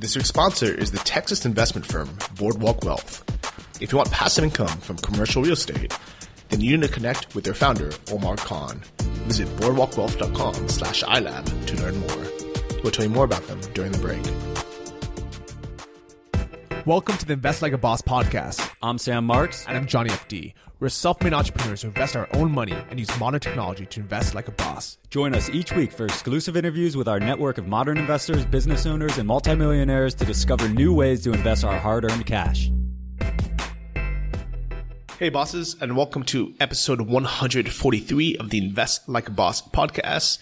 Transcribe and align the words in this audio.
This 0.00 0.14
week's 0.14 0.28
sponsor 0.28 0.72
is 0.72 0.92
the 0.92 0.98
Texas 0.98 1.44
investment 1.44 1.84
firm 1.84 2.08
Boardwalk 2.36 2.84
Wealth. 2.84 3.24
If 3.82 3.90
you 3.90 3.98
want 3.98 4.12
passive 4.12 4.44
income 4.44 4.68
from 4.68 4.96
commercial 4.98 5.42
real 5.42 5.54
estate, 5.54 5.92
then 6.50 6.60
you 6.60 6.76
need 6.76 6.86
to 6.86 6.92
connect 6.92 7.34
with 7.34 7.42
their 7.42 7.52
founder, 7.52 7.90
Omar 8.12 8.36
Khan. 8.36 8.80
Visit 9.26 9.48
boardwalkwealth.com 9.56 10.68
slash 10.68 11.02
iLab 11.02 11.66
to 11.66 11.76
learn 11.82 11.98
more. 11.98 12.80
We'll 12.84 12.92
tell 12.92 13.06
you 13.06 13.10
more 13.10 13.24
about 13.24 13.44
them 13.48 13.60
during 13.74 13.90
the 13.90 13.98
break. 13.98 14.24
Welcome 16.88 17.18
to 17.18 17.26
the 17.26 17.34
Invest 17.34 17.60
Like 17.60 17.74
a 17.74 17.78
Boss 17.78 18.00
podcast. 18.00 18.66
I'm 18.80 18.96
Sam 18.96 19.26
Marks. 19.26 19.66
And 19.66 19.76
I'm 19.76 19.84
Johnny 19.84 20.08
FD. 20.08 20.54
We're 20.80 20.88
self-made 20.88 21.34
entrepreneurs 21.34 21.82
who 21.82 21.88
invest 21.88 22.16
our 22.16 22.26
own 22.32 22.50
money 22.50 22.72
and 22.88 22.98
use 22.98 23.10
modern 23.20 23.40
technology 23.40 23.84
to 23.84 24.00
invest 24.00 24.34
like 24.34 24.48
a 24.48 24.52
boss. 24.52 24.96
Join 25.10 25.34
us 25.34 25.50
each 25.50 25.70
week 25.72 25.92
for 25.92 26.06
exclusive 26.06 26.56
interviews 26.56 26.96
with 26.96 27.06
our 27.06 27.20
network 27.20 27.58
of 27.58 27.68
modern 27.68 27.98
investors, 27.98 28.46
business 28.46 28.86
owners, 28.86 29.18
and 29.18 29.28
multimillionaires 29.28 30.14
to 30.14 30.24
discover 30.24 30.66
new 30.70 30.94
ways 30.94 31.22
to 31.24 31.32
invest 31.34 31.62
our 31.62 31.78
hard-earned 31.78 32.24
cash. 32.24 32.70
Hey 35.18 35.28
bosses, 35.28 35.76
and 35.82 35.94
welcome 35.94 36.22
to 36.22 36.54
episode 36.58 37.02
143 37.02 38.38
of 38.38 38.48
the 38.48 38.56
Invest 38.56 39.06
Like 39.10 39.28
a 39.28 39.32
Boss 39.32 39.60
podcast. 39.60 40.38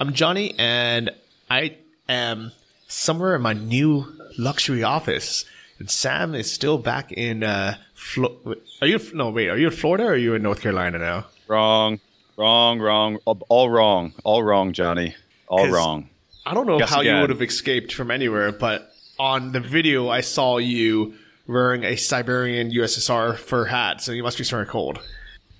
I'm 0.00 0.14
Johnny, 0.14 0.54
and 0.58 1.10
I 1.50 1.76
am 2.08 2.52
somewhere 2.88 3.36
in 3.36 3.42
my 3.42 3.52
new 3.52 4.10
luxury 4.38 4.82
office. 4.82 5.44
And 5.80 5.90
Sam 5.90 6.34
is 6.34 6.52
still 6.52 6.78
back 6.78 7.10
in. 7.10 7.42
Uh, 7.42 7.76
Flo- 7.94 8.36
are 8.80 8.86
you 8.86 9.00
no 9.14 9.30
wait? 9.30 9.48
Are 9.48 9.58
you 9.58 9.66
in 9.68 9.72
Florida 9.72 10.04
or 10.04 10.12
are 10.12 10.16
you 10.16 10.34
in 10.34 10.42
North 10.42 10.60
Carolina 10.60 10.98
now? 10.98 11.26
Wrong, 11.48 11.98
wrong, 12.36 12.78
wrong. 12.78 13.18
All 13.24 13.70
wrong, 13.70 14.12
all 14.22 14.42
wrong, 14.42 14.72
Johnny. 14.74 15.16
All 15.48 15.68
wrong. 15.68 16.08
I 16.46 16.54
don't 16.54 16.66
know 16.66 16.78
Guess 16.78 16.90
how 16.90 17.00
again. 17.00 17.14
you 17.16 17.20
would 17.22 17.30
have 17.30 17.42
escaped 17.42 17.92
from 17.92 18.10
anywhere, 18.10 18.52
but 18.52 18.92
on 19.18 19.52
the 19.52 19.60
video 19.60 20.08
I 20.08 20.20
saw 20.20 20.58
you 20.58 21.14
wearing 21.46 21.82
a 21.84 21.96
Siberian 21.96 22.70
USSR 22.70 23.36
fur 23.36 23.64
hat, 23.64 24.00
so 24.00 24.12
you 24.12 24.22
must 24.22 24.38
be 24.38 24.44
somewhere 24.44 24.66
cold. 24.66 25.00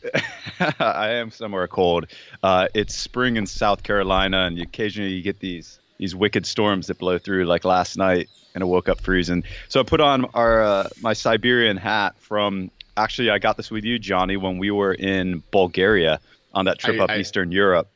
I 0.78 1.10
am 1.10 1.30
somewhere 1.30 1.66
cold. 1.66 2.06
Uh, 2.42 2.68
it's 2.74 2.94
spring 2.94 3.36
in 3.36 3.46
South 3.46 3.82
Carolina, 3.82 4.42
and 4.46 4.60
occasionally 4.60 5.12
you 5.12 5.22
get 5.22 5.40
these 5.40 5.78
these 5.98 6.14
wicked 6.14 6.46
storms 6.46 6.86
that 6.86 6.98
blow 6.98 7.18
through. 7.18 7.44
Like 7.44 7.64
last 7.64 7.96
night, 7.98 8.28
and 8.54 8.62
I 8.62 8.66
woke 8.66 8.88
up 8.88 9.00
freezing. 9.00 9.44
So 9.68 9.80
I 9.80 9.82
put 9.82 10.00
on 10.00 10.26
our 10.34 10.62
uh, 10.62 10.88
my 11.00 11.12
Siberian 11.12 11.76
hat 11.76 12.18
from. 12.18 12.70
Actually, 12.96 13.30
I 13.30 13.38
got 13.38 13.56
this 13.56 13.70
with 13.70 13.84
you, 13.84 13.98
Johnny, 13.98 14.36
when 14.36 14.58
we 14.58 14.70
were 14.70 14.92
in 14.92 15.42
Bulgaria 15.52 16.20
on 16.52 16.66
that 16.66 16.78
trip 16.78 17.00
I, 17.00 17.04
up 17.04 17.10
I, 17.10 17.18
Eastern 17.18 17.52
Europe. 17.52 17.88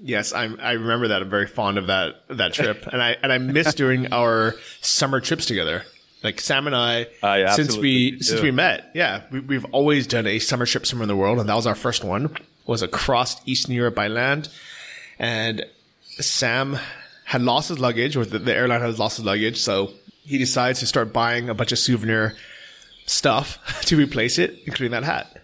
Yes, 0.00 0.32
I 0.32 0.44
I 0.44 0.72
remember 0.72 1.08
that. 1.08 1.22
I'm 1.22 1.30
very 1.30 1.46
fond 1.46 1.78
of 1.78 1.88
that 1.88 2.22
that 2.28 2.54
trip, 2.54 2.86
and 2.86 3.02
I 3.02 3.16
and 3.22 3.32
I 3.32 3.38
miss 3.38 3.74
doing 3.74 4.12
our 4.12 4.54
summer 4.80 5.20
trips 5.20 5.46
together. 5.46 5.84
Like 6.22 6.40
Sam 6.40 6.66
and 6.66 6.74
I, 6.74 7.06
I 7.22 7.54
since 7.54 7.76
we 7.76 8.20
since 8.20 8.40
we 8.40 8.50
met, 8.50 8.90
yeah, 8.94 9.22
we, 9.30 9.54
have 9.54 9.66
always 9.66 10.06
done 10.06 10.26
a 10.26 10.40
summer 10.40 10.66
trip 10.66 10.84
somewhere 10.86 11.04
in 11.04 11.08
the 11.08 11.16
world, 11.16 11.38
and 11.38 11.48
that 11.48 11.54
was 11.54 11.66
our 11.66 11.76
first 11.76 12.02
one. 12.02 12.36
Was 12.66 12.82
across 12.82 13.40
Eastern 13.46 13.74
Europe 13.74 13.94
by 13.94 14.08
land, 14.08 14.48
and 15.18 15.64
Sam 16.20 16.78
had 17.28 17.42
lost 17.42 17.68
his 17.68 17.78
luggage, 17.78 18.16
or 18.16 18.24
the, 18.24 18.38
the 18.38 18.54
airline 18.54 18.80
had 18.80 18.98
lost 18.98 19.18
his 19.18 19.26
luggage, 19.26 19.60
so 19.60 19.90
he 20.24 20.38
decides 20.38 20.80
to 20.80 20.86
start 20.86 21.12
buying 21.12 21.50
a 21.50 21.54
bunch 21.54 21.72
of 21.72 21.78
souvenir 21.78 22.34
stuff 23.04 23.58
to 23.82 23.98
replace 23.98 24.38
it, 24.38 24.58
including 24.64 24.92
that 24.92 25.04
hat. 25.04 25.36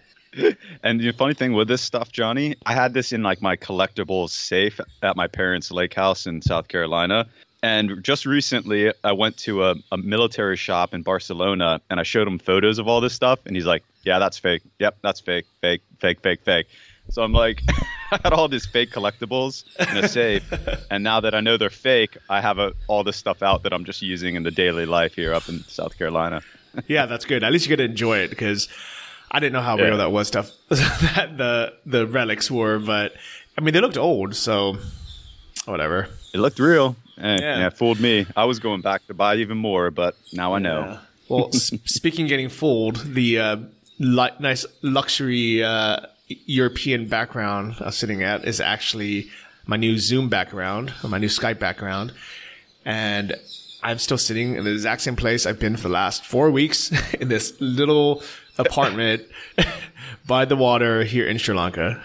And 0.83 0.99
the 0.99 1.11
funny 1.11 1.35
thing 1.35 1.53
with 1.53 1.67
this 1.67 1.83
stuff, 1.83 2.11
Johnny, 2.11 2.55
I 2.65 2.73
had 2.73 2.95
this 2.95 3.13
in 3.13 3.21
like 3.21 3.39
my 3.39 3.55
collectibles 3.55 4.31
safe 4.31 4.79
at 5.03 5.15
my 5.15 5.27
parents' 5.27 5.69
lake 5.69 5.93
house 5.93 6.25
in 6.25 6.41
South 6.41 6.67
Carolina. 6.69 7.27
And 7.61 8.03
just 8.03 8.25
recently, 8.25 8.91
I 9.03 9.11
went 9.11 9.37
to 9.37 9.65
a, 9.65 9.75
a, 9.91 9.97
military 9.97 10.57
shop 10.57 10.93
in 10.93 11.03
Barcelona 11.03 11.81
and 11.91 11.99
I 11.99 12.03
showed 12.03 12.27
him 12.27 12.39
photos 12.39 12.79
of 12.79 12.87
all 12.87 12.99
this 12.99 13.13
stuff. 13.13 13.39
And 13.45 13.55
he's 13.55 13.65
like, 13.65 13.83
Yeah, 14.03 14.17
that's 14.17 14.39
fake. 14.39 14.63
Yep, 14.79 14.97
that's 15.03 15.19
fake, 15.19 15.45
fake, 15.61 15.81
fake, 15.99 16.19
fake, 16.21 16.41
fake. 16.41 16.67
So 17.11 17.21
I'm 17.21 17.31
like, 17.31 17.61
I 18.11 18.19
had 18.23 18.33
all 18.33 18.47
these 18.47 18.65
fake 18.65 18.91
collectibles 18.91 19.63
in 19.79 20.03
a 20.03 20.07
safe, 20.19 20.51
and 20.89 21.03
now 21.03 21.19
that 21.19 21.33
I 21.33 21.41
know 21.41 21.57
they're 21.57 21.69
fake, 21.69 22.17
I 22.29 22.41
have 22.41 22.59
a, 22.59 22.73
all 22.87 23.03
this 23.03 23.17
stuff 23.17 23.41
out 23.41 23.63
that 23.63 23.73
I'm 23.73 23.85
just 23.85 24.01
using 24.01 24.35
in 24.35 24.43
the 24.43 24.51
daily 24.51 24.85
life 24.85 25.15
here 25.15 25.33
up 25.33 25.49
in 25.49 25.63
South 25.63 25.97
Carolina. 25.97 26.41
yeah, 26.87 27.05
that's 27.05 27.25
good. 27.25 27.43
At 27.43 27.51
least 27.51 27.65
you 27.65 27.69
get 27.69 27.77
to 27.77 27.89
enjoy 27.89 28.19
it 28.19 28.29
because 28.29 28.67
I 29.31 29.39
didn't 29.39 29.53
know 29.53 29.61
how 29.61 29.77
yeah. 29.77 29.85
real 29.85 29.97
that 29.97 30.11
was 30.11 30.27
stuff 30.27 30.51
that 30.69 31.33
the 31.37 31.73
the 31.85 32.07
relics 32.07 32.51
were, 32.51 32.79
but 32.79 33.13
I 33.57 33.61
mean 33.61 33.73
they 33.73 33.81
looked 33.81 33.97
old, 33.97 34.35
so 34.35 34.77
whatever. 35.65 36.09
It 36.33 36.39
looked 36.39 36.59
real. 36.59 36.95
Eh, 37.17 37.37
yeah. 37.39 37.59
yeah, 37.59 37.69
fooled 37.69 37.99
me. 37.99 38.25
I 38.35 38.43
was 38.43 38.59
going 38.59 38.81
back 38.81 39.07
to 39.07 39.13
buy 39.13 39.35
even 39.35 39.57
more, 39.57 39.89
but 39.89 40.15
now 40.33 40.53
I 40.53 40.59
know. 40.59 40.81
Yeah. 40.81 40.99
Well, 41.29 41.51
speaking 41.53 42.27
getting 42.27 42.49
fooled, 42.49 42.97
the 42.97 43.39
uh, 43.39 43.57
li- 43.99 44.35
nice 44.39 44.65
luxury. 44.81 45.63
Uh, 45.63 46.01
European 46.27 47.07
background 47.07 47.75
I'm 47.79 47.91
sitting 47.91 48.23
at 48.23 48.45
is 48.45 48.59
actually 48.59 49.29
my 49.65 49.77
new 49.77 49.97
Zoom 49.97 50.29
background, 50.29 50.93
my 51.03 51.17
new 51.17 51.27
Skype 51.27 51.59
background. 51.59 52.13
And 52.83 53.35
I'm 53.83 53.99
still 53.99 54.17
sitting 54.17 54.55
in 54.55 54.63
the 54.63 54.71
exact 54.71 55.01
same 55.01 55.15
place 55.15 55.45
I've 55.45 55.59
been 55.59 55.75
for 55.75 55.83
the 55.83 55.93
last 55.93 56.25
four 56.25 56.49
weeks 56.51 56.91
in 57.19 57.27
this 57.27 57.59
little 57.59 58.23
apartment 58.57 59.23
by 60.27 60.45
the 60.45 60.55
water 60.55 61.03
here 61.03 61.27
in 61.27 61.37
Sri 61.37 61.55
Lanka. 61.55 62.01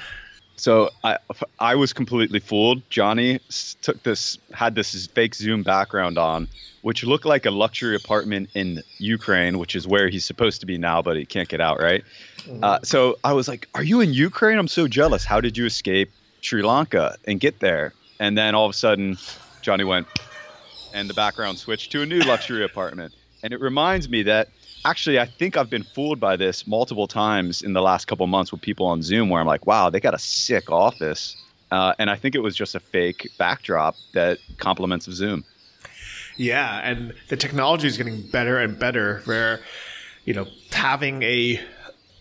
So 0.56 0.90
I 1.02 1.16
I 1.58 1.74
was 1.74 1.94
completely 1.94 2.38
fooled. 2.38 2.82
Johnny 2.90 3.40
took 3.80 4.02
this 4.02 4.36
had 4.52 4.74
this 4.74 5.06
fake 5.06 5.34
Zoom 5.34 5.62
background 5.62 6.18
on, 6.18 6.48
which 6.82 7.02
looked 7.02 7.24
like 7.24 7.46
a 7.46 7.50
luxury 7.50 7.96
apartment 7.96 8.50
in 8.54 8.82
Ukraine, 8.98 9.58
which 9.58 9.74
is 9.74 9.86
where 9.86 10.10
he's 10.10 10.26
supposed 10.26 10.60
to 10.60 10.66
be 10.66 10.76
now, 10.76 11.00
but 11.00 11.16
he 11.16 11.24
can't 11.24 11.48
get 11.48 11.62
out. 11.62 11.80
Right. 11.80 12.04
Mm-hmm. 12.40 12.64
Uh, 12.64 12.78
so 12.82 13.18
I 13.24 13.32
was 13.32 13.48
like, 13.48 13.68
"Are 13.74 13.82
you 13.82 14.00
in 14.00 14.12
Ukraine? 14.12 14.58
I'm 14.58 14.68
so 14.68 14.88
jealous. 14.88 15.24
How 15.24 15.40
did 15.40 15.56
you 15.56 15.66
escape 15.66 16.10
Sri 16.40 16.62
Lanka 16.62 17.16
and 17.26 17.40
get 17.40 17.60
there?" 17.60 17.92
And 18.18 18.36
then 18.36 18.54
all 18.54 18.66
of 18.66 18.70
a 18.70 18.74
sudden, 18.74 19.18
Johnny 19.62 19.84
went, 19.84 20.06
and 20.92 21.08
the 21.08 21.14
background 21.14 21.58
switched 21.58 21.92
to 21.92 22.02
a 22.02 22.06
new 22.06 22.20
luxury 22.20 22.64
apartment. 22.64 23.14
And 23.42 23.52
it 23.52 23.60
reminds 23.60 24.08
me 24.08 24.22
that 24.24 24.48
actually, 24.84 25.18
I 25.18 25.26
think 25.26 25.56
I've 25.56 25.70
been 25.70 25.82
fooled 25.82 26.20
by 26.20 26.36
this 26.36 26.66
multiple 26.66 27.06
times 27.06 27.62
in 27.62 27.72
the 27.72 27.82
last 27.82 28.06
couple 28.06 28.26
months 28.26 28.52
with 28.52 28.60
people 28.60 28.86
on 28.86 29.02
Zoom 29.02 29.28
where 29.28 29.40
I'm 29.40 29.46
like, 29.46 29.66
wow, 29.66 29.90
they 29.90 30.00
got 30.00 30.14
a 30.14 30.18
sick 30.18 30.70
office. 30.70 31.36
Uh, 31.70 31.94
and 31.98 32.10
I 32.10 32.16
think 32.16 32.34
it 32.34 32.40
was 32.40 32.56
just 32.56 32.74
a 32.74 32.80
fake 32.80 33.30
backdrop 33.38 33.96
that 34.12 34.38
complements 34.58 35.06
of 35.06 35.14
Zoom. 35.14 35.44
Yeah, 36.36 36.80
and 36.82 37.14
the 37.28 37.36
technology 37.36 37.86
is 37.86 37.96
getting 37.96 38.22
better 38.22 38.58
and 38.58 38.78
better. 38.78 39.22
Where, 39.24 39.60
you 40.24 40.34
know, 40.34 40.46
having 40.72 41.22
a 41.22 41.60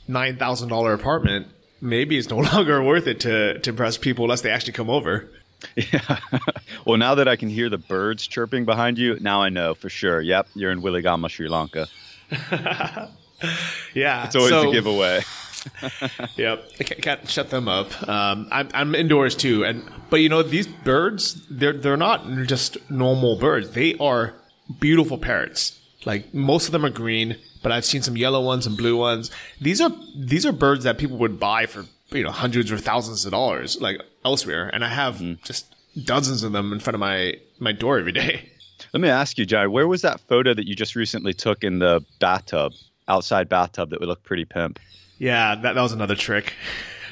nine 0.09 0.36
thousand 0.36 0.68
dollar 0.70 0.94
apartment 0.94 1.47
maybe 1.81 2.18
it's 2.18 2.30
no 2.30 2.38
longer 2.53 2.84
worth 2.84 3.08
it 3.08 3.20
to 3.22 3.59
to 3.59 3.70
impress 3.70 3.97
people 3.97 4.25
unless 4.25 4.42
they 4.42 4.52
actually 4.52 4.74
come 4.74 4.90
over. 4.90 5.30
Yeah. 5.75 6.20
well, 6.86 6.97
now 6.97 7.16
that 7.16 7.28
I 7.28 7.36
can 7.36 7.50
hear 7.50 7.70
the 7.70 7.78
birds 7.78 8.25
chirping 8.25 8.66
behind 8.66 8.97
you, 8.97 9.20
now 9.20 9.42
I 9.42 9.50
know 9.50 9.74
for 9.74 9.90
sure. 9.90 10.22
Yep, 10.22 10.47
you're 10.56 10.72
in 10.72 10.81
Weligama, 10.81 11.30
Sri 11.30 11.50
Lanka. 11.50 11.88
yeah, 13.94 14.25
it's 14.25 14.36
always 14.36 14.52
so, 14.52 14.70
a 14.70 14.72
giveaway. 14.72 15.22
yep, 16.38 16.64
I 16.80 16.84
can't 16.86 17.30
shut 17.30 17.50
them 17.50 17.68
up. 17.68 18.08
Um, 18.08 18.47
I'm, 18.52 18.70
I'm 18.74 18.96
indoors 18.96 19.36
too, 19.36 19.66
and 19.66 19.84
but 20.09 20.18
you 20.18 20.30
know 20.30 20.44
these 20.44 20.68
birds, 20.68 21.46
they're 21.50 21.74
they're 21.74 21.97
not 21.97 22.26
just 22.46 22.78
normal 22.90 23.38
birds. 23.38 23.72
They 23.72 23.96
are 23.96 24.36
beautiful 24.80 25.18
parrots. 25.18 25.78
Like 26.06 26.34
most 26.34 26.68
of 26.68 26.72
them 26.72 26.86
are 26.86 26.90
green, 26.90 27.36
but 27.62 27.72
I've 27.72 27.86
seen 27.86 28.02
some 28.02 28.18
yellow 28.18 28.42
ones 28.42 28.66
and 28.66 28.78
blue 28.78 28.97
ones. 28.97 29.31
These 29.59 29.81
are 29.81 29.92
these 30.16 30.46
are 30.46 30.52
birds 30.52 30.84
that 30.84 30.97
people 30.97 31.18
would 31.18 31.40
buy 31.40 31.66
for 31.66 31.86
you 32.12 32.24
know 32.24 32.31
hundreds 32.31 32.72
or 32.72 32.78
thousands 32.78 33.25
of 33.25 33.31
dollars, 33.31 33.80
like 33.81 34.02
elsewhere, 34.25 34.70
and 34.74 34.84
I 34.84 34.90
have 34.90 35.16
mm-hmm. 35.16 35.44
just 35.44 35.74
dozens 36.03 36.44
of 36.44 36.52
them 36.52 36.74
in 36.74 36.80
front 36.80 36.96
of 36.96 37.00
my 37.00 37.34
my 37.59 37.72
door 37.72 38.00
every 38.00 38.12
day. 38.12 38.50
Let 38.94 39.02
me 39.02 39.09
ask 39.09 39.38
you, 39.38 39.46
Jai, 39.46 39.68
where 39.68 39.88
was 39.88 40.02
that 40.02 40.20
photo 40.22 40.53
that 40.53 40.67
you 40.67 40.76
just 40.76 40.96
recently 40.96 41.34
took 41.34 41.64
in 41.64 41.79
the 41.79 42.03
bathtub, 42.20 42.73
outside 43.08 43.50
bathtub 43.50 43.90
that 43.90 44.00
would 44.00 44.08
look 44.08 44.23
pretty 44.23 44.46
pimp? 44.46 44.79
Yeah, 45.20 45.55
that, 45.55 45.76
that 45.76 45.82
was 45.82 45.91
another 45.91 46.16
trick. 46.16 46.53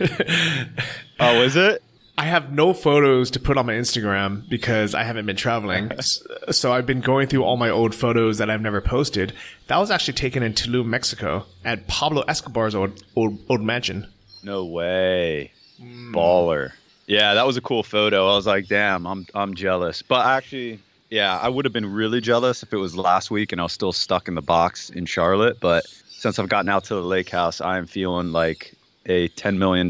oh, 1.20 1.42
is 1.42 1.56
it? 1.56 1.84
I 2.20 2.24
have 2.24 2.52
no 2.52 2.74
photos 2.74 3.30
to 3.32 3.40
put 3.40 3.58
on 3.58 3.68
my 3.68 3.74
Instagram 3.74 4.50
because 4.50 4.96
I 4.96 5.04
haven't 5.04 5.28
been 5.28 5.36
traveling. 5.36 5.92
so 6.52 6.74
I've 6.74 6.88
been 6.88 7.02
going 7.02 7.28
through 7.28 7.44
all 7.44 7.58
my 7.58 7.70
old 7.70 7.94
photos 7.94 8.40
that 8.40 8.50
I've 8.50 8.62
never 8.62 8.82
posted. 8.82 9.34
That 9.68 9.78
was 9.78 9.92
actually 9.92 10.16
taken 10.16 10.42
in 10.42 10.54
Tulum, 10.54 10.88
Mexico, 10.88 11.46
at 11.64 11.88
Pablo 11.88 12.24
Escobar's 12.28 12.74
old 12.74 13.04
old, 13.16 13.38
old 13.50 13.62
mansion. 13.62 14.08
No 14.44 14.66
way. 14.66 15.52
Mm. 15.80 16.12
Baller. 16.12 16.72
Yeah, 17.06 17.36
that 17.36 17.46
was 17.46 17.56
a 17.56 17.62
cool 17.62 17.84
photo. 17.84 18.28
I 18.28 18.36
was 18.36 18.48
like, 18.48 18.68
damn, 18.68 19.06
I'm 19.06 19.28
I'm 19.36 19.54
jealous. 19.54 20.02
But 20.02 20.26
actually, 20.26 20.80
yeah, 21.12 21.38
I 21.38 21.50
would 21.50 21.66
have 21.66 21.74
been 21.74 21.92
really 21.92 22.20
jealous 22.20 22.64
if 22.64 22.74
it 22.74 22.78
was 22.78 22.98
last 22.98 23.30
week 23.30 23.52
and 23.52 23.62
I 23.62 23.64
was 23.66 23.74
still 23.74 23.94
stuck 23.94 24.28
in 24.28 24.34
the 24.34 24.42
box 24.42 24.90
in 24.90 25.06
Charlotte. 25.06 25.60
But 25.60 25.86
since 26.08 26.40
I've 26.40 26.50
gotten 26.50 26.70
out 26.70 26.86
to 26.86 26.96
the 26.96 27.04
lake 27.04 27.30
house, 27.30 27.62
I 27.62 27.78
am 27.78 27.86
feeling 27.86 28.32
like 28.32 28.74
a 29.06 29.30
$10 29.30 29.58
million 29.58 29.88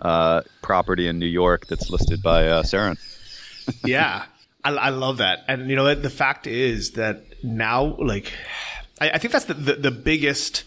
uh, 0.00 0.42
property 0.62 1.06
in 1.06 1.18
New 1.18 1.26
York 1.26 1.66
that's 1.66 1.90
listed 1.90 2.22
by 2.22 2.46
uh, 2.46 2.62
Serhant. 2.62 2.98
yeah. 3.84 4.24
I, 4.64 4.70
I 4.74 4.88
love 4.90 5.18
that, 5.18 5.44
and 5.46 5.70
you 5.70 5.76
know 5.76 5.94
the 5.94 6.10
fact 6.10 6.46
is 6.46 6.92
that 6.92 7.24
now, 7.42 7.96
like, 7.98 8.32
I, 9.00 9.10
I 9.10 9.18
think 9.18 9.32
that's 9.32 9.44
the, 9.46 9.54
the, 9.54 9.74
the 9.74 9.90
biggest. 9.90 10.64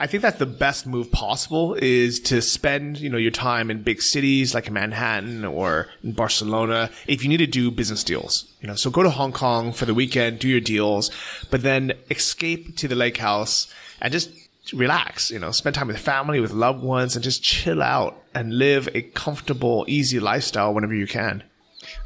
I 0.00 0.06
think 0.06 0.22
that's 0.22 0.38
the 0.38 0.46
best 0.46 0.86
move 0.86 1.10
possible 1.10 1.74
is 1.74 2.20
to 2.20 2.40
spend, 2.40 3.00
you 3.00 3.10
know, 3.10 3.16
your 3.16 3.32
time 3.32 3.68
in 3.68 3.82
big 3.82 4.00
cities 4.00 4.54
like 4.54 4.70
Manhattan 4.70 5.44
or 5.44 5.88
in 6.04 6.12
Barcelona 6.12 6.90
if 7.08 7.24
you 7.24 7.28
need 7.28 7.38
to 7.38 7.48
do 7.48 7.72
business 7.72 8.04
deals. 8.04 8.44
You 8.60 8.68
know, 8.68 8.76
so 8.76 8.90
go 8.90 9.02
to 9.02 9.10
Hong 9.10 9.32
Kong 9.32 9.72
for 9.72 9.86
the 9.86 9.94
weekend, 9.94 10.38
do 10.38 10.46
your 10.46 10.60
deals, 10.60 11.10
but 11.50 11.62
then 11.62 11.94
escape 12.10 12.76
to 12.76 12.86
the 12.86 12.94
lake 12.94 13.16
house 13.16 13.66
and 14.00 14.12
just 14.12 14.30
relax, 14.72 15.30
you 15.30 15.38
know, 15.38 15.50
spend 15.50 15.74
time 15.74 15.88
with 15.88 15.98
family, 15.98 16.40
with 16.40 16.52
loved 16.52 16.82
ones 16.82 17.14
and 17.14 17.22
just 17.22 17.42
chill 17.42 17.82
out 17.82 18.22
and 18.34 18.56
live 18.56 18.88
a 18.94 19.02
comfortable, 19.02 19.84
easy 19.88 20.20
lifestyle 20.20 20.74
whenever 20.74 20.94
you 20.94 21.06
can. 21.06 21.42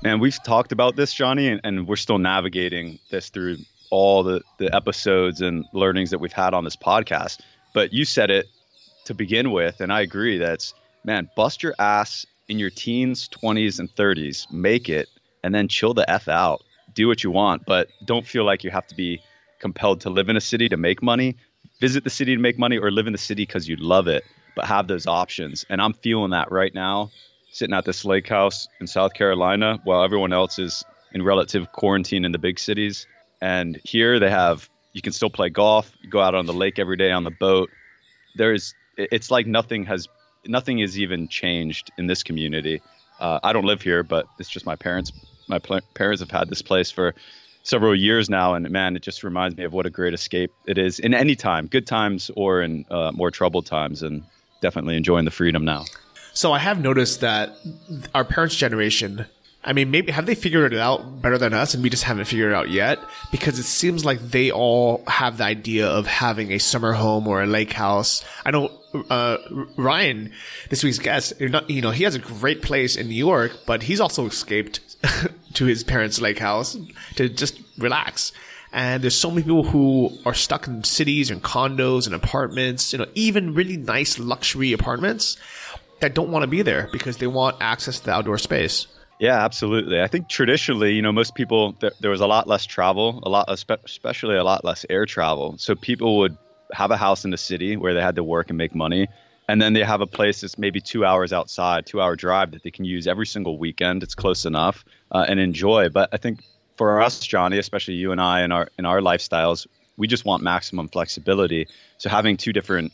Man, 0.03 0.21
we've 0.21 0.43
talked 0.43 0.73
about 0.73 0.97
this, 0.97 1.13
Johnny, 1.13 1.49
and, 1.49 1.61
and 1.65 1.89
we're 1.89 1.97
still 1.97 2.19
navigating 2.19 2.99
this 3.11 3.31
through 3.31 3.59
all 3.91 4.23
the, 4.23 4.43
the 4.59 4.75
episodes 4.75 5.41
and 5.41 5.65
learnings 5.73 6.11
that 6.11 6.19
we've 6.19 6.33
had 6.33 6.55
on 6.55 6.65
this 6.65 6.77
podcast. 6.77 7.41
But 7.75 7.93
you 7.93 8.05
said 8.05 8.31
it 8.31 8.47
to 9.05 9.15
begin 9.15 9.51
with, 9.51 9.81
and 9.81 9.93
I 9.93 10.01
agree. 10.01 10.39
That's 10.39 10.75
man, 11.05 11.29
bust 11.37 11.63
your 11.63 11.75
ass 11.79 12.27
in 12.49 12.59
your 12.59 12.71
teens, 12.71 13.29
20s, 13.29 13.79
and 13.79 13.95
30s, 13.95 14.51
make 14.53 14.89
it, 14.89 15.09
and 15.43 15.55
then 15.55 15.69
chill 15.69 15.95
the 15.95 16.09
F 16.11 16.29
out. 16.29 16.63
Do 16.95 17.09
what 17.09 17.25
you 17.25 17.31
want, 17.31 17.65
but 17.67 17.89
don't 18.05 18.27
feel 18.27 18.45
like 18.45 18.65
you 18.65 18.71
have 18.71 18.87
to 18.89 18.95
be 18.95 19.21
compelled 19.61 20.01
to 20.03 20.11
live 20.11 20.29
in 20.29 20.37
a 20.37 20.41
city 20.41 20.69
to 20.69 20.77
make 20.77 21.03
money. 21.03 21.37
Visit 21.83 22.05
the 22.05 22.11
city 22.11 22.37
to 22.37 22.41
make 22.41 22.61
money 22.61 22.79
or 22.79 22.93
live 22.93 23.09
in 23.09 23.13
the 23.13 23.19
city 23.19 23.43
because 23.43 23.69
you 23.69 23.75
love 23.75 24.07
it, 24.07 24.23
but 24.55 24.67
have 24.67 24.87
those 24.87 25.09
options. 25.09 25.67
And 25.69 25.83
I'm 25.83 25.95
feeling 25.95 26.31
that 26.31 26.53
right 26.53 26.73
now 26.73 27.11
sitting 27.51 27.75
at 27.75 27.85
this 27.85 28.05
lake 28.05 28.29
house 28.29 28.69
in 28.81 28.87
South 28.87 29.15
Carolina 29.15 29.81
while 29.83 30.05
everyone 30.05 30.33
else 30.33 30.61
is 30.61 30.85
in 31.13 31.25
relative 31.25 31.73
quarantine 31.73 32.25
in 32.25 32.31
the 32.31 32.39
big 32.39 32.61
cities. 32.61 33.09
And 33.41 33.81
here 33.83 34.21
they 34.21 34.31
have 34.31 34.71
you 34.93 35.03
can 35.03 35.13
still 35.13 35.29
play 35.29 35.49
golf, 35.49 35.91
you 36.01 36.09
go 36.09 36.21
out 36.21 36.37
on 36.37 36.47
the 36.47 36.53
lake 36.53 36.79
every 36.79 36.97
day 36.97 37.11
on 37.11 37.25
the 37.25 37.33
boat. 37.33 37.69
There's 38.37 38.77
it's 38.97 39.33
like 39.33 39.49
nothing 39.49 39.85
has 39.87 40.07
nothing 40.47 40.79
is 40.79 41.01
even 41.01 41.27
changed 41.27 41.91
in 41.99 42.07
this 42.07 42.23
community. 42.23 42.81
Uh, 43.19 43.41
I 43.43 43.53
don't 43.53 43.65
live 43.65 43.83
here, 43.83 44.05
but 44.05 44.27
it's 44.39 44.49
just 44.49 44.67
my 44.67 44.77
parents. 44.77 45.11
My 45.49 45.59
pl- 45.59 45.81
parents 45.95 46.21
have 46.21 46.31
had 46.31 46.49
this 46.49 46.63
place 46.63 46.93
for 46.93 47.17
several 47.63 47.95
years 47.95 48.29
now, 48.29 48.55
and 48.55 48.69
man, 48.71 48.97
it 48.97 49.03
just 49.03 49.23
reminds 49.23 49.57
me 49.57 49.65
of 49.65 49.73
what 49.73 49.87
a 49.87 49.91
great 49.91 50.15
escape 50.15 50.53
it 50.67 50.79
is 50.79 50.99
in 50.99 51.15
any 51.15 51.37
time, 51.37 51.67
good 51.67 51.87
times 51.87 52.31
or 52.37 52.63
in 52.63 52.85
uh, 52.91 53.13
more 53.13 53.31
troubled 53.31 53.67
times, 53.67 54.03
and 54.03 54.23
definitely 54.61 54.97
enjoying 54.97 55.25
the 55.25 55.31
freedom 55.31 55.65
now. 55.65 55.85
So 56.35 56.53
I 56.53 56.59
have 56.59 56.81
noticed 56.81 57.21
that 57.21 57.55
our 58.15 58.25
parents' 58.25 58.57
generation, 58.57 59.27
I 59.65 59.75
mean, 59.75 59.91
maybe 59.91 60.13
have 60.13 60.25
they 60.25 60.35
figured 60.35 60.73
it 60.73 60.79
out 60.79 61.21
better 61.21 61.37
than 61.37 61.53
us 61.53 61.75
and 61.75 61.83
we 61.83 61.91
just 61.91 62.05
haven't 62.05 62.25
figured 62.25 62.53
it 62.53 62.55
out 62.55 62.71
yet? 62.71 62.99
Because 63.31 63.59
it 63.59 63.65
seems 63.65 64.05
like 64.05 64.19
they 64.19 64.51
all 64.51 65.05
have 65.07 65.37
the 65.39 65.45
idea 65.45 65.87
of 65.87 66.07
having 66.07 66.53
a 66.53 66.59
summer 66.59 66.93
home 66.93 67.29
or 67.29 67.43
a 67.43 67.47
lake 67.47 67.73
house. 67.73 68.25
I 68.47 68.51
know, 68.51 68.71
uh, 69.11 69.37
Ryan, 69.77 70.33
this 70.71 70.83
week's 70.83 70.99
guest, 70.99 71.35
you 71.39 71.83
know, 71.83 71.91
he 71.91 72.05
has 72.05 72.15
a 72.15 72.19
great 72.19 72.63
place 72.63 72.97
in 72.97 73.09
New 73.09 73.15
York, 73.15 73.53
but 73.67 73.83
he's 73.83 74.01
also 74.01 74.27
escaped 74.27 74.81
to 75.55 75.65
his 75.65 75.85
parents' 75.85 76.21
lake 76.21 76.39
house 76.39 76.77
to 77.17 77.29
just 77.29 77.61
relax. 77.79 78.33
And 78.73 79.03
there's 79.03 79.15
so 79.15 79.31
many 79.31 79.43
people 79.43 79.65
who 79.65 80.17
are 80.25 80.35
stuck 80.35 80.67
in 80.67 80.83
cities 80.83 81.31
and 81.31 81.43
condos 81.43 82.07
and 82.07 82.15
apartments, 82.15 82.93
you 82.93 82.99
know, 82.99 83.07
even 83.15 83.55
really 83.55 83.77
nice 83.77 84.19
luxury 84.19 84.73
apartments 84.73 85.37
that 86.01 86.15
don't 86.15 86.31
want 86.31 86.43
to 86.43 86.47
be 86.47 86.63
there 86.63 86.89
because 86.91 87.19
they 87.19 87.27
want 87.27 87.57
access 87.61 88.01
to 88.01 88.07
the 88.07 88.13
outdoor 88.13 88.39
space. 88.39 88.87
Yeah, 89.21 89.45
absolutely. 89.45 90.01
I 90.01 90.09
think 90.09 90.29
traditionally, 90.29 90.95
you 90.95 91.03
know, 91.03 91.13
most 91.13 91.35
people 91.35 91.77
there, 91.81 91.93
there 92.01 92.11
was 92.11 92.21
a 92.21 92.27
lot 92.27 92.49
less 92.49 92.67
travel, 92.67 93.21
a 93.23 93.29
lot 93.29 93.45
especially 93.49 94.37
a 94.37 94.43
lot 94.43 94.65
less 94.65 94.85
air 94.91 95.07
travel. 95.07 95.55
So 95.59 95.77
people 95.77 96.19
would 96.19 96.37
have 96.73 96.91
a 96.91 96.97
house 96.97 97.25
in 97.25 97.31
the 97.31 97.37
city 97.37 97.77
where 97.77 97.95
they 97.95 98.01
had 98.01 98.17
to 98.17 98.25
work 98.25 98.49
and 98.49 98.59
make 98.59 98.75
money, 98.75 99.07
and 99.49 99.61
then 99.61 99.73
they 99.73 99.83
have 99.83 100.01
a 100.01 100.07
place 100.07 100.41
that's 100.41 100.59
maybe 100.59 100.81
two 100.81 101.05
hours 101.05 101.33
outside, 101.33 101.87
two 101.87 102.01
hour 102.01 102.17
drive 102.17 102.53
that 102.53 102.63
they 102.63 102.71
can 102.71 102.85
use 102.85 103.07
every 103.07 103.27
single 103.27 103.59
weekend. 103.59 104.03
It's 104.03 104.15
close 104.15 104.45
enough 104.45 104.85
uh, 105.11 105.27
and 105.29 105.41
enjoy. 105.41 105.89
But 105.89 106.11
I 106.13 106.17
think 106.17 106.41
for 106.77 107.01
us, 107.01 107.21
Johnny, 107.21 107.59
especially 107.59 107.95
you 107.95 108.13
and 108.13 108.21
I, 108.21 108.43
in 108.43 108.53
our 108.53 108.69
in 108.79 108.87
our 108.87 109.01
lifestyles, 109.01 109.67
we 109.97 110.07
just 110.07 110.25
want 110.25 110.43
maximum 110.43 110.89
flexibility. 110.89 111.67
So 111.99 112.09
having 112.09 112.37
two 112.37 112.53
different 112.53 112.93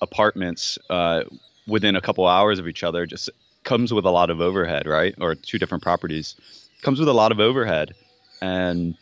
apartments 0.00 0.78
uh, 0.88 1.24
within 1.66 1.96
a 1.96 2.00
couple 2.00 2.26
hours 2.26 2.58
of 2.58 2.68
each 2.68 2.82
other 2.82 3.06
just 3.06 3.30
comes 3.64 3.92
with 3.92 4.06
a 4.06 4.10
lot 4.10 4.30
of 4.30 4.40
overhead, 4.40 4.86
right? 4.86 5.14
Or 5.20 5.34
two 5.34 5.58
different 5.58 5.82
properties 5.82 6.36
comes 6.82 7.00
with 7.00 7.08
a 7.08 7.12
lot 7.12 7.32
of 7.32 7.40
overhead. 7.40 7.94
And 8.40 8.96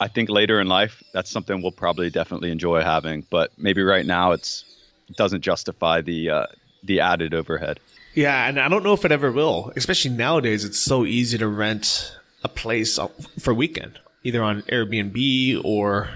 I 0.00 0.08
think 0.08 0.28
later 0.30 0.60
in 0.60 0.66
life, 0.66 1.02
that's 1.12 1.30
something 1.30 1.62
we'll 1.62 1.72
probably 1.72 2.10
definitely 2.10 2.50
enjoy 2.50 2.82
having. 2.82 3.26
But 3.30 3.52
maybe 3.56 3.82
right 3.82 4.04
now, 4.04 4.32
it's 4.32 4.64
it 4.68 4.69
doesn't 5.16 5.42
justify 5.42 6.00
the 6.00 6.30
uh, 6.30 6.46
the 6.82 7.00
added 7.00 7.34
overhead. 7.34 7.80
Yeah, 8.14 8.48
and 8.48 8.58
I 8.58 8.68
don't 8.68 8.82
know 8.82 8.92
if 8.92 9.04
it 9.04 9.12
ever 9.12 9.30
will. 9.30 9.72
Especially 9.76 10.10
nowadays, 10.10 10.64
it's 10.64 10.80
so 10.80 11.04
easy 11.04 11.38
to 11.38 11.48
rent 11.48 12.16
a 12.42 12.48
place 12.48 12.98
for 13.38 13.50
a 13.52 13.54
weekend, 13.54 13.98
either 14.24 14.42
on 14.42 14.62
Airbnb 14.62 15.64
or 15.64 16.10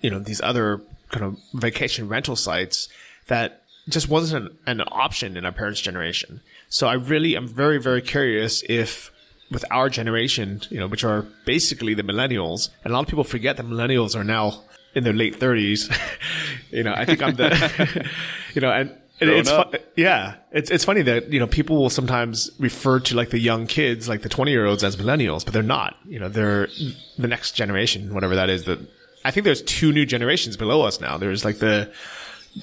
you 0.00 0.10
know 0.10 0.18
these 0.18 0.40
other 0.40 0.80
kind 1.10 1.24
of 1.24 1.38
vacation 1.54 2.08
rental 2.08 2.36
sites 2.36 2.88
that 3.28 3.62
just 3.88 4.08
wasn't 4.08 4.46
an, 4.66 4.80
an 4.80 4.86
option 4.92 5.36
in 5.36 5.44
our 5.44 5.52
parents' 5.52 5.80
generation. 5.80 6.40
So 6.68 6.86
I 6.86 6.94
really 6.94 7.36
am 7.36 7.48
very, 7.48 7.78
very 7.78 8.00
curious 8.02 8.62
if 8.68 9.10
with 9.50 9.64
our 9.70 9.90
generation, 9.90 10.62
you 10.70 10.80
know, 10.80 10.86
which 10.86 11.04
are 11.04 11.26
basically 11.44 11.94
the 11.94 12.02
millennials, 12.02 12.70
and 12.84 12.92
a 12.92 12.94
lot 12.94 13.02
of 13.02 13.08
people 13.08 13.24
forget 13.24 13.56
that 13.58 13.66
millennials 13.66 14.16
are 14.16 14.24
now 14.24 14.62
in 14.94 15.04
their 15.04 15.12
late 15.12 15.36
thirties. 15.36 15.88
you 16.70 16.82
know, 16.82 16.92
I 16.94 17.04
think 17.04 17.22
I'm 17.22 17.34
the, 17.34 18.10
you 18.54 18.60
know, 18.60 18.70
and 18.70 18.96
it's 19.20 19.50
fu- 19.50 19.78
yeah, 19.96 20.34
it's 20.50 20.70
it's 20.70 20.84
funny 20.84 21.02
that 21.02 21.32
you 21.32 21.40
know 21.40 21.46
people 21.46 21.76
will 21.76 21.90
sometimes 21.90 22.50
refer 22.58 23.00
to 23.00 23.16
like 23.16 23.30
the 23.30 23.38
young 23.38 23.66
kids, 23.66 24.08
like 24.08 24.22
the 24.22 24.28
twenty 24.28 24.52
year 24.52 24.66
olds, 24.66 24.82
as 24.82 24.96
millennials, 24.96 25.44
but 25.44 25.52
they're 25.54 25.62
not. 25.62 25.96
You 26.06 26.18
know, 26.18 26.28
they're 26.28 26.68
the 27.18 27.28
next 27.28 27.52
generation, 27.52 28.14
whatever 28.14 28.34
that 28.36 28.50
is. 28.50 28.64
That 28.64 28.78
I 29.24 29.30
think 29.30 29.44
there's 29.44 29.62
two 29.62 29.92
new 29.92 30.06
generations 30.06 30.56
below 30.56 30.82
us 30.82 31.00
now. 31.00 31.18
There's 31.18 31.44
like 31.44 31.58
the 31.58 31.92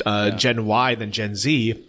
uh, 0.06 0.30
yeah. 0.32 0.38
Gen 0.38 0.66
Y 0.66 0.96
than 0.96 1.12
Gen 1.12 1.36
Z. 1.36 1.86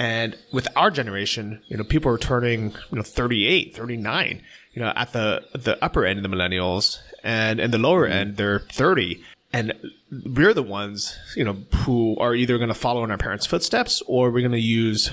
And 0.00 0.36
with 0.52 0.68
our 0.76 0.90
generation, 0.92 1.60
you 1.66 1.76
know, 1.76 1.82
people 1.82 2.12
are 2.12 2.18
turning, 2.18 2.70
you 2.90 2.96
know, 2.96 3.02
38, 3.02 3.74
39, 3.74 4.42
you 4.72 4.82
know, 4.82 4.92
at 4.94 5.12
the, 5.12 5.44
the 5.54 5.82
upper 5.82 6.04
end 6.04 6.24
of 6.24 6.30
the 6.30 6.36
millennials 6.36 7.00
and 7.24 7.58
in 7.58 7.72
the 7.72 7.78
lower 7.78 8.04
mm-hmm. 8.04 8.12
end, 8.12 8.36
they're 8.36 8.60
30. 8.60 9.20
And 9.52 9.72
we're 10.10 10.52
the 10.52 10.62
ones, 10.62 11.16
you 11.34 11.44
know, 11.44 11.56
who 11.74 12.16
are 12.18 12.34
either 12.34 12.58
going 12.58 12.68
to 12.68 12.74
follow 12.74 13.02
in 13.04 13.10
our 13.10 13.18
parents' 13.18 13.46
footsteps 13.46 14.02
or 14.06 14.30
we're 14.30 14.40
going 14.40 14.52
to 14.52 14.58
use, 14.60 15.10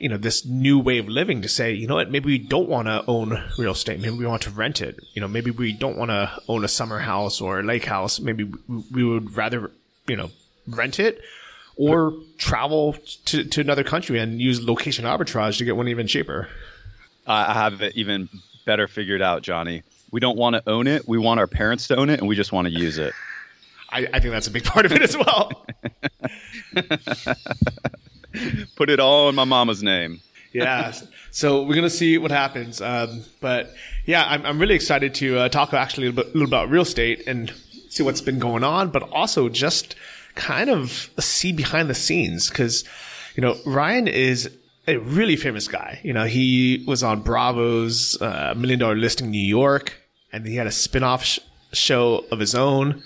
you 0.00 0.08
know, 0.08 0.16
this 0.16 0.46
new 0.46 0.78
way 0.78 0.98
of 0.98 1.08
living 1.08 1.42
to 1.42 1.48
say, 1.48 1.72
you 1.72 1.86
know 1.86 1.96
what, 1.96 2.10
maybe 2.10 2.26
we 2.26 2.38
don't 2.38 2.68
want 2.68 2.88
to 2.88 3.04
own 3.06 3.42
real 3.58 3.72
estate. 3.72 4.00
Maybe 4.00 4.16
we 4.16 4.26
want 4.26 4.42
to 4.42 4.50
rent 4.50 4.80
it. 4.80 4.98
You 5.12 5.20
know, 5.20 5.28
maybe 5.28 5.50
we 5.50 5.72
don't 5.72 5.98
want 5.98 6.10
to 6.10 6.30
own 6.48 6.64
a 6.64 6.68
summer 6.68 6.98
house 6.98 7.40
or 7.40 7.60
a 7.60 7.62
lake 7.62 7.84
house. 7.84 8.20
Maybe 8.20 8.50
we 8.90 9.04
would 9.04 9.36
rather, 9.36 9.70
you 10.06 10.16
know, 10.16 10.30
rent 10.66 10.98
it 10.98 11.20
or 11.76 12.14
travel 12.38 12.96
to, 13.26 13.44
to 13.44 13.60
another 13.60 13.84
country 13.84 14.18
and 14.18 14.40
use 14.40 14.62
location 14.62 15.04
arbitrage 15.04 15.58
to 15.58 15.64
get 15.64 15.76
one 15.76 15.88
even 15.88 16.06
cheaper. 16.06 16.48
I 17.26 17.52
have 17.52 17.82
it 17.82 17.96
even 17.96 18.28
better 18.64 18.88
figured 18.88 19.20
out, 19.20 19.42
Johnny. 19.42 19.82
We 20.10 20.20
don't 20.20 20.38
want 20.38 20.54
to 20.54 20.62
own 20.68 20.86
it. 20.86 21.06
We 21.06 21.18
want 21.18 21.40
our 21.40 21.46
parents 21.46 21.88
to 21.88 21.96
own 21.96 22.08
it, 22.08 22.20
and 22.20 22.28
we 22.28 22.36
just 22.36 22.52
want 22.52 22.66
to 22.68 22.72
use 22.72 22.98
it. 22.98 23.12
I, 23.90 24.06
I 24.12 24.20
think 24.20 24.32
that's 24.32 24.46
a 24.46 24.50
big 24.50 24.64
part 24.64 24.86
of 24.86 24.92
it 24.92 25.02
as 25.02 25.16
well. 25.16 25.66
Put 28.76 28.90
it 28.90 29.00
all 29.00 29.28
in 29.28 29.34
my 29.34 29.44
mama's 29.44 29.82
name. 29.82 30.20
yeah. 30.52 30.92
So 31.30 31.62
we're 31.62 31.74
gonna 31.74 31.90
see 31.90 32.18
what 32.18 32.30
happens. 32.30 32.80
Um, 32.80 33.24
but 33.40 33.74
yeah, 34.04 34.24
I'm, 34.26 34.44
I'm 34.44 34.58
really 34.58 34.74
excited 34.74 35.14
to 35.16 35.38
uh, 35.38 35.48
talk 35.48 35.72
actually 35.74 36.06
a 36.06 36.10
little, 36.10 36.24
bit, 36.24 36.34
a 36.34 36.38
little 36.38 36.48
about 36.48 36.70
real 36.70 36.82
estate 36.82 37.26
and 37.26 37.52
see 37.88 38.02
what's 38.02 38.20
been 38.20 38.38
going 38.38 38.64
on, 38.64 38.90
but 38.90 39.02
also 39.12 39.48
just 39.48 39.94
kind 40.34 40.70
of 40.70 41.10
see 41.18 41.52
behind 41.52 41.88
the 41.88 41.94
scenes 41.94 42.48
because, 42.50 42.84
you 43.34 43.40
know, 43.40 43.56
Ryan 43.64 44.06
is 44.08 44.50
a 44.86 44.98
really 44.98 45.36
famous 45.36 45.66
guy. 45.68 46.00
You 46.02 46.12
know, 46.12 46.24
he 46.24 46.84
was 46.86 47.02
on 47.02 47.22
Bravo's 47.22 48.20
uh, 48.20 48.54
Million 48.56 48.80
Dollar 48.80 48.96
Listing 48.96 49.30
New 49.30 49.38
York, 49.38 49.94
and 50.32 50.46
he 50.46 50.56
had 50.56 50.66
a 50.66 50.72
spin-off 50.72 51.24
sh- 51.24 51.38
show 51.72 52.24
of 52.30 52.38
his 52.38 52.54
own. 52.54 53.02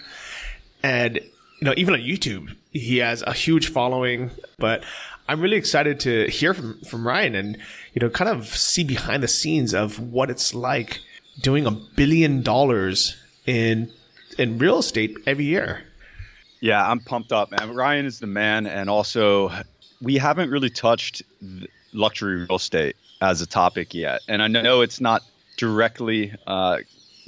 And 0.82 1.16
you 1.16 1.64
know, 1.64 1.74
even 1.76 1.94
on 1.94 2.00
YouTube, 2.00 2.54
he 2.72 2.98
has 2.98 3.22
a 3.22 3.32
huge 3.32 3.68
following. 3.68 4.30
But 4.58 4.84
I'm 5.28 5.40
really 5.40 5.56
excited 5.56 6.00
to 6.00 6.26
hear 6.28 6.54
from 6.54 6.80
from 6.80 7.06
Ryan 7.06 7.34
and 7.34 7.56
you 7.94 8.00
know, 8.00 8.10
kind 8.10 8.30
of 8.30 8.48
see 8.48 8.84
behind 8.84 9.22
the 9.22 9.28
scenes 9.28 9.74
of 9.74 9.98
what 9.98 10.30
it's 10.30 10.54
like 10.54 11.00
doing 11.40 11.66
a 11.66 11.70
billion 11.70 12.42
dollars 12.42 13.16
in 13.46 13.90
in 14.38 14.58
real 14.58 14.78
estate 14.78 15.16
every 15.26 15.44
year. 15.44 15.82
Yeah, 16.60 16.86
I'm 16.86 17.00
pumped 17.00 17.32
up, 17.32 17.50
man. 17.50 17.74
Ryan 17.74 18.06
is 18.06 18.18
the 18.18 18.26
man, 18.26 18.66
and 18.66 18.90
also 18.90 19.50
we 20.02 20.16
haven't 20.16 20.50
really 20.50 20.70
touched 20.70 21.22
luxury 21.92 22.42
real 22.42 22.56
estate 22.56 22.96
as 23.20 23.40
a 23.40 23.46
topic 23.46 23.94
yet. 23.94 24.20
And 24.28 24.42
I 24.42 24.48
know 24.48 24.80
it's 24.80 25.00
not 25.00 25.22
directly 25.56 26.34
uh, 26.46 26.78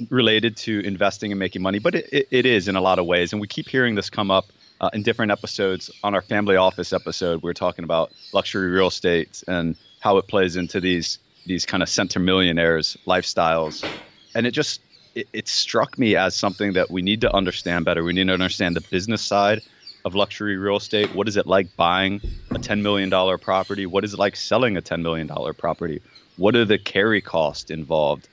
related 0.09 0.57
to 0.57 0.79
investing 0.85 1.31
and 1.31 1.39
making 1.39 1.61
money, 1.61 1.79
but 1.79 1.95
it, 1.95 2.09
it, 2.11 2.27
it 2.31 2.45
is 2.45 2.67
in 2.67 2.75
a 2.75 2.81
lot 2.81 2.99
of 2.99 3.05
ways. 3.05 3.31
And 3.31 3.41
we 3.41 3.47
keep 3.47 3.67
hearing 3.67 3.95
this 3.95 4.09
come 4.09 4.31
up 4.31 4.45
uh, 4.81 4.89
in 4.93 5.03
different 5.03 5.31
episodes. 5.31 5.89
On 6.03 6.13
our 6.13 6.21
family 6.21 6.55
office 6.55 6.93
episode, 6.93 7.41
we 7.43 7.49
are 7.49 7.53
talking 7.53 7.83
about 7.83 8.11
luxury 8.33 8.69
real 8.69 8.87
estate 8.87 9.43
and 9.47 9.75
how 9.99 10.17
it 10.17 10.27
plays 10.27 10.55
into 10.55 10.79
these 10.79 11.19
these 11.45 11.65
kind 11.65 11.83
of 11.83 11.89
center 11.89 12.19
millionaires 12.19 12.97
lifestyles. 13.05 13.85
And 14.33 14.47
it 14.47 14.51
just 14.51 14.81
it, 15.15 15.27
it 15.33 15.47
struck 15.47 15.97
me 15.97 16.15
as 16.15 16.35
something 16.35 16.73
that 16.73 16.89
we 16.89 17.01
need 17.01 17.21
to 17.21 17.33
understand 17.33 17.85
better. 17.85 18.03
We 18.03 18.13
need 18.13 18.27
to 18.27 18.33
understand 18.33 18.75
the 18.75 18.81
business 18.81 19.21
side 19.21 19.61
of 20.05 20.15
luxury 20.15 20.57
real 20.57 20.77
estate. 20.77 21.13
What 21.15 21.27
is 21.27 21.37
it 21.37 21.47
like 21.47 21.75
buying 21.75 22.21
a 22.51 22.59
$10 22.59 22.81
million 22.81 23.09
property? 23.39 23.85
What 23.85 24.03
is 24.03 24.13
it 24.13 24.19
like 24.19 24.35
selling 24.35 24.77
a 24.77 24.81
$10 24.81 25.01
million 25.01 25.29
property? 25.57 26.01
What 26.37 26.55
are 26.55 26.65
the 26.65 26.77
carry 26.77 27.21
costs 27.21 27.69
involved? 27.69 28.27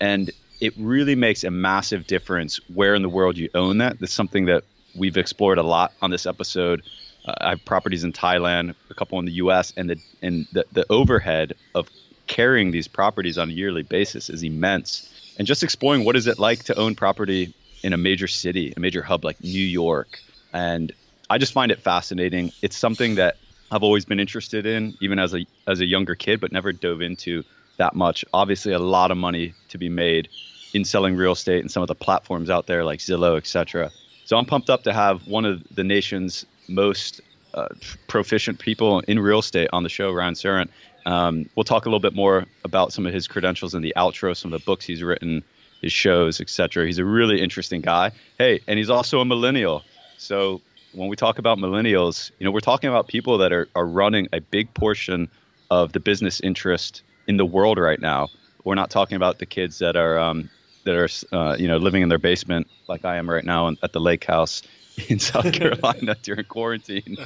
And 0.00 0.30
it 0.60 0.74
really 0.76 1.14
makes 1.14 1.44
a 1.44 1.50
massive 1.50 2.06
difference 2.06 2.60
where 2.72 2.94
in 2.94 3.02
the 3.02 3.08
world 3.08 3.36
you 3.36 3.48
own 3.54 3.78
that. 3.78 4.00
That's 4.00 4.12
something 4.12 4.46
that 4.46 4.64
we've 4.94 5.16
explored 5.16 5.58
a 5.58 5.62
lot 5.62 5.92
on 6.00 6.10
this 6.10 6.26
episode. 6.26 6.82
Uh, 7.26 7.34
I 7.40 7.50
have 7.50 7.64
properties 7.64 8.04
in 8.04 8.12
Thailand, 8.12 8.74
a 8.90 8.94
couple 8.94 9.18
in 9.18 9.24
the 9.24 9.32
U.S., 9.32 9.72
and 9.76 9.90
the 9.90 9.96
and 10.22 10.46
the, 10.52 10.64
the 10.72 10.86
overhead 10.90 11.54
of 11.74 11.88
carrying 12.26 12.70
these 12.70 12.88
properties 12.88 13.38
on 13.38 13.50
a 13.50 13.52
yearly 13.52 13.82
basis 13.82 14.30
is 14.30 14.42
immense. 14.42 15.12
And 15.38 15.46
just 15.46 15.62
exploring 15.62 16.04
what 16.04 16.16
is 16.16 16.26
it 16.26 16.38
like 16.38 16.64
to 16.64 16.78
own 16.78 16.94
property 16.94 17.54
in 17.82 17.92
a 17.92 17.96
major 17.98 18.26
city, 18.26 18.72
a 18.76 18.80
major 18.80 19.02
hub 19.02 19.24
like 19.24 19.42
New 19.42 19.50
York, 19.50 20.20
and 20.52 20.92
I 21.28 21.38
just 21.38 21.52
find 21.52 21.70
it 21.70 21.80
fascinating. 21.80 22.52
It's 22.62 22.76
something 22.76 23.16
that 23.16 23.36
I've 23.70 23.82
always 23.82 24.04
been 24.04 24.20
interested 24.20 24.64
in, 24.64 24.96
even 25.00 25.18
as 25.18 25.34
a 25.34 25.44
as 25.66 25.80
a 25.80 25.86
younger 25.86 26.14
kid, 26.14 26.40
but 26.40 26.52
never 26.52 26.72
dove 26.72 27.02
into 27.02 27.44
that 27.76 27.94
much. 27.94 28.24
Obviously, 28.32 28.72
a 28.72 28.78
lot 28.78 29.10
of 29.10 29.16
money 29.16 29.54
to 29.68 29.78
be 29.78 29.88
made 29.88 30.28
in 30.74 30.84
selling 30.84 31.16
real 31.16 31.32
estate 31.32 31.60
and 31.60 31.70
some 31.70 31.82
of 31.82 31.88
the 31.88 31.94
platforms 31.94 32.50
out 32.50 32.66
there 32.66 32.84
like 32.84 33.00
Zillow, 33.00 33.36
etc. 33.36 33.90
So 34.24 34.36
I'm 34.36 34.44
pumped 34.44 34.70
up 34.70 34.82
to 34.84 34.92
have 34.92 35.26
one 35.26 35.44
of 35.44 35.62
the 35.74 35.84
nation's 35.84 36.44
most 36.68 37.20
uh, 37.54 37.68
proficient 38.08 38.58
people 38.58 39.00
in 39.00 39.18
real 39.18 39.38
estate 39.38 39.68
on 39.72 39.82
the 39.82 39.88
show, 39.88 40.12
Ryan 40.12 40.34
Serhant. 40.34 40.68
Um, 41.06 41.48
we'll 41.54 41.64
talk 41.64 41.86
a 41.86 41.88
little 41.88 42.00
bit 42.00 42.14
more 42.14 42.44
about 42.64 42.92
some 42.92 43.06
of 43.06 43.14
his 43.14 43.28
credentials 43.28 43.74
in 43.74 43.82
the 43.82 43.94
outro, 43.96 44.36
some 44.36 44.52
of 44.52 44.60
the 44.60 44.64
books 44.64 44.84
he's 44.84 45.02
written, 45.02 45.44
his 45.80 45.92
shows, 45.92 46.40
etc. 46.40 46.84
He's 46.84 46.98
a 46.98 47.04
really 47.04 47.40
interesting 47.40 47.80
guy. 47.80 48.10
Hey, 48.38 48.60
and 48.66 48.78
he's 48.78 48.90
also 48.90 49.20
a 49.20 49.24
millennial. 49.24 49.84
So 50.18 50.60
when 50.92 51.08
we 51.08 51.16
talk 51.16 51.38
about 51.38 51.58
millennials, 51.58 52.32
you 52.38 52.44
know, 52.44 52.50
we're 52.50 52.60
talking 52.60 52.90
about 52.90 53.06
people 53.06 53.38
that 53.38 53.52
are, 53.52 53.68
are 53.76 53.86
running 53.86 54.28
a 54.32 54.40
big 54.40 54.74
portion 54.74 55.28
of 55.70 55.92
the 55.92 56.00
business 56.00 56.40
interest 56.40 57.02
in 57.26 57.36
the 57.36 57.46
world 57.46 57.78
right 57.78 58.00
now. 58.00 58.28
We're 58.64 58.74
not 58.74 58.90
talking 58.90 59.16
about 59.16 59.38
the 59.38 59.46
kids 59.46 59.78
that 59.78 59.96
are 59.96 60.18
um, 60.18 60.50
that 60.84 60.94
are 60.94 61.08
uh, 61.36 61.56
you 61.58 61.68
know 61.68 61.76
living 61.76 62.02
in 62.02 62.08
their 62.08 62.18
basement 62.18 62.68
like 62.88 63.04
I 63.04 63.16
am 63.16 63.28
right 63.28 63.44
now 63.44 63.70
at 63.82 63.92
the 63.92 64.00
lake 64.00 64.24
house 64.24 64.62
in 65.08 65.18
South 65.18 65.52
Carolina 65.52 66.16
during 66.22 66.44
quarantine. 66.44 67.16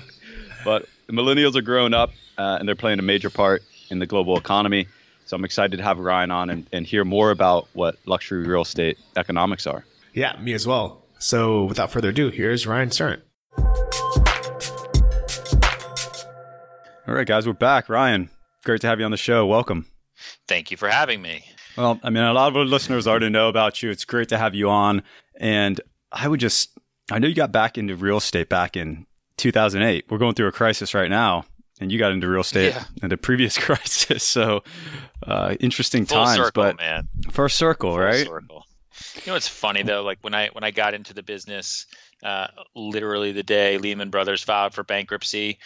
But 0.64 0.87
the 1.07 1.12
millennials 1.12 1.57
are 1.57 1.62
growing 1.62 1.95
up 1.95 2.11
uh, 2.38 2.57
and 2.59 2.69
they're 2.69 2.76
playing 2.76 2.99
a 2.99 3.02
major 3.02 3.30
part 3.30 3.62
in 3.90 3.99
the 3.99 4.07
global 4.07 4.37
economy. 4.37 4.87
So 5.26 5.37
I'm 5.37 5.45
excited 5.45 5.76
to 5.76 5.83
have 5.83 5.99
Ryan 5.99 6.30
on 6.30 6.50
and, 6.50 6.66
and 6.73 6.87
hear 6.87 7.04
more 7.04 7.30
about 7.30 7.69
what 7.73 7.97
luxury 8.04 8.47
real 8.47 8.62
estate 8.62 8.99
economics 9.16 9.66
are. 9.66 9.85
Yeah, 10.12 10.37
me 10.40 10.54
as 10.54 10.66
well. 10.66 11.04
So 11.19 11.64
without 11.64 11.90
further 11.92 12.09
ado, 12.09 12.30
here's 12.30 12.66
Ryan 12.66 12.88
Serhant. 12.88 13.21
All 17.07 17.14
right, 17.14 17.26
guys, 17.26 17.47
we're 17.47 17.52
back. 17.52 17.88
Ryan, 17.88 18.30
great 18.64 18.81
to 18.83 18.87
have 18.87 18.99
you 18.99 19.05
on 19.05 19.11
the 19.11 19.17
show. 19.17 19.47
Welcome. 19.47 19.87
Thank 20.49 20.71
you 20.71 20.76
for 20.76 20.88
having 20.88 21.23
me. 21.23 21.45
Well, 21.76 21.99
I 22.02 22.11
mean, 22.11 22.23
a 22.23 22.33
lot 22.33 22.49
of 22.49 22.57
our 22.57 22.64
listeners 22.64 23.07
already 23.07 23.31
know 23.31 23.49
about 23.49 23.83
you. 23.83 23.90
It's 23.90 24.05
great 24.05 24.29
to 24.31 24.38
have 24.38 24.55
you 24.55 24.69
on. 24.69 25.02
And 25.37 25.81
I 26.12 26.29
would 26.29 26.40
just, 26.40 26.76
I 27.11 27.19
know 27.19 27.29
you 27.29 27.35
got 27.35 27.52
back 27.52 27.79
into 27.79 27.97
real 27.97 28.19
estate 28.19 28.49
back 28.49 28.76
in 28.76 29.07
2008. 29.38 30.07
We're 30.11 30.19
going 30.19 30.35
through 30.35 30.49
a 30.49 30.52
crisis 30.52 30.95
right 30.95 31.09
now, 31.09 31.45
and 31.81 31.90
you 31.90 31.99
got 31.99 32.12
into 32.12 32.29
real 32.29 32.43
estate 32.43 32.75
yeah. 32.75 32.85
in 33.02 33.09
the 33.09 33.17
previous 33.17 33.57
crisis. 33.59 34.23
So, 34.25 34.62
uh, 35.26 35.57
interesting 35.61 36.05
Full 36.07 36.25
times, 36.25 36.37
circle, 36.37 36.62
but 36.62 36.76
man. 36.79 37.09
first 37.31 37.57
circle, 37.57 37.93
Full 37.93 38.00
right? 38.00 38.26
Circle. 38.26 38.67
You 39.14 39.23
know 39.29 39.33
what's 39.33 39.49
funny 39.49 39.83
though? 39.83 40.02
Like 40.02 40.19
when 40.21 40.35
I 40.35 40.49
when 40.49 40.62
I 40.62 40.71
got 40.71 40.93
into 40.93 41.14
the 41.14 41.23
business, 41.23 41.87
uh, 42.23 42.49
literally 42.75 43.33
the 43.33 43.43
day 43.43 43.79
Lehman 43.79 44.11
Brothers 44.11 44.43
filed 44.43 44.75
for 44.75 44.85
bankruptcy, 44.85 45.59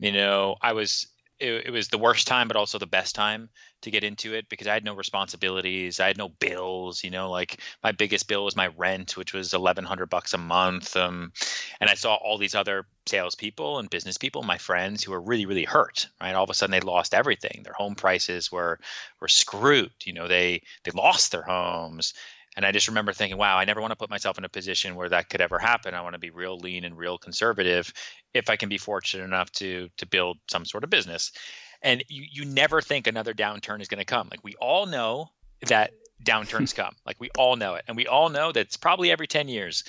you 0.00 0.12
know, 0.12 0.56
I 0.60 0.72
was 0.72 1.06
it, 1.40 1.66
it 1.66 1.70
was 1.70 1.88
the 1.88 1.98
worst 1.98 2.26
time, 2.26 2.48
but 2.48 2.56
also 2.56 2.78
the 2.78 2.86
best 2.86 3.14
time 3.14 3.48
to 3.82 3.90
get 3.90 4.04
into 4.04 4.34
it 4.34 4.48
because 4.48 4.66
I 4.66 4.74
had 4.74 4.84
no 4.84 4.94
responsibilities. 4.94 6.00
I 6.00 6.06
had 6.06 6.18
no 6.18 6.28
bills. 6.28 7.02
You 7.02 7.10
know, 7.10 7.30
like 7.30 7.60
my 7.82 7.92
biggest 7.92 8.28
bill 8.28 8.44
was 8.44 8.56
my 8.56 8.68
rent, 8.76 9.16
which 9.16 9.32
was 9.32 9.54
eleven 9.54 9.84
hundred 9.84 10.10
bucks 10.10 10.34
a 10.34 10.38
month. 10.38 10.96
Um, 10.96 11.32
and 11.80 11.88
I 11.90 11.94
saw 11.94 12.14
all 12.14 12.38
these 12.38 12.54
other 12.54 12.86
salespeople 13.06 13.78
and 13.78 13.90
business 13.90 14.18
people, 14.18 14.42
my 14.42 14.58
friends, 14.58 15.02
who 15.02 15.12
were 15.12 15.20
really, 15.20 15.46
really 15.46 15.64
hurt. 15.64 16.08
Right, 16.20 16.34
all 16.34 16.44
of 16.44 16.50
a 16.50 16.54
sudden 16.54 16.72
they 16.72 16.80
lost 16.80 17.14
everything. 17.14 17.62
Their 17.64 17.72
home 17.72 17.94
prices 17.94 18.52
were 18.52 18.78
were 19.20 19.28
screwed. 19.28 19.92
You 20.04 20.12
know, 20.12 20.28
they 20.28 20.62
they 20.84 20.90
lost 20.92 21.32
their 21.32 21.42
homes. 21.42 22.14
And 22.60 22.66
I 22.66 22.72
just 22.72 22.88
remember 22.88 23.14
thinking, 23.14 23.38
wow, 23.38 23.56
I 23.56 23.64
never 23.64 23.80
want 23.80 23.92
to 23.92 23.96
put 23.96 24.10
myself 24.10 24.36
in 24.36 24.44
a 24.44 24.48
position 24.50 24.94
where 24.94 25.08
that 25.08 25.30
could 25.30 25.40
ever 25.40 25.58
happen. 25.58 25.94
I 25.94 26.02
want 26.02 26.12
to 26.12 26.18
be 26.18 26.28
real 26.28 26.58
lean 26.58 26.84
and 26.84 26.94
real 26.94 27.16
conservative 27.16 27.90
if 28.34 28.50
I 28.50 28.56
can 28.56 28.68
be 28.68 28.76
fortunate 28.76 29.24
enough 29.24 29.50
to 29.52 29.88
to 29.96 30.04
build 30.04 30.36
some 30.50 30.66
sort 30.66 30.84
of 30.84 30.90
business. 30.90 31.32
And 31.80 32.04
you 32.08 32.26
you 32.30 32.44
never 32.44 32.82
think 32.82 33.06
another 33.06 33.32
downturn 33.32 33.80
is 33.80 33.88
going 33.88 34.00
to 34.00 34.04
come. 34.04 34.28
Like 34.30 34.44
we 34.44 34.56
all 34.56 34.84
know 34.84 35.30
that 35.68 35.92
downturns 36.22 36.74
come. 36.74 36.94
Like 37.06 37.18
we 37.18 37.30
all 37.38 37.56
know 37.56 37.76
it. 37.76 37.84
And 37.88 37.96
we 37.96 38.06
all 38.06 38.28
know 38.28 38.52
that 38.52 38.60
it's 38.60 38.76
probably 38.76 39.10
every 39.10 39.26
10 39.26 39.48
years 39.48 39.82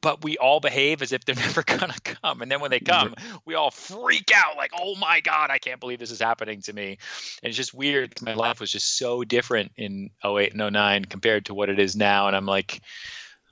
but 0.00 0.22
we 0.22 0.36
all 0.38 0.60
behave 0.60 1.02
as 1.02 1.12
if 1.12 1.24
they're 1.24 1.34
never 1.34 1.62
going 1.62 1.92
to 1.92 2.00
come. 2.00 2.42
And 2.42 2.50
then 2.50 2.60
when 2.60 2.70
they 2.70 2.80
come, 2.80 3.14
we 3.44 3.54
all 3.54 3.70
freak 3.70 4.30
out 4.34 4.56
like, 4.56 4.72
oh 4.78 4.94
my 4.96 5.20
God, 5.20 5.50
I 5.50 5.58
can't 5.58 5.80
believe 5.80 5.98
this 5.98 6.10
is 6.10 6.20
happening 6.20 6.62
to 6.62 6.72
me. 6.72 6.98
And 7.42 7.48
it's 7.48 7.56
just 7.56 7.74
weird. 7.74 8.20
My 8.22 8.34
life 8.34 8.60
was 8.60 8.72
just 8.72 8.98
so 8.98 9.24
different 9.24 9.72
in 9.76 10.10
08 10.24 10.54
and 10.54 10.72
09 10.72 11.04
compared 11.06 11.46
to 11.46 11.54
what 11.54 11.68
it 11.68 11.78
is 11.78 11.96
now. 11.96 12.26
And 12.26 12.36
I'm 12.36 12.46
like, 12.46 12.80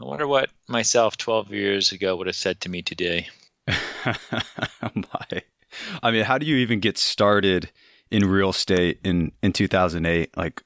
I 0.00 0.04
wonder 0.04 0.26
what 0.26 0.50
myself 0.68 1.16
12 1.16 1.52
years 1.52 1.92
ago 1.92 2.16
would 2.16 2.26
have 2.26 2.36
said 2.36 2.60
to 2.62 2.68
me 2.68 2.82
today. 2.82 3.28
my. 3.66 5.42
I 6.02 6.10
mean, 6.10 6.24
how 6.24 6.38
do 6.38 6.46
you 6.46 6.56
even 6.56 6.80
get 6.80 6.98
started 6.98 7.70
in 8.10 8.28
real 8.28 8.50
estate 8.50 9.00
in, 9.04 9.32
in 9.42 9.52
2008? 9.52 10.36
Like, 10.36 10.62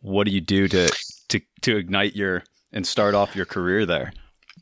what 0.00 0.24
do 0.24 0.30
you 0.32 0.40
do 0.40 0.68
to, 0.68 0.92
to, 1.28 1.40
to 1.62 1.76
ignite 1.76 2.16
your 2.16 2.42
and 2.72 2.86
start 2.86 3.14
off 3.14 3.36
your 3.36 3.46
career 3.46 3.86
there? 3.86 4.12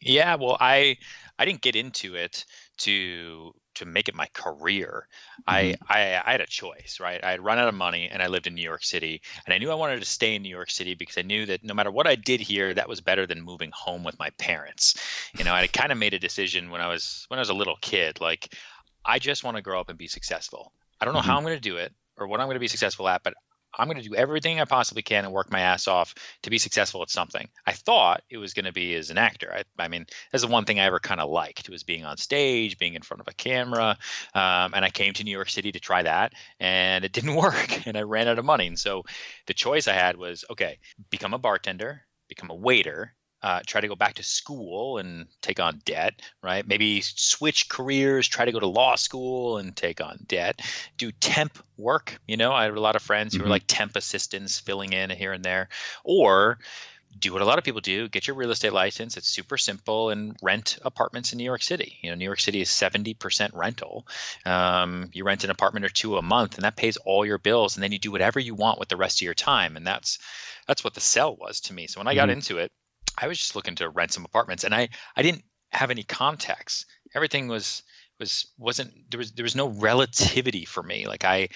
Yeah, 0.00 0.34
well, 0.36 0.56
I 0.60 0.96
I 1.38 1.44
didn't 1.44 1.60
get 1.60 1.76
into 1.76 2.14
it 2.14 2.44
to 2.78 3.54
to 3.76 3.84
make 3.84 4.08
it 4.08 4.14
my 4.14 4.26
career. 4.32 5.06
Mm-hmm. 5.48 5.82
I, 5.90 5.94
I 5.94 6.22
I 6.24 6.32
had 6.32 6.40
a 6.40 6.46
choice, 6.46 6.98
right? 7.00 7.22
I 7.22 7.30
had 7.30 7.44
run 7.44 7.58
out 7.58 7.68
of 7.68 7.74
money 7.74 8.08
and 8.10 8.22
I 8.22 8.26
lived 8.26 8.46
in 8.46 8.54
New 8.54 8.62
York 8.62 8.84
City, 8.84 9.20
and 9.44 9.54
I 9.54 9.58
knew 9.58 9.70
I 9.70 9.74
wanted 9.74 10.00
to 10.00 10.06
stay 10.06 10.34
in 10.34 10.42
New 10.42 10.48
York 10.48 10.70
City 10.70 10.94
because 10.94 11.18
I 11.18 11.22
knew 11.22 11.46
that 11.46 11.64
no 11.64 11.74
matter 11.74 11.90
what 11.90 12.06
I 12.06 12.14
did 12.14 12.40
here, 12.40 12.74
that 12.74 12.88
was 12.88 13.00
better 13.00 13.26
than 13.26 13.40
moving 13.42 13.70
home 13.74 14.04
with 14.04 14.18
my 14.18 14.30
parents. 14.38 14.94
You 15.38 15.44
know, 15.44 15.52
I 15.52 15.66
kind 15.66 15.92
of 15.92 15.98
made 15.98 16.14
a 16.14 16.18
decision 16.18 16.70
when 16.70 16.80
I 16.80 16.88
was 16.88 17.26
when 17.28 17.38
I 17.38 17.42
was 17.42 17.50
a 17.50 17.54
little 17.54 17.76
kid, 17.80 18.20
like 18.20 18.54
I 19.04 19.18
just 19.18 19.44
want 19.44 19.56
to 19.56 19.62
grow 19.62 19.80
up 19.80 19.88
and 19.88 19.98
be 19.98 20.08
successful. 20.08 20.72
I 21.00 21.04
don't 21.04 21.14
know 21.14 21.20
mm-hmm. 21.20 21.30
how 21.30 21.36
I'm 21.36 21.44
going 21.44 21.56
to 21.56 21.60
do 21.60 21.76
it 21.76 21.92
or 22.16 22.26
what 22.26 22.40
I'm 22.40 22.46
going 22.46 22.56
to 22.56 22.60
be 22.60 22.68
successful 22.68 23.08
at, 23.08 23.22
but 23.22 23.34
I'm 23.76 23.88
going 23.88 24.00
to 24.02 24.08
do 24.08 24.14
everything 24.14 24.60
I 24.60 24.64
possibly 24.64 25.02
can 25.02 25.24
and 25.24 25.32
work 25.32 25.50
my 25.50 25.60
ass 25.60 25.88
off 25.88 26.14
to 26.42 26.50
be 26.50 26.58
successful 26.58 27.02
at 27.02 27.10
something. 27.10 27.48
I 27.66 27.72
thought 27.72 28.22
it 28.30 28.38
was 28.38 28.54
going 28.54 28.64
to 28.64 28.72
be 28.72 28.94
as 28.94 29.10
an 29.10 29.18
actor. 29.18 29.52
I, 29.52 29.64
I 29.82 29.88
mean, 29.88 30.06
that's 30.32 30.44
the 30.44 30.50
one 30.50 30.64
thing 30.64 30.80
I 30.80 30.84
ever 30.84 31.00
kind 31.00 31.20
of 31.20 31.30
liked 31.30 31.68
was 31.68 31.82
being 31.82 32.04
on 32.04 32.16
stage, 32.16 32.78
being 32.78 32.94
in 32.94 33.02
front 33.02 33.20
of 33.20 33.28
a 33.28 33.34
camera. 33.34 33.98
Um, 34.34 34.72
and 34.74 34.84
I 34.84 34.90
came 34.90 35.12
to 35.14 35.24
New 35.24 35.30
York 35.30 35.50
City 35.50 35.72
to 35.72 35.80
try 35.80 36.02
that, 36.02 36.32
and 36.60 37.04
it 37.04 37.12
didn't 37.12 37.34
work, 37.36 37.86
and 37.86 37.96
I 37.96 38.02
ran 38.02 38.28
out 38.28 38.38
of 38.38 38.44
money. 38.44 38.66
And 38.66 38.78
so 38.78 39.02
the 39.46 39.54
choice 39.54 39.88
I 39.88 39.94
had 39.94 40.16
was 40.16 40.44
okay, 40.50 40.78
become 41.10 41.34
a 41.34 41.38
bartender, 41.38 42.02
become 42.28 42.50
a 42.50 42.54
waiter, 42.54 43.15
uh, 43.42 43.60
try 43.66 43.80
to 43.80 43.88
go 43.88 43.94
back 43.94 44.14
to 44.14 44.22
school 44.22 44.98
and 44.98 45.26
take 45.40 45.60
on 45.60 45.80
debt, 45.84 46.20
right? 46.42 46.66
Maybe 46.66 47.00
switch 47.02 47.68
careers, 47.68 48.26
try 48.26 48.44
to 48.44 48.52
go 48.52 48.60
to 48.60 48.66
law 48.66 48.96
school 48.96 49.58
and 49.58 49.76
take 49.76 50.00
on 50.00 50.18
debt. 50.26 50.60
Do 50.96 51.12
temp 51.12 51.58
work. 51.76 52.18
You 52.26 52.36
know, 52.36 52.52
I 52.52 52.64
have 52.64 52.76
a 52.76 52.80
lot 52.80 52.96
of 52.96 53.02
friends 53.02 53.34
who 53.34 53.38
mm-hmm. 53.38 53.46
are 53.46 53.50
like 53.50 53.64
temp 53.66 53.96
assistants 53.96 54.58
filling 54.58 54.92
in 54.92 55.10
here 55.10 55.32
and 55.32 55.44
there. 55.44 55.68
Or 56.04 56.58
do 57.18 57.32
what 57.32 57.42
a 57.42 57.44
lot 57.44 57.58
of 57.58 57.64
people 57.64 57.80
do 57.80 58.08
get 58.08 58.26
your 58.26 58.36
real 58.36 58.50
estate 58.50 58.72
license 58.72 59.16
it's 59.16 59.28
super 59.28 59.56
simple 59.56 60.10
and 60.10 60.36
rent 60.42 60.78
apartments 60.82 61.32
in 61.32 61.38
new 61.38 61.44
york 61.44 61.62
city 61.62 61.96
you 62.02 62.10
know 62.10 62.16
new 62.16 62.24
york 62.24 62.40
city 62.40 62.60
is 62.60 62.68
70% 62.68 63.50
rental 63.54 64.06
um, 64.44 65.08
you 65.12 65.24
rent 65.24 65.44
an 65.44 65.50
apartment 65.50 65.84
or 65.84 65.88
two 65.88 66.16
a 66.16 66.22
month 66.22 66.56
and 66.56 66.64
that 66.64 66.76
pays 66.76 66.96
all 66.98 67.24
your 67.24 67.38
bills 67.38 67.76
and 67.76 67.82
then 67.82 67.92
you 67.92 67.98
do 67.98 68.12
whatever 68.12 68.38
you 68.38 68.54
want 68.54 68.78
with 68.78 68.88
the 68.88 68.96
rest 68.96 69.18
of 69.18 69.24
your 69.24 69.34
time 69.34 69.76
and 69.76 69.86
that's 69.86 70.18
that's 70.66 70.84
what 70.84 70.94
the 70.94 71.00
sell 71.00 71.36
was 71.36 71.60
to 71.60 71.72
me 71.72 71.86
so 71.86 72.00
when 72.00 72.08
i 72.08 72.14
got 72.14 72.28
mm-hmm. 72.28 72.38
into 72.38 72.58
it 72.58 72.70
I 73.18 73.26
was 73.26 73.38
just 73.38 73.56
looking 73.56 73.74
to 73.76 73.88
rent 73.88 74.12
some 74.12 74.24
apartments, 74.24 74.64
and 74.64 74.74
I 74.74 74.88
I 75.16 75.22
didn't 75.22 75.44
have 75.72 75.90
any 75.90 76.02
contacts. 76.02 76.86
Everything 77.14 77.48
was 77.48 77.82
was 78.18 78.46
wasn't 78.58 78.92
there 79.10 79.18
was 79.18 79.32
there 79.32 79.44
was 79.44 79.56
no 79.56 79.68
relativity 79.68 80.64
for 80.64 80.82
me. 80.82 81.06
Like 81.06 81.24
I 81.24 81.48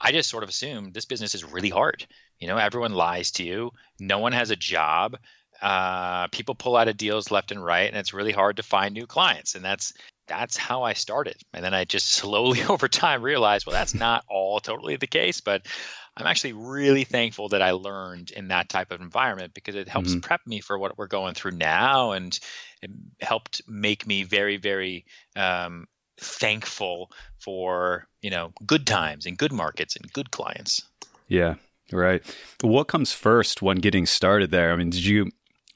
I 0.00 0.12
just 0.12 0.30
sort 0.30 0.42
of 0.42 0.48
assumed 0.48 0.94
this 0.94 1.04
business 1.04 1.34
is 1.34 1.44
really 1.44 1.70
hard. 1.70 2.06
You 2.38 2.48
know, 2.48 2.58
everyone 2.58 2.92
lies 2.92 3.30
to 3.32 3.44
you. 3.44 3.70
No 3.98 4.18
one 4.18 4.32
has 4.32 4.50
a 4.50 4.56
job. 4.56 5.16
Uh, 5.62 6.28
people 6.28 6.54
pull 6.54 6.76
out 6.76 6.88
of 6.88 6.98
deals 6.98 7.30
left 7.30 7.50
and 7.50 7.64
right, 7.64 7.88
and 7.88 7.96
it's 7.96 8.12
really 8.12 8.32
hard 8.32 8.56
to 8.56 8.62
find 8.62 8.92
new 8.92 9.06
clients. 9.06 9.54
And 9.54 9.64
that's 9.64 9.94
that's 10.26 10.56
how 10.56 10.82
I 10.82 10.92
started. 10.92 11.36
And 11.54 11.64
then 11.64 11.72
I 11.72 11.84
just 11.84 12.08
slowly 12.12 12.62
over 12.68 12.88
time 12.88 13.22
realized, 13.22 13.66
well, 13.66 13.74
that's 13.74 13.94
not 13.94 14.24
all 14.28 14.60
totally 14.60 14.96
the 14.96 15.06
case, 15.06 15.40
but 15.40 15.66
I'm 16.16 16.26
actually 16.26 16.54
really 16.54 17.04
thankful 17.04 17.50
that 17.50 17.60
I 17.60 17.72
learned 17.72 18.30
in 18.30 18.48
that 18.48 18.70
type 18.70 18.90
of 18.90 19.02
environment 19.02 19.52
because 19.52 19.74
it 19.74 19.88
helps 19.88 20.10
mm-hmm. 20.10 20.20
prep 20.20 20.40
me 20.46 20.60
for 20.60 20.78
what 20.78 20.96
we're 20.96 21.08
going 21.08 21.34
through 21.34 21.52
now 21.52 22.12
and 22.12 22.38
it 22.80 22.90
helped 23.20 23.60
make 23.68 24.06
me 24.06 24.22
very, 24.22 24.56
very 24.56 25.04
um, 25.34 25.86
thankful 26.18 27.10
for, 27.38 28.06
you 28.22 28.30
know, 28.30 28.52
good 28.66 28.86
times 28.86 29.26
and 29.26 29.36
good 29.36 29.52
markets 29.52 29.94
and 29.94 30.10
good 30.12 30.30
clients. 30.30 30.82
Yeah, 31.28 31.56
right. 31.92 32.22
What 32.62 32.88
comes 32.88 33.12
first 33.12 33.60
when 33.60 33.78
getting 33.78 34.06
started 34.06 34.50
there? 34.50 34.72
I 34.72 34.76
mean, 34.76 34.90
did 34.90 35.04
you 35.04 35.24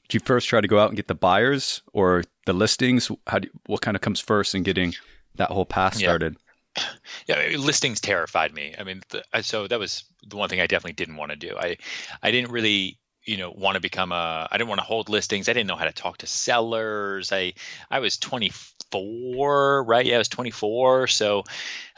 did 0.09 0.15
you 0.15 0.19
first 0.21 0.49
try 0.49 0.59
to 0.59 0.67
go 0.67 0.79
out 0.79 0.89
and 0.89 0.97
get 0.97 1.07
the 1.07 1.15
buyers 1.15 1.81
or 1.93 2.23
the 2.45 2.53
listings? 2.53 3.11
How 3.27 3.39
do, 3.39 3.49
what 3.67 3.81
kind 3.81 3.95
of 3.95 4.01
comes 4.01 4.19
first 4.19 4.55
in 4.55 4.63
getting 4.63 4.95
that 5.35 5.51
whole 5.51 5.65
path 5.65 5.97
started? 5.97 6.33
Yeah 6.33 6.50
yeah, 7.27 7.57
listings 7.57 8.01
terrified 8.01 8.53
me. 8.53 8.75
I 8.77 8.83
mean, 8.83 9.01
the, 9.09 9.23
so 9.41 9.67
that 9.67 9.79
was 9.79 10.03
the 10.27 10.37
one 10.37 10.49
thing 10.49 10.61
I 10.61 10.67
definitely 10.67 10.93
didn't 10.93 11.17
want 11.17 11.31
to 11.31 11.37
do. 11.37 11.55
I, 11.57 11.77
I 12.21 12.31
didn't 12.31 12.51
really, 12.51 12.97
you 13.25 13.37
know, 13.37 13.51
want 13.51 13.75
to 13.75 13.81
become 13.81 14.11
a. 14.11 14.47
I 14.51 14.57
didn't 14.57 14.69
want 14.69 14.79
to 14.79 14.85
hold 14.85 15.09
listings. 15.09 15.47
I 15.47 15.53
didn't 15.53 15.67
know 15.67 15.75
how 15.75 15.85
to 15.85 15.91
talk 15.91 16.17
to 16.19 16.27
sellers. 16.27 17.31
I, 17.31 17.53
I 17.89 17.99
was 17.99 18.17
24, 18.17 19.83
right? 19.83 20.05
Yeah, 20.05 20.15
I 20.15 20.17
was 20.17 20.29
24. 20.29 21.07
So, 21.07 21.43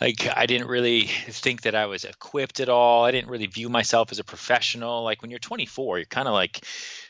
like, 0.02 0.28
I 0.36 0.46
didn't 0.46 0.68
really 0.68 1.04
think 1.04 1.62
that 1.62 1.76
I 1.76 1.86
was 1.86 2.04
equipped 2.04 2.60
at 2.60 2.70
all. 2.70 3.06
I 3.06 3.12
didn't 3.12 3.30
really 3.30 3.48
view 3.48 3.70
myself 3.70 4.12
as 4.12 4.20
a 4.20 4.24
professional. 4.24 5.04
Like 5.04 5.22
when 5.22 5.32
you're 5.32 5.40
24, 5.40 6.00
you're 6.00 6.06
kind 6.06 6.28
of 6.28 6.34
like, 6.34 6.66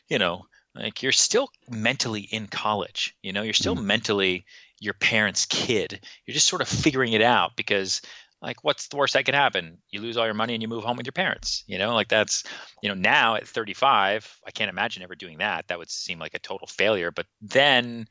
you 0.10 0.20
know, 0.20 0.46
like 0.76 1.04
you're 1.04 1.12
still 1.12 1.50
mentally 1.70 2.22
in 2.22 2.48
college. 2.48 3.16
You 3.22 3.34
know, 3.34 3.44
you're 3.44 3.54
still 3.54 3.76
mm. 3.76 3.84
mentally 3.84 4.46
your 4.84 4.94
parents' 4.96 5.46
kid. 5.46 6.00
You're 6.26 6.34
just 6.34 6.48
sort 6.48 6.62
of 6.62 6.68
figuring 6.68 7.14
it 7.14 7.22
out 7.22 7.56
because 7.56 8.02
like 8.42 8.64
what's 8.64 8.90
the 8.90 8.98
worst 8.98 9.14
that 9.14 9.26
could 9.26 9.36
happen? 9.36 9.78
You 9.90 10.02
lose 10.02 10.18
all 10.18 10.26
your 10.26 10.34
money 10.34 10.54
and 10.54 10.62
you 10.62 10.68
move 10.68 10.84
home 10.84 10.98
with 10.98 11.06
your 11.06 11.14
parents. 11.14 11.64
You 11.66 11.78
know, 11.78 11.94
like 11.94 12.10
that's 12.10 12.44
you 12.82 12.90
know, 12.90 12.96
now 12.96 13.36
at 13.36 13.48
35, 13.48 14.40
I 14.46 14.52
can't 14.52 14.70
imagine 14.70 15.02
ever 15.02 15.16
doing 15.16 15.38
that. 15.38 15.68
That 15.68 15.80
would 15.80 15.90
seem 15.90 16.20
like 16.20 16.34
a 16.34 16.40
total 16.40 16.68
failure. 16.68 17.12
But 17.12 17.26
then 17.42 18.06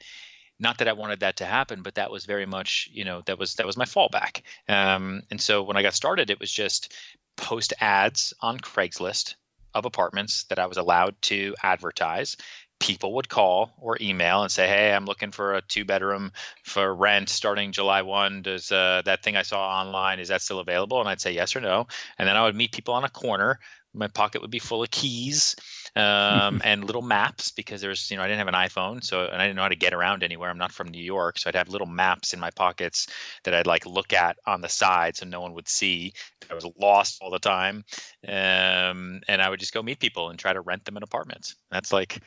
not 0.58 0.78
that 0.78 0.88
I 0.88 0.92
wanted 0.92 1.20
that 1.20 1.36
to 1.36 1.44
happen, 1.44 1.82
but 1.82 1.96
that 1.96 2.10
was 2.10 2.24
very 2.24 2.46
much, 2.46 2.88
you 2.90 3.04
know, 3.04 3.22
that 3.26 3.38
was 3.38 3.54
that 3.56 3.66
was 3.66 3.76
my 3.76 3.84
fallback. 3.84 4.42
Um, 4.68 5.22
and 5.30 5.40
so 5.40 5.62
when 5.62 5.76
I 5.76 5.82
got 5.82 5.94
started, 5.94 6.30
it 6.30 6.40
was 6.40 6.50
just 6.50 6.94
post 7.36 7.74
ads 7.80 8.32
on 8.40 8.58
Craigslist 8.58 9.34
of 9.74 9.84
apartments 9.84 10.44
that 10.44 10.58
I 10.58 10.66
was 10.66 10.76
allowed 10.76 11.20
to 11.22 11.54
advertise 11.62 12.36
people 12.82 13.14
would 13.14 13.28
call 13.28 13.72
or 13.80 13.96
email 14.00 14.42
and 14.42 14.50
say, 14.50 14.66
"Hey, 14.66 14.92
I'm 14.92 15.06
looking 15.06 15.30
for 15.30 15.54
a 15.54 15.62
two 15.62 15.84
bedroom 15.84 16.32
for 16.64 16.94
rent 16.94 17.28
starting 17.28 17.70
July 17.70 18.02
one. 18.02 18.42
Does 18.42 18.72
uh, 18.72 19.02
that 19.04 19.22
thing 19.22 19.36
I 19.36 19.42
saw 19.42 19.80
online 19.80 20.18
is 20.18 20.28
that 20.28 20.42
still 20.42 20.58
available?" 20.58 20.98
And 21.00 21.08
I'd 21.08 21.20
say 21.20 21.32
yes 21.32 21.54
or 21.54 21.60
no, 21.60 21.86
and 22.18 22.28
then 22.28 22.36
I 22.36 22.42
would 22.42 22.56
meet 22.56 22.72
people 22.72 22.92
on 22.94 23.04
a 23.04 23.08
corner. 23.08 23.60
My 23.94 24.08
pocket 24.08 24.40
would 24.40 24.50
be 24.50 24.58
full 24.58 24.82
of 24.82 24.90
keys 24.90 25.54
um, 25.96 26.60
and 26.64 26.84
little 26.84 27.02
maps 27.02 27.52
because 27.52 27.80
there's 27.80 28.10
you 28.10 28.16
know 28.16 28.24
I 28.24 28.26
didn't 28.26 28.38
have 28.38 28.48
an 28.48 28.54
iPhone, 28.54 29.04
so 29.04 29.26
and 29.26 29.40
I 29.40 29.46
didn't 29.46 29.56
know 29.56 29.62
how 29.62 29.68
to 29.68 29.76
get 29.76 29.94
around 29.94 30.24
anywhere. 30.24 30.50
I'm 30.50 30.58
not 30.58 30.72
from 30.72 30.88
New 30.88 31.02
York, 31.02 31.38
so 31.38 31.48
I'd 31.48 31.54
have 31.54 31.68
little 31.68 31.86
maps 31.86 32.34
in 32.34 32.40
my 32.40 32.50
pockets 32.50 33.06
that 33.44 33.54
I'd 33.54 33.68
like 33.68 33.86
look 33.86 34.12
at 34.12 34.36
on 34.46 34.60
the 34.60 34.68
side 34.68 35.16
so 35.16 35.26
no 35.26 35.40
one 35.40 35.54
would 35.54 35.68
see. 35.68 36.12
I 36.50 36.54
was 36.54 36.66
lost 36.80 37.20
all 37.22 37.30
the 37.30 37.38
time, 37.38 37.84
um, 38.26 39.20
and 39.28 39.40
I 39.40 39.48
would 39.48 39.60
just 39.60 39.72
go 39.72 39.82
meet 39.82 40.00
people 40.00 40.30
and 40.30 40.38
try 40.38 40.52
to 40.52 40.60
rent 40.60 40.84
them 40.84 40.96
an 40.96 41.04
apartment. 41.04 41.54
That's 41.70 41.92
like 41.92 42.20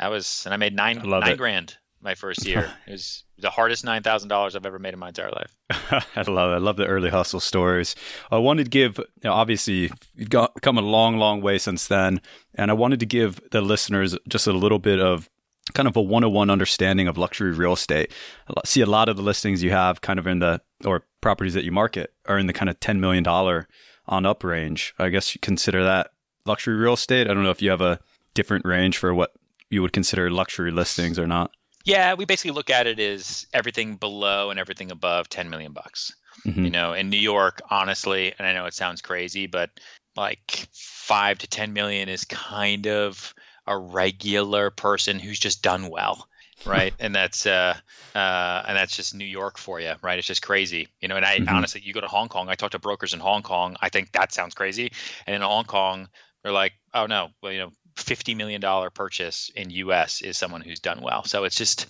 that 0.00 0.10
was, 0.10 0.42
and 0.46 0.54
I 0.54 0.56
made 0.56 0.74
nine 0.74 1.00
nine 1.04 1.32
it. 1.32 1.38
grand 1.38 1.76
my 2.00 2.14
first 2.14 2.46
year. 2.46 2.72
it 2.86 2.92
was 2.92 3.24
the 3.38 3.50
hardest 3.50 3.84
nine 3.84 4.02
thousand 4.02 4.30
dollars 4.30 4.56
I've 4.56 4.64
ever 4.64 4.78
made 4.78 4.94
in 4.94 4.98
my 4.98 5.08
entire 5.08 5.30
life. 5.30 5.54
I 6.16 6.22
love 6.22 6.52
it. 6.52 6.54
I 6.54 6.58
love 6.58 6.76
the 6.76 6.86
early 6.86 7.10
hustle 7.10 7.38
stories. 7.40 7.94
I 8.30 8.38
wanted 8.38 8.64
to 8.64 8.70
give, 8.70 8.96
you 8.96 9.04
know, 9.24 9.32
obviously, 9.32 9.90
you've 10.16 10.30
got, 10.30 10.60
come 10.62 10.78
a 10.78 10.82
long, 10.82 11.18
long 11.18 11.42
way 11.42 11.58
since 11.58 11.86
then, 11.86 12.22
and 12.54 12.70
I 12.70 12.74
wanted 12.74 13.00
to 13.00 13.06
give 13.06 13.40
the 13.50 13.60
listeners 13.60 14.16
just 14.26 14.46
a 14.46 14.52
little 14.52 14.78
bit 14.78 15.00
of 15.00 15.28
kind 15.74 15.86
of 15.86 15.94
a 15.96 16.02
one-on-one 16.02 16.48
understanding 16.48 17.06
of 17.06 17.18
luxury 17.18 17.52
real 17.52 17.74
estate. 17.74 18.10
I 18.48 18.60
see 18.64 18.80
a 18.80 18.86
lot 18.86 19.10
of 19.10 19.16
the 19.16 19.22
listings 19.22 19.62
you 19.62 19.70
have, 19.70 20.00
kind 20.00 20.18
of 20.18 20.26
in 20.26 20.38
the 20.38 20.62
or 20.84 21.04
properties 21.20 21.52
that 21.54 21.64
you 21.64 21.72
market, 21.72 22.14
are 22.26 22.38
in 22.38 22.46
the 22.46 22.54
kind 22.54 22.70
of 22.70 22.80
ten 22.80 23.00
million 23.00 23.22
dollar 23.22 23.68
on 24.06 24.24
up 24.24 24.42
range. 24.42 24.94
I 24.98 25.10
guess 25.10 25.34
you 25.34 25.40
consider 25.40 25.84
that 25.84 26.10
luxury 26.46 26.74
real 26.74 26.94
estate. 26.94 27.28
I 27.28 27.34
don't 27.34 27.42
know 27.42 27.50
if 27.50 27.60
you 27.60 27.68
have 27.68 27.82
a 27.82 28.00
different 28.32 28.64
range 28.64 28.96
for 28.96 29.12
what 29.12 29.32
you 29.70 29.82
would 29.82 29.92
consider 29.92 30.30
luxury 30.30 30.70
listings 30.70 31.18
or 31.18 31.26
not? 31.26 31.52
Yeah, 31.84 32.14
we 32.14 32.24
basically 32.26 32.50
look 32.50 32.70
at 32.70 32.86
it 32.86 32.98
as 32.98 33.46
everything 33.54 33.96
below 33.96 34.50
and 34.50 34.60
everything 34.60 34.90
above 34.90 35.28
10 35.28 35.48
million 35.48 35.72
bucks. 35.72 36.14
Mm-hmm. 36.46 36.64
You 36.64 36.70
know, 36.70 36.92
in 36.92 37.10
New 37.10 37.18
York, 37.18 37.60
honestly, 37.70 38.34
and 38.38 38.46
I 38.46 38.52
know 38.52 38.66
it 38.66 38.74
sounds 38.74 39.00
crazy, 39.00 39.46
but 39.46 39.70
like 40.16 40.68
5 40.72 41.38
to 41.38 41.46
10 41.46 41.72
million 41.72 42.08
is 42.08 42.24
kind 42.24 42.86
of 42.86 43.34
a 43.66 43.78
regular 43.78 44.70
person 44.70 45.18
who's 45.18 45.38
just 45.38 45.62
done 45.62 45.88
well 45.88 46.28
right 46.66 46.94
and 47.00 47.14
that's 47.14 47.46
uh 47.46 47.74
uh 48.14 48.62
and 48.66 48.76
that's 48.76 48.96
just 48.96 49.14
new 49.14 49.24
york 49.24 49.58
for 49.58 49.80
you 49.80 49.92
right 50.02 50.18
it's 50.18 50.26
just 50.26 50.42
crazy 50.42 50.88
you 51.00 51.08
know 51.08 51.16
and 51.16 51.24
i 51.24 51.38
mm-hmm. 51.38 51.54
honestly 51.54 51.80
you 51.82 51.92
go 51.92 52.00
to 52.00 52.06
hong 52.06 52.28
kong 52.28 52.48
i 52.48 52.54
talk 52.54 52.70
to 52.72 52.78
brokers 52.78 53.14
in 53.14 53.20
hong 53.20 53.42
kong 53.42 53.76
i 53.80 53.88
think 53.88 54.12
that 54.12 54.32
sounds 54.32 54.54
crazy 54.54 54.92
and 55.26 55.36
in 55.36 55.42
hong 55.42 55.64
kong 55.64 56.08
they're 56.42 56.52
like 56.52 56.72
oh 56.94 57.06
no 57.06 57.28
well 57.42 57.52
you 57.52 57.58
know 57.58 57.70
fifty 57.96 58.34
million 58.34 58.60
dollar 58.60 58.90
purchase 58.90 59.50
in 59.54 59.70
U.S. 59.70 60.22
is 60.22 60.38
someone 60.38 60.60
who's 60.60 60.80
done 60.80 61.00
well. 61.02 61.24
So 61.24 61.44
it's 61.44 61.56
just, 61.56 61.86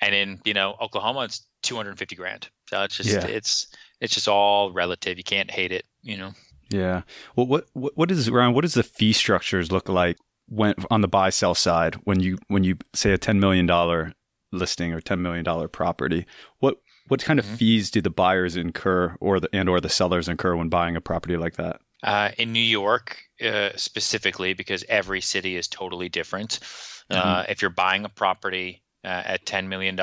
and 0.00 0.14
in 0.14 0.40
you 0.44 0.54
know 0.54 0.76
Oklahoma, 0.80 1.20
it's 1.20 1.46
two 1.62 1.76
hundred 1.76 1.90
and 1.90 1.98
fifty 1.98 2.16
grand. 2.16 2.48
So 2.68 2.82
it's 2.82 2.96
just 2.96 3.10
yeah. 3.10 3.26
it's 3.26 3.66
it's 4.00 4.14
just 4.14 4.28
all 4.28 4.72
relative. 4.72 5.18
You 5.18 5.24
can't 5.24 5.50
hate 5.50 5.72
it, 5.72 5.84
you 6.02 6.16
know. 6.16 6.32
Yeah. 6.70 7.02
Well, 7.36 7.46
what 7.46 7.66
what 7.72 7.96
what 7.96 8.10
is 8.10 8.30
Ryan? 8.30 8.54
What 8.54 8.62
does 8.62 8.74
the 8.74 8.82
fee 8.82 9.12
structures 9.12 9.72
look 9.72 9.88
like 9.88 10.16
when 10.48 10.74
on 10.90 11.00
the 11.00 11.08
buy 11.08 11.30
sell 11.30 11.54
side 11.54 11.96
when 12.04 12.20
you 12.20 12.38
when 12.48 12.64
you 12.64 12.76
say 12.94 13.12
a 13.12 13.18
ten 13.18 13.40
million 13.40 13.66
dollar 13.66 14.14
listing 14.52 14.92
or 14.92 15.00
ten 15.00 15.20
million 15.20 15.44
dollar 15.44 15.68
property? 15.68 16.26
What 16.58 16.78
what 17.08 17.24
kind 17.24 17.38
of 17.38 17.44
mm-hmm. 17.44 17.56
fees 17.56 17.90
do 17.90 18.00
the 18.00 18.10
buyers 18.10 18.56
incur 18.56 19.16
or 19.20 19.40
the 19.40 19.48
and 19.52 19.68
or 19.68 19.80
the 19.80 19.88
sellers 19.88 20.28
incur 20.28 20.54
when 20.54 20.68
buying 20.68 20.96
a 20.96 21.00
property 21.00 21.36
like 21.36 21.56
that? 21.56 21.80
Uh, 22.02 22.30
in 22.38 22.52
New 22.52 22.60
York, 22.60 23.18
uh, 23.44 23.70
specifically, 23.76 24.54
because 24.54 24.84
every 24.88 25.20
city 25.20 25.56
is 25.56 25.68
totally 25.68 26.08
different. 26.08 26.60
Mm-hmm. 27.10 27.28
Uh, 27.28 27.44
if 27.48 27.62
you're 27.62 27.70
buying 27.70 28.04
a 28.04 28.08
property 28.08 28.82
uh, 29.04 29.08
at 29.24 29.44
$10 29.46 29.66
million, 29.66 29.98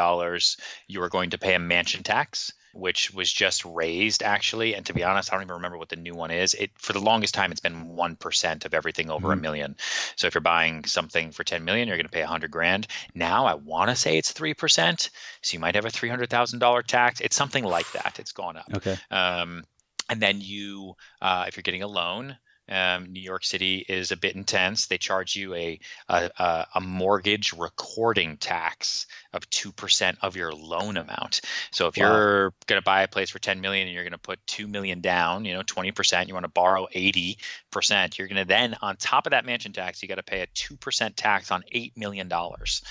you 0.88 1.02
are 1.02 1.10
going 1.10 1.32
to 1.32 1.38
pay 1.38 1.54
a 1.54 1.60
mansion 1.60 2.04
tax, 2.04 2.52
which 2.74 3.12
was 3.14 3.32
just 3.32 3.66
raised 3.66 4.24
actually. 4.24 4.76
And 4.76 4.86
to 4.86 4.94
be 4.94 5.04
honest, 5.04 5.32
I 5.32 5.36
don't 5.36 5.44
even 5.44 5.56
remember 5.56 5.78
what 5.78 5.90
the 5.90 5.96
new 5.96 6.14
one 6.14 6.32
is. 6.32 6.54
It 6.54 6.72
for 6.78 6.94
the 6.94 7.00
longest 7.00 7.34
time, 7.34 7.52
it's 7.52 7.62
been 7.62 7.96
one 7.96 8.16
percent 8.16 8.66
of 8.66 8.74
everything 8.74 9.10
over 9.10 9.32
a 9.32 9.36
mm-hmm. 9.36 9.42
million. 9.42 9.76
So 10.16 10.28
if 10.28 10.36
you're 10.36 10.42
buying 10.42 10.86
something 10.86 11.32
for 11.32 11.44
10 11.44 11.64
million, 11.64 11.88
you're 11.88 11.98
going 11.98 12.06
to 12.06 12.12
pay 12.12 12.22
a 12.22 12.24
100 12.24 12.52
grand. 12.52 12.88
Now 13.14 13.46
I 13.46 13.56
want 13.56 13.90
to 13.90 13.96
say 13.96 14.18
it's 14.18 14.32
three 14.32 14.54
percent, 14.54 15.10
so 15.42 15.54
you 15.54 15.60
might 15.60 15.76
have 15.76 15.86
a 15.86 15.90
three 15.90 16.10
hundred 16.10 16.30
thousand 16.30 16.60
dollar 16.60 16.84
tax. 16.84 17.22
It's 17.22 17.36
something 17.36 17.64
like 17.64 17.92
that. 17.94 18.18
It's 18.20 18.32
gone 18.32 18.58
up. 18.58 18.68
Okay. 18.76 18.98
Um, 19.10 19.64
and 20.10 20.22
then 20.22 20.42
you, 20.42 20.96
uh, 21.22 21.46
if 21.48 21.56
you're 21.56 21.64
getting 21.64 21.84
a 21.84 21.88
loan, 21.88 22.38
um, 22.70 23.12
New 23.12 23.22
York 23.22 23.46
City 23.46 23.86
is 23.88 24.12
a 24.12 24.18
bit 24.18 24.36
intense. 24.36 24.88
They 24.88 24.98
charge 24.98 25.36
you 25.36 25.54
a 25.56 25.80
a, 26.10 26.66
a 26.76 26.82
mortgage 26.82 27.54
recording 27.54 28.38
tax 28.38 29.08
of 29.38 29.50
two 29.50 29.72
percent 29.72 30.18
of 30.22 30.36
your 30.36 30.52
loan 30.52 30.98
amount. 30.98 31.42
So 31.72 31.88
if 31.88 31.98
wow. 31.98 32.12
you're 32.12 32.54
going 32.66 32.80
to 32.80 32.84
buy 32.84 33.04
a 33.04 33.08
place 33.08 33.30
for 33.30 33.40
ten 33.40 33.62
million 33.62 33.88
and 33.88 33.94
you're 33.94 34.04
going 34.04 34.12
to 34.12 34.18
put 34.18 34.46
two 34.48 34.68
million 34.68 35.00
down, 35.00 35.46
you 35.46 35.54
know, 35.54 35.64
twenty 35.64 35.92
percent, 35.92 36.28
you 36.28 36.34
want 36.34 36.44
to 36.44 36.52
borrow 36.52 36.88
eighty 36.94 37.38
percent. 37.72 38.18
You're 38.18 38.28
going 38.28 38.38
to 38.38 38.46
then, 38.46 38.76
on 38.82 38.98
top 38.98 39.26
of 39.26 39.32
that 39.32 39.46
mansion 39.46 39.72
tax, 39.72 40.02
you 40.02 40.10
got 40.10 40.16
to 40.16 40.24
pay 40.24 40.42
a 40.42 40.48
two 40.48 40.76
percent 40.76 41.16
tax 41.16 41.52
on 41.52 41.64
eight 41.72 41.96
million 41.96 42.28
dollars 42.28 42.82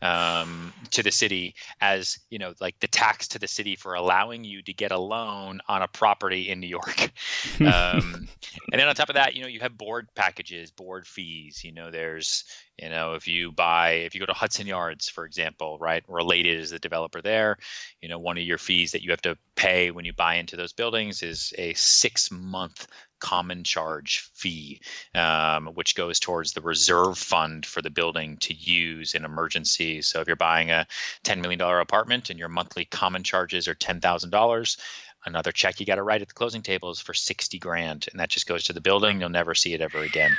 um, 0.00 0.72
to 0.92 1.02
the 1.02 1.12
city 1.12 1.54
as 1.80 2.18
you 2.30 2.38
know, 2.38 2.54
like 2.60 2.78
the 2.80 2.88
tax 2.88 3.28
to 3.28 3.38
the 3.38 3.48
city 3.48 3.76
for 3.76 3.94
allowing 3.94 4.44
you 4.44 4.62
to 4.62 4.72
get 4.72 4.92
a 4.92 4.98
loan 4.98 5.60
on 5.68 5.82
a 5.82 5.88
property 5.88 6.48
in 6.48 6.60
New 6.60 6.66
York. 6.66 7.10
um, 7.60 8.28
and 8.72 8.80
then 8.80 8.88
on 8.88 8.94
top 8.94 9.08
of 9.08 9.14
that, 9.14 9.34
you 9.34 9.42
know, 9.42 9.48
you 9.48 9.60
have 9.60 9.76
board 9.76 10.08
packages, 10.14 10.70
board 10.70 11.06
fees. 11.06 11.64
You 11.64 11.72
know, 11.72 11.90
there's, 11.90 12.44
you 12.78 12.90
know, 12.90 13.14
if 13.14 13.26
you 13.26 13.52
buy, 13.52 13.90
if 13.90 14.14
you 14.14 14.20
go 14.20 14.26
to 14.26 14.34
Hudson 14.34 14.66
Yards, 14.66 15.08
for 15.08 15.24
example, 15.24 15.78
right, 15.78 16.04
Related 16.08 16.60
is 16.60 16.70
the 16.70 16.78
developer 16.78 17.22
there. 17.22 17.56
You 18.02 18.08
know, 18.08 18.18
one 18.18 18.36
of 18.36 18.44
your 18.44 18.58
fees 18.58 18.92
that 18.92 19.02
you 19.02 19.10
have 19.10 19.22
to 19.22 19.38
pay 19.54 19.90
when 19.90 20.04
you 20.04 20.12
buy 20.12 20.34
into 20.34 20.56
those 20.56 20.74
buildings 20.74 21.22
is 21.22 21.54
a 21.56 21.72
six 21.74 22.30
month 22.30 22.86
common 23.18 23.64
charge 23.64 24.30
fee, 24.34 24.80
um, 25.14 25.68
which 25.68 25.94
goes 25.94 26.20
towards 26.20 26.52
the 26.52 26.60
reserve 26.60 27.16
fund 27.16 27.64
for 27.64 27.80
the 27.80 27.88
building 27.88 28.36
to 28.38 28.52
use 28.52 29.14
in 29.14 29.24
emergencies. 29.24 30.06
So 30.06 30.20
if 30.20 30.26
you're 30.26 30.36
buying 30.36 30.70
a 30.70 30.86
$10 31.24 31.40
million 31.40 31.60
apartment 31.60 32.28
and 32.28 32.38
your 32.38 32.50
monthly 32.50 32.84
common 32.84 33.22
charges 33.22 33.68
are 33.68 33.74
$10,000, 33.74 34.78
another 35.24 35.50
check 35.50 35.80
you 35.80 35.86
got 35.86 35.96
to 35.96 36.02
write 36.02 36.22
at 36.22 36.28
the 36.28 36.34
closing 36.34 36.62
table 36.62 36.90
is 36.90 37.00
for 37.00 37.14
60 37.14 37.58
grand 37.58 38.06
and 38.10 38.20
that 38.20 38.28
just 38.28 38.46
goes 38.46 38.62
to 38.64 38.72
the 38.72 38.80
building 38.80 39.18
you'll 39.18 39.28
never 39.28 39.56
see 39.56 39.74
it 39.74 39.80
ever 39.80 39.98
again 39.98 40.30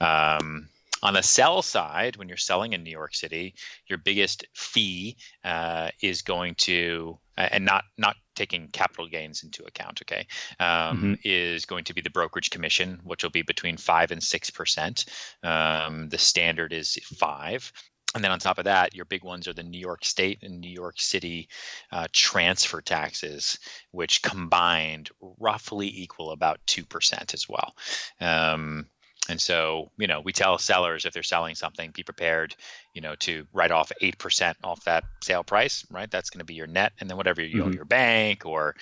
um, 0.00 0.68
on 1.02 1.14
the 1.14 1.22
sell 1.22 1.62
side, 1.62 2.16
when 2.16 2.28
you're 2.28 2.36
selling 2.36 2.72
in 2.72 2.82
New 2.82 2.90
York 2.90 3.14
City, 3.14 3.54
your 3.86 3.98
biggest 3.98 4.46
fee 4.54 5.16
uh, 5.44 5.90
is 6.02 6.22
going 6.22 6.54
to, 6.56 7.18
and 7.36 7.64
not 7.64 7.84
not 7.96 8.16
taking 8.34 8.68
capital 8.68 9.08
gains 9.08 9.42
into 9.42 9.64
account, 9.64 10.00
okay, 10.02 10.26
um, 10.60 10.66
mm-hmm. 10.66 11.14
is 11.24 11.64
going 11.64 11.84
to 11.84 11.94
be 11.94 12.00
the 12.00 12.10
brokerage 12.10 12.50
commission, 12.50 13.00
which 13.04 13.22
will 13.22 13.30
be 13.30 13.42
between 13.42 13.76
five 13.76 14.10
and 14.10 14.22
six 14.22 14.50
percent. 14.50 15.06
Um, 15.42 16.08
the 16.08 16.18
standard 16.18 16.72
is 16.72 16.98
five. 17.04 17.72
And 18.14 18.24
then 18.24 18.30
on 18.30 18.38
top 18.38 18.56
of 18.56 18.64
that, 18.64 18.94
your 18.94 19.04
big 19.04 19.22
ones 19.22 19.46
are 19.46 19.52
the 19.52 19.62
New 19.62 19.78
York 19.78 20.02
State 20.02 20.38
and 20.42 20.60
New 20.60 20.70
York 20.70 20.98
City 20.98 21.48
uh, 21.92 22.06
transfer 22.10 22.80
taxes, 22.80 23.58
which 23.90 24.22
combined 24.22 25.10
roughly 25.38 25.88
equal 25.88 26.30
about 26.30 26.58
2% 26.66 27.34
as 27.34 27.46
well. 27.48 27.74
Um, 28.18 28.86
and 29.28 29.40
so, 29.40 29.90
you 29.98 30.06
know, 30.06 30.20
we 30.20 30.32
tell 30.32 30.58
sellers 30.58 31.04
if 31.04 31.12
they're 31.12 31.22
selling 31.22 31.54
something, 31.54 31.90
be 31.90 32.02
prepared, 32.02 32.56
you 32.94 33.02
know, 33.02 33.14
to 33.16 33.46
write 33.52 33.70
off 33.70 33.92
8% 34.00 34.54
off 34.64 34.84
that 34.84 35.04
sale 35.22 35.44
price, 35.44 35.84
right? 35.90 36.10
That's 36.10 36.30
going 36.30 36.40
to 36.40 36.44
be 36.44 36.54
your 36.54 36.66
net. 36.66 36.92
And 37.00 37.10
then 37.10 37.16
whatever 37.16 37.42
you 37.42 37.60
mm-hmm. 37.60 37.68
owe 37.68 37.72
your 37.72 37.84
bank 37.84 38.46
or, 38.46 38.74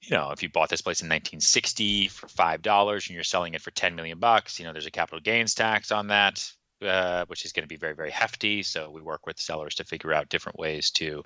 you 0.00 0.16
know, 0.16 0.30
if 0.30 0.42
you 0.42 0.48
bought 0.48 0.68
this 0.68 0.82
place 0.82 1.00
in 1.00 1.06
1960 1.06 2.08
for 2.08 2.26
$5 2.26 2.92
and 2.92 3.14
you're 3.14 3.24
selling 3.24 3.54
it 3.54 3.62
for 3.62 3.70
10 3.70 3.94
million 3.94 4.18
bucks, 4.18 4.58
you 4.58 4.66
know, 4.66 4.72
there's 4.72 4.86
a 4.86 4.90
capital 4.90 5.20
gains 5.20 5.54
tax 5.54 5.92
on 5.92 6.08
that 6.08 6.50
uh, 6.82 7.24
which 7.26 7.44
is 7.44 7.52
going 7.52 7.64
to 7.64 7.68
be 7.68 7.76
very 7.76 7.94
very 7.94 8.10
hefty. 8.10 8.62
So 8.62 8.90
we 8.90 9.00
work 9.00 9.26
with 9.26 9.38
sellers 9.38 9.74
to 9.76 9.84
figure 9.84 10.12
out 10.12 10.28
different 10.28 10.58
ways 10.58 10.90
to 10.92 11.24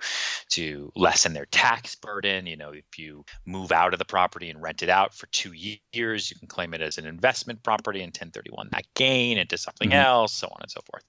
to 0.51 0.93
lessen 0.97 1.33
their 1.33 1.47
tax 1.47 1.95
burden. 1.95 2.47
You 2.47 2.57
know, 2.57 2.71
if 2.71 2.99
you 2.99 3.25
move 3.47 3.73
out 3.73 3.93
of 3.93 3.99
the 3.99 4.05
property 4.05 4.51
and 4.51 4.63
rent 4.63 4.83
it 4.83 4.89
out 4.89 5.15
for 5.15 5.27
two 5.27 5.53
years, 5.93 6.31
you 6.31 6.39
can 6.39 6.49
claim 6.49 6.75
it 6.75 6.81
as 6.81 6.99
an 6.99 7.07
investment 7.07 7.63
property 7.63 8.01
and 8.01 8.11
1031 8.11 8.69
that 8.73 8.85
gain 8.95 9.39
into 9.39 9.59
something 9.59 9.91
mm-hmm. 9.91 9.99
else, 9.99 10.33
so 10.33 10.49
on 10.49 10.59
and 10.61 10.71
so 10.71 10.81
forth. 10.91 11.05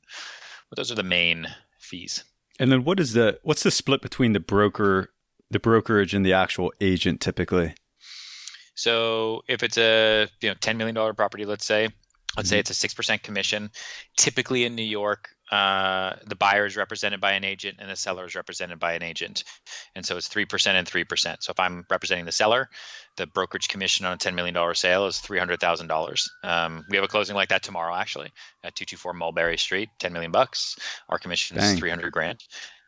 But 0.70 0.78
those 0.78 0.92
are 0.92 0.96
the 0.96 1.04
main 1.04 1.48
fees. 1.78 2.24
And 2.60 2.72
then 2.72 2.84
what 2.84 3.00
is 3.00 3.14
the 3.14 3.40
what's 3.44 3.64
the 3.64 3.72
split 3.72 4.02
between 4.02 4.34
the 4.34 4.40
broker, 4.40 5.12
the 5.50 5.60
brokerage, 5.60 6.14
and 6.14 6.26
the 6.26 6.34
actual 6.34 6.72
agent 6.82 7.22
typically? 7.22 7.76
So 8.76 9.44
if 9.48 9.64
it's 9.64 9.78
a 9.78 10.28
you 10.42 10.50
know 10.50 10.56
ten 10.60 10.78
million 10.78 10.96
dollar 10.96 11.14
property, 11.14 11.46
let's 11.46 11.66
say, 11.66 11.90
Let's 12.36 12.50
say 12.50 12.56
mm-hmm. 12.56 12.62
it's 12.62 12.70
a 12.72 12.74
six 12.74 12.94
percent 12.94 13.24
commission. 13.24 13.70
Typically 14.18 14.66
in 14.66 14.76
New 14.76 14.84
York, 14.84 15.30
uh, 15.52 16.16
the 16.26 16.36
buyer 16.36 16.66
is 16.66 16.76
represented 16.76 17.22
by 17.22 17.34
an 17.34 17.44
agent 17.44 17.78
and 17.80 17.90
the 17.90 17.96
seller 17.96 18.26
is 18.26 18.36
represented 18.36 18.80
by 18.80 18.94
an 18.94 19.04
agent, 19.04 19.44
and 19.96 20.06
so 20.06 20.18
it's 20.18 20.28
three 20.28 20.46
percent 20.46 20.78
and 20.78 20.88
three 20.88 21.04
percent. 21.04 21.44
So 21.44 21.52
if 21.52 21.60
I'm 21.60 21.86
representing 21.92 22.26
the 22.26 22.32
seller, 22.32 22.70
the 23.18 23.28
brokerage 23.28 23.68
commission 23.68 24.06
on 24.06 24.14
a 24.14 24.18
ten 24.18 24.34
million 24.34 24.54
dollar 24.56 24.74
sale 24.74 25.06
is 25.06 25.20
three 25.20 25.38
hundred 25.38 25.60
thousand 25.60 25.86
um, 25.86 25.96
dollars. 25.96 26.30
We 26.90 26.96
have 26.98 27.06
a 27.06 27.08
closing 27.08 27.36
like 27.36 27.50
that 27.50 27.62
tomorrow, 27.62 27.94
actually, 27.96 28.32
at 28.64 28.76
two 28.76 28.86
two 28.86 28.98
four 28.98 29.14
Mulberry 29.14 29.58
Street, 29.58 29.90
ten 30.00 30.14
million 30.14 30.32
bucks. 30.32 30.78
Our 31.10 31.20
commission 31.20 31.58
Dang. 31.58 31.74
is 31.74 31.80
three 31.80 31.90
hundred 31.90 32.12
grand. 32.12 32.44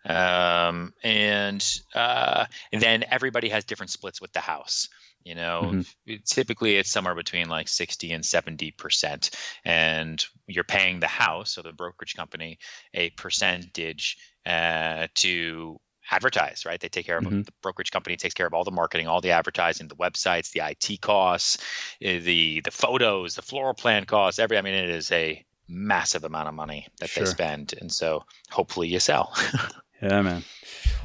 Um, 0.08 0.93
and 1.03 1.63
uh, 1.93 2.45
and 2.71 2.81
then 2.81 3.05
everybody 3.10 3.49
has 3.49 3.63
different 3.65 3.89
splits 3.91 4.21
with 4.21 4.34
the 4.34 4.39
house 4.39 4.89
you 5.25 5.35
know 5.35 5.61
mm-hmm. 5.65 6.13
typically 6.25 6.77
it's 6.77 6.91
somewhere 6.91 7.15
between 7.15 7.49
like 7.49 7.67
60 7.67 8.13
and 8.13 8.25
70 8.25 8.71
percent 8.71 9.31
and 9.65 10.23
you're 10.47 10.63
paying 10.63 11.01
the 11.01 11.07
house 11.07 11.53
so 11.53 11.61
the 11.61 11.73
brokerage 11.73 12.15
company 12.15 12.59
a 12.93 13.09
percentage 13.11 14.17
uh, 14.45 15.07
to 15.15 15.77
advertise 16.11 16.65
right 16.65 16.79
they 16.79 16.88
take 16.88 17.07
care 17.07 17.17
of 17.17 17.23
mm-hmm. 17.23 17.41
the 17.41 17.51
brokerage 17.63 17.91
company 17.91 18.15
takes 18.15 18.35
care 18.35 18.45
of 18.45 18.53
all 18.53 18.63
the 18.63 18.71
marketing 18.71 19.07
all 19.07 19.21
the 19.21 19.31
advertising 19.31 19.88
the 19.88 19.95
websites 19.95 20.51
the 20.51 20.61
it 20.61 21.01
costs 21.01 21.57
eh, 22.01 22.19
the 22.19 22.61
the 22.61 22.71
photos 22.71 23.35
the 23.35 23.41
floor 23.41 23.73
plan 23.73 24.05
costs 24.05 24.39
every 24.39 24.57
i 24.57 24.61
mean 24.61 24.75
it 24.75 24.89
is 24.89 25.11
a 25.11 25.43
massive 25.67 26.23
amount 26.23 26.47
of 26.47 26.53
money 26.53 26.88
that 26.99 27.09
sure. 27.09 27.23
they 27.23 27.29
spend 27.29 27.73
and 27.81 27.91
so 27.91 28.23
hopefully 28.51 28.88
you 28.88 28.99
sell 28.99 29.35
yeah 30.01 30.21
man 30.21 30.43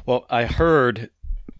well 0.05 0.27
i 0.29 0.45
heard 0.45 1.09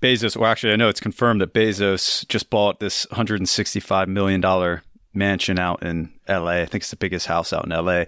Bezos, 0.02 0.36
well, 0.36 0.50
actually, 0.50 0.74
I 0.74 0.78
know 0.78 0.90
it's 0.90 1.00
confirmed 1.00 1.42
that 1.42 1.54
Bezos 1.54 2.28
just 2.28 2.50
bought 2.50 2.80
this 2.80 3.06
$165 3.08 4.08
million 4.08 4.82
mansion 5.14 5.60
out 5.60 5.84
in 5.84 6.12
LA. 6.28 6.62
I 6.62 6.66
think 6.66 6.84
it's 6.84 6.90
the 6.90 6.96
biggest 6.96 7.28
house 7.28 7.54
out 7.54 7.66
in 7.66 7.72
LA. 7.72 8.06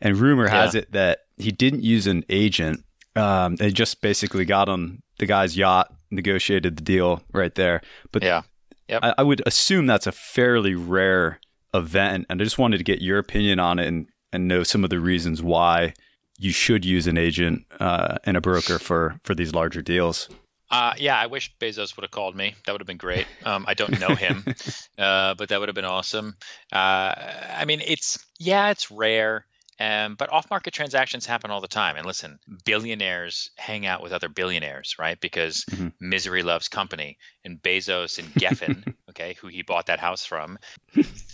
And 0.00 0.16
rumor 0.16 0.44
yeah. 0.44 0.62
has 0.62 0.74
it 0.74 0.92
that 0.92 1.20
he 1.36 1.50
didn't 1.50 1.82
use 1.82 2.06
an 2.06 2.24
agent. 2.28 2.84
Um, 3.16 3.56
they 3.56 3.70
just 3.70 4.00
basically 4.00 4.44
got 4.44 4.68
on 4.68 5.02
the 5.18 5.26
guy's 5.26 5.56
yacht, 5.56 5.92
negotiated 6.10 6.76
the 6.76 6.82
deal 6.82 7.22
right 7.32 7.54
there. 7.54 7.82
But 8.10 8.22
yeah, 8.22 8.42
yep. 8.88 9.00
I, 9.02 9.14
I 9.18 9.22
would 9.22 9.42
assume 9.46 9.86
that's 9.86 10.06
a 10.06 10.12
fairly 10.12 10.74
rare 10.74 11.40
event. 11.74 12.26
And 12.30 12.40
I 12.40 12.44
just 12.44 12.58
wanted 12.58 12.78
to 12.78 12.84
get 12.84 13.02
your 13.02 13.18
opinion 13.18 13.60
on 13.60 13.78
it 13.78 13.86
and, 13.86 14.06
and 14.32 14.48
know 14.48 14.62
some 14.62 14.82
of 14.82 14.90
the 14.90 14.98
reasons 14.98 15.42
why 15.42 15.94
you 16.38 16.50
should 16.52 16.84
use 16.84 17.06
an 17.06 17.18
agent 17.18 17.64
uh, 17.78 18.16
and 18.24 18.36
a 18.36 18.40
broker 18.40 18.78
for, 18.78 19.20
for 19.22 19.34
these 19.34 19.54
larger 19.54 19.82
deals. 19.82 20.28
Uh, 20.70 20.94
yeah, 20.98 21.18
I 21.18 21.26
wish 21.26 21.54
Bezos 21.58 21.96
would 21.96 22.04
have 22.04 22.10
called 22.10 22.34
me. 22.34 22.54
That 22.64 22.72
would 22.72 22.80
have 22.80 22.86
been 22.86 22.96
great. 22.96 23.26
Um, 23.44 23.64
I 23.68 23.74
don't 23.74 24.00
know 24.00 24.14
him, 24.14 24.44
uh, 24.98 25.34
but 25.34 25.48
that 25.50 25.60
would 25.60 25.68
have 25.68 25.74
been 25.74 25.84
awesome. 25.84 26.36
Uh, 26.72 27.14
I 27.56 27.64
mean, 27.66 27.80
it's 27.84 28.24
yeah, 28.38 28.70
it's 28.70 28.90
rare. 28.90 29.46
Um, 29.80 30.14
but 30.14 30.32
off-market 30.32 30.72
transactions 30.72 31.26
happen 31.26 31.50
all 31.50 31.60
the 31.60 31.66
time. 31.66 31.96
And 31.96 32.06
listen, 32.06 32.38
billionaires 32.64 33.50
hang 33.56 33.86
out 33.86 34.02
with 34.02 34.12
other 34.12 34.28
billionaires, 34.28 34.94
right? 35.00 35.20
Because 35.20 35.64
mm-hmm. 35.64 35.88
misery 36.00 36.44
loves 36.44 36.68
company. 36.68 37.18
And 37.44 37.60
Bezos 37.60 38.18
and 38.18 38.32
Geffen, 38.34 38.94
okay, 39.10 39.34
who 39.40 39.48
he 39.48 39.62
bought 39.62 39.86
that 39.86 39.98
house 39.98 40.24
from, 40.24 40.58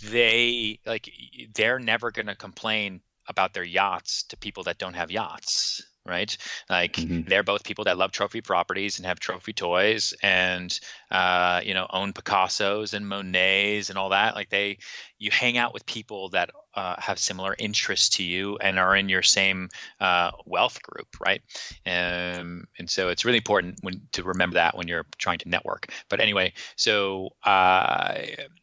they 0.03 0.79
like 0.85 1.11
they're 1.53 1.79
never 1.79 2.09
going 2.09 2.25
to 2.27 2.35
complain 2.35 3.01
about 3.27 3.53
their 3.53 3.63
yachts 3.63 4.23
to 4.23 4.37
people 4.37 4.63
that 4.63 4.79
don't 4.79 4.95
have 4.95 5.11
yachts 5.11 5.83
right? 6.05 6.35
Like 6.69 6.93
mm-hmm. 6.93 7.27
they're 7.27 7.43
both 7.43 7.63
people 7.63 7.83
that 7.85 7.97
love 7.97 8.11
trophy 8.11 8.41
properties 8.41 8.97
and 8.97 9.05
have 9.05 9.19
trophy 9.19 9.53
toys 9.53 10.13
and 10.23 10.77
uh, 11.11 11.61
you 11.63 11.73
know 11.73 11.87
own 11.91 12.13
Picasso's 12.13 12.93
and 12.93 13.07
Monets 13.07 13.89
and 13.89 13.97
all 13.97 14.09
that. 14.09 14.35
Like 14.35 14.49
they, 14.49 14.77
you 15.19 15.29
hang 15.31 15.57
out 15.57 15.73
with 15.73 15.85
people 15.85 16.29
that 16.29 16.49
uh, 16.73 16.95
have 16.99 17.19
similar 17.19 17.55
interests 17.59 18.09
to 18.09 18.23
you 18.23 18.57
and 18.57 18.79
are 18.79 18.95
in 18.95 19.09
your 19.09 19.21
same 19.21 19.69
uh, 19.99 20.31
wealth 20.45 20.81
group, 20.81 21.07
right? 21.23 21.41
Um, 21.85 22.65
and 22.79 22.89
so 22.89 23.09
it's 23.09 23.25
really 23.25 23.37
important 23.37 23.77
when, 23.81 24.01
to 24.13 24.23
remember 24.23 24.55
that 24.55 24.75
when 24.75 24.87
you're 24.87 25.05
trying 25.17 25.39
to 25.39 25.49
network. 25.49 25.91
But 26.09 26.19
anyway, 26.19 26.53
so 26.75 27.29
uh, 27.43 28.15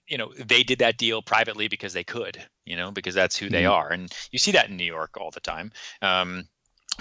you 0.09 0.18
know 0.18 0.33
they 0.38 0.62
did 0.62 0.81
that 0.81 0.98
deal 0.98 1.22
privately 1.22 1.68
because 1.68 1.92
they 1.92 2.05
could, 2.05 2.42
you 2.64 2.77
know, 2.77 2.90
because 2.90 3.14
that's 3.14 3.37
who 3.37 3.46
mm-hmm. 3.46 3.55
they 3.55 3.66
are, 3.66 3.90
and 3.90 4.12
you 4.33 4.38
see 4.38 4.53
that 4.53 4.70
in 4.70 4.77
New 4.77 4.85
York 4.85 5.16
all 5.20 5.31
the 5.31 5.40
time. 5.40 5.70
Um, 6.03 6.48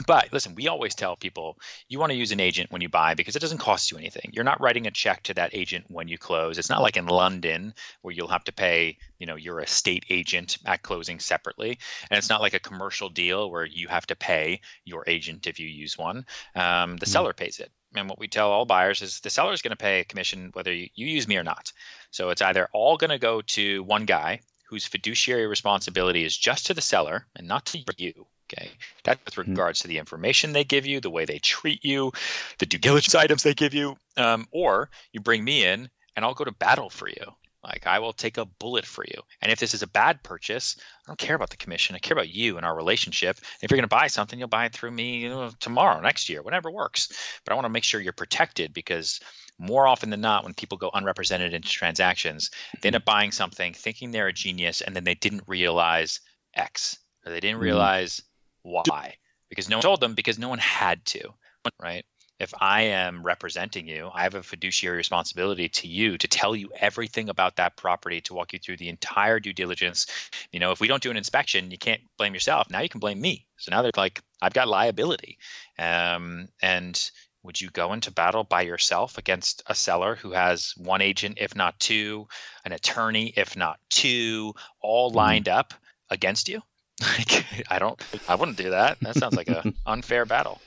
but 0.06 0.32
listen, 0.32 0.54
we 0.56 0.68
always 0.68 0.94
tell 0.94 1.16
people 1.16 1.58
you 1.90 2.00
want 2.00 2.12
to 2.12 2.18
use 2.18 2.32
an 2.32 2.40
agent 2.40 2.72
when 2.72 2.82
you 2.82 2.90
buy 2.90 3.14
because 3.14 3.36
it 3.36 3.40
doesn't 3.40 3.58
cost 3.58 3.92
you 3.92 3.98
anything. 3.98 4.30
You're 4.34 4.44
not 4.44 4.62
writing 4.62 4.86
a 4.86 4.92
check 4.92 5.24
to 5.24 5.34
that 5.36 5.56
agent 5.56 5.86
when 5.88 6.08
you 6.08 6.18
close. 6.18 6.58
It's 6.58 6.70
not 6.70 6.82
like 6.82 6.98
in 6.98 7.08
London 7.08 7.74
where 8.02 8.14
you'll 8.14 8.28
have 8.28 8.44
to 8.46 8.52
pay, 8.52 8.98
you 9.18 9.26
know, 9.26 9.36
your 9.36 9.62
estate 9.62 10.06
agent 10.10 10.58
at 10.66 10.84
closing 10.84 11.20
separately, 11.20 11.80
and 12.10 12.18
it's 12.18 12.30
not 12.30 12.42
like 12.42 12.54
a 12.54 12.60
commercial 12.60 13.10
deal 13.10 13.50
where 13.50 13.66
you 13.66 13.88
have 13.88 14.06
to 14.08 14.16
pay 14.16 14.62
your 14.86 15.04
agent 15.08 15.48
if 15.48 15.60
you 15.60 15.68
use 15.68 15.98
one. 15.98 16.26
Um, 16.56 16.98
the 16.98 17.06
mm-hmm. 17.06 17.12
seller 17.12 17.34
pays 17.34 17.60
it. 17.60 17.72
And 17.96 18.10
what 18.10 18.20
we 18.20 18.28
tell 18.28 18.52
all 18.52 18.66
buyers 18.66 19.02
is 19.02 19.22
the 19.22 19.30
seller 19.30 19.54
is 19.54 19.62
going 19.62 19.72
to 19.72 19.78
pay 19.78 20.02
a 20.02 20.06
commission 20.06 20.52
whether 20.54 20.74
you, 20.74 20.90
you 20.94 21.08
use 21.08 21.28
me 21.28 21.38
or 21.38 21.44
not. 21.44 21.72
So 22.12 22.30
it's 22.30 22.42
either 22.42 22.68
all 22.74 22.98
going 22.98 23.10
to 23.10 23.18
go 23.18 23.42
to 23.42 23.84
one 23.84 24.06
guy 24.06 24.42
whose 24.68 24.86
fiduciary 24.86 25.48
responsibility 25.48 26.26
is 26.26 26.38
just 26.38 26.66
to 26.68 26.74
the 26.74 26.82
seller 26.82 27.26
and 27.36 27.48
not 27.48 27.66
to 27.68 27.84
you 27.98 28.28
Okay. 28.54 28.72
That's 29.04 29.24
with 29.26 29.36
mm-hmm. 29.36 29.52
regards 29.52 29.80
to 29.80 29.88
the 29.88 29.98
information 29.98 30.54
they 30.54 30.64
give 30.64 30.86
you, 30.86 31.00
the 31.00 31.10
way 31.10 31.26
they 31.26 31.40
treat 31.40 31.84
you, 31.84 32.12
the 32.60 32.66
due 32.66 32.78
diligence 32.78 33.16
items 33.24 33.44
they 33.44 33.54
give 33.54 33.74
you. 33.74 33.98
Um, 34.16 34.48
or 34.52 34.90
you 35.12 35.20
bring 35.20 35.44
me 35.44 35.66
in 35.66 35.90
and 36.16 36.26
I'll 36.26 36.34
go 36.34 36.46
to 36.46 36.52
battle 36.52 36.90
for 36.90 37.10
you. 37.10 37.34
Like 37.64 37.86
I 37.86 38.00
will 38.00 38.14
take 38.14 38.38
a 38.38 38.46
bullet 38.46 38.86
for 38.86 39.04
you. 39.04 39.22
And 39.42 39.52
if 39.52 39.60
this 39.60 39.74
is 39.74 39.84
a 39.84 39.88
bad 39.88 40.24
purchase, 40.24 40.78
I 40.80 41.10
don't 41.10 41.20
care 41.20 41.36
about 41.36 41.50
the 41.50 41.58
commission. 41.58 41.96
I 41.96 42.00
care 42.00 42.16
about 42.16 42.30
you 42.30 42.56
and 42.56 42.66
our 42.66 42.76
relationship. 42.76 43.40
If 43.62 43.70
you're 43.70 43.78
going 43.78 43.82
to 43.82 43.88
buy 43.88 44.08
something, 44.08 44.40
you'll 44.40 44.48
buy 44.48 44.66
it 44.66 44.74
through 44.74 44.92
me 44.92 45.18
you 45.18 45.30
know, 45.30 45.52
tomorrow, 45.60 46.00
next 46.00 46.30
year, 46.30 46.42
whatever 46.42 46.72
works. 46.72 47.40
But 47.44 47.52
I 47.52 47.56
want 47.56 47.66
to 47.66 47.70
make 47.70 47.84
sure 47.84 48.00
you're 48.00 48.14
protected 48.14 48.74
because 48.74 49.20
more 49.60 49.86
often 49.86 50.10
than 50.10 50.22
not, 50.22 50.44
when 50.44 50.54
people 50.54 50.78
go 50.78 50.92
unrepresented 50.94 51.54
into 51.54 51.68
transactions, 51.68 52.52
they 52.82 52.88
end 52.88 52.96
up 52.96 53.06
buying 53.06 53.32
something 53.32 53.74
thinking 53.74 54.12
they're 54.12 54.28
a 54.28 54.34
genius 54.34 54.82
and 54.82 54.96
then 54.96 55.04
they 55.04 55.16
didn't 55.16 55.44
realize 55.48 56.22
X 56.54 56.98
or 57.26 57.32
they 57.32 57.40
didn't 57.40 57.56
mm-hmm. 57.56 57.64
realize 57.64 58.22
why? 58.64 59.16
Because 59.50 59.70
no 59.70 59.78
one 59.78 59.84
told 59.84 60.02
them 60.02 60.14
because 60.14 60.38
no 60.38 60.50
one 60.50 60.60
had 60.60 61.04
to, 61.06 61.34
right? 61.82 62.06
If 62.40 62.54
I 62.60 62.82
am 62.82 63.24
representing 63.24 63.88
you, 63.88 64.12
I 64.14 64.22
have 64.24 64.36
a 64.36 64.44
fiduciary 64.44 64.98
responsibility 64.98 65.70
to 65.70 65.88
you 65.88 66.20
to 66.20 66.28
tell 66.28 66.56
you 66.56 66.70
everything 66.80 67.30
about 67.30 67.56
that 67.56 67.78
property, 67.78 68.22
to 68.22 68.36
walk 68.36 68.54
you 68.54 68.60
through 68.60 68.78
the 68.78 68.90
entire 68.90 69.40
due 69.40 69.54
diligence. 69.54 70.06
You 70.52 70.60
know, 70.60 70.72
if 70.72 70.80
we 70.80 70.88
don't 70.88 71.02
do 71.02 71.10
an 71.10 71.18
inspection, 71.18 71.72
you 71.72 71.80
can't 71.80 72.02
blame 72.18 72.36
yourself. 72.36 72.70
Now 72.70 72.82
you 72.82 72.90
can 72.90 73.00
blame 73.00 73.20
me. 73.20 73.48
So 73.58 73.72
now 73.72 73.82
they're 73.82 73.92
like, 73.98 74.22
I've 74.40 74.54
got 74.54 74.68
liability. 74.68 75.40
Um, 75.80 76.50
and 76.62 77.10
would 77.42 77.60
you 77.60 77.70
go 77.72 77.94
into 77.94 78.12
battle 78.12 78.44
by 78.44 78.62
yourself 78.62 79.18
against 79.18 79.64
a 79.66 79.74
seller 79.74 80.16
who 80.16 80.32
has 80.32 80.74
one 80.78 81.02
agent, 81.02 81.38
if 81.42 81.56
not 81.56 81.80
two, 81.80 82.28
an 82.66 82.72
attorney, 82.72 83.34
if 83.36 83.56
not 83.56 83.80
two, 83.90 84.54
all 84.80 85.10
mm-hmm. 85.10 85.18
lined 85.18 85.50
up 85.50 85.74
against 86.12 86.50
you? 86.50 86.62
Like, 87.02 87.46
I 87.70 87.80
don't, 87.80 88.02
I 88.28 88.36
wouldn't 88.36 88.58
do 88.58 88.70
that. 88.72 89.00
That 89.02 89.16
sounds 89.16 89.36
like 89.36 89.50
an 89.50 89.76
unfair 89.86 90.26
battle. 90.26 90.62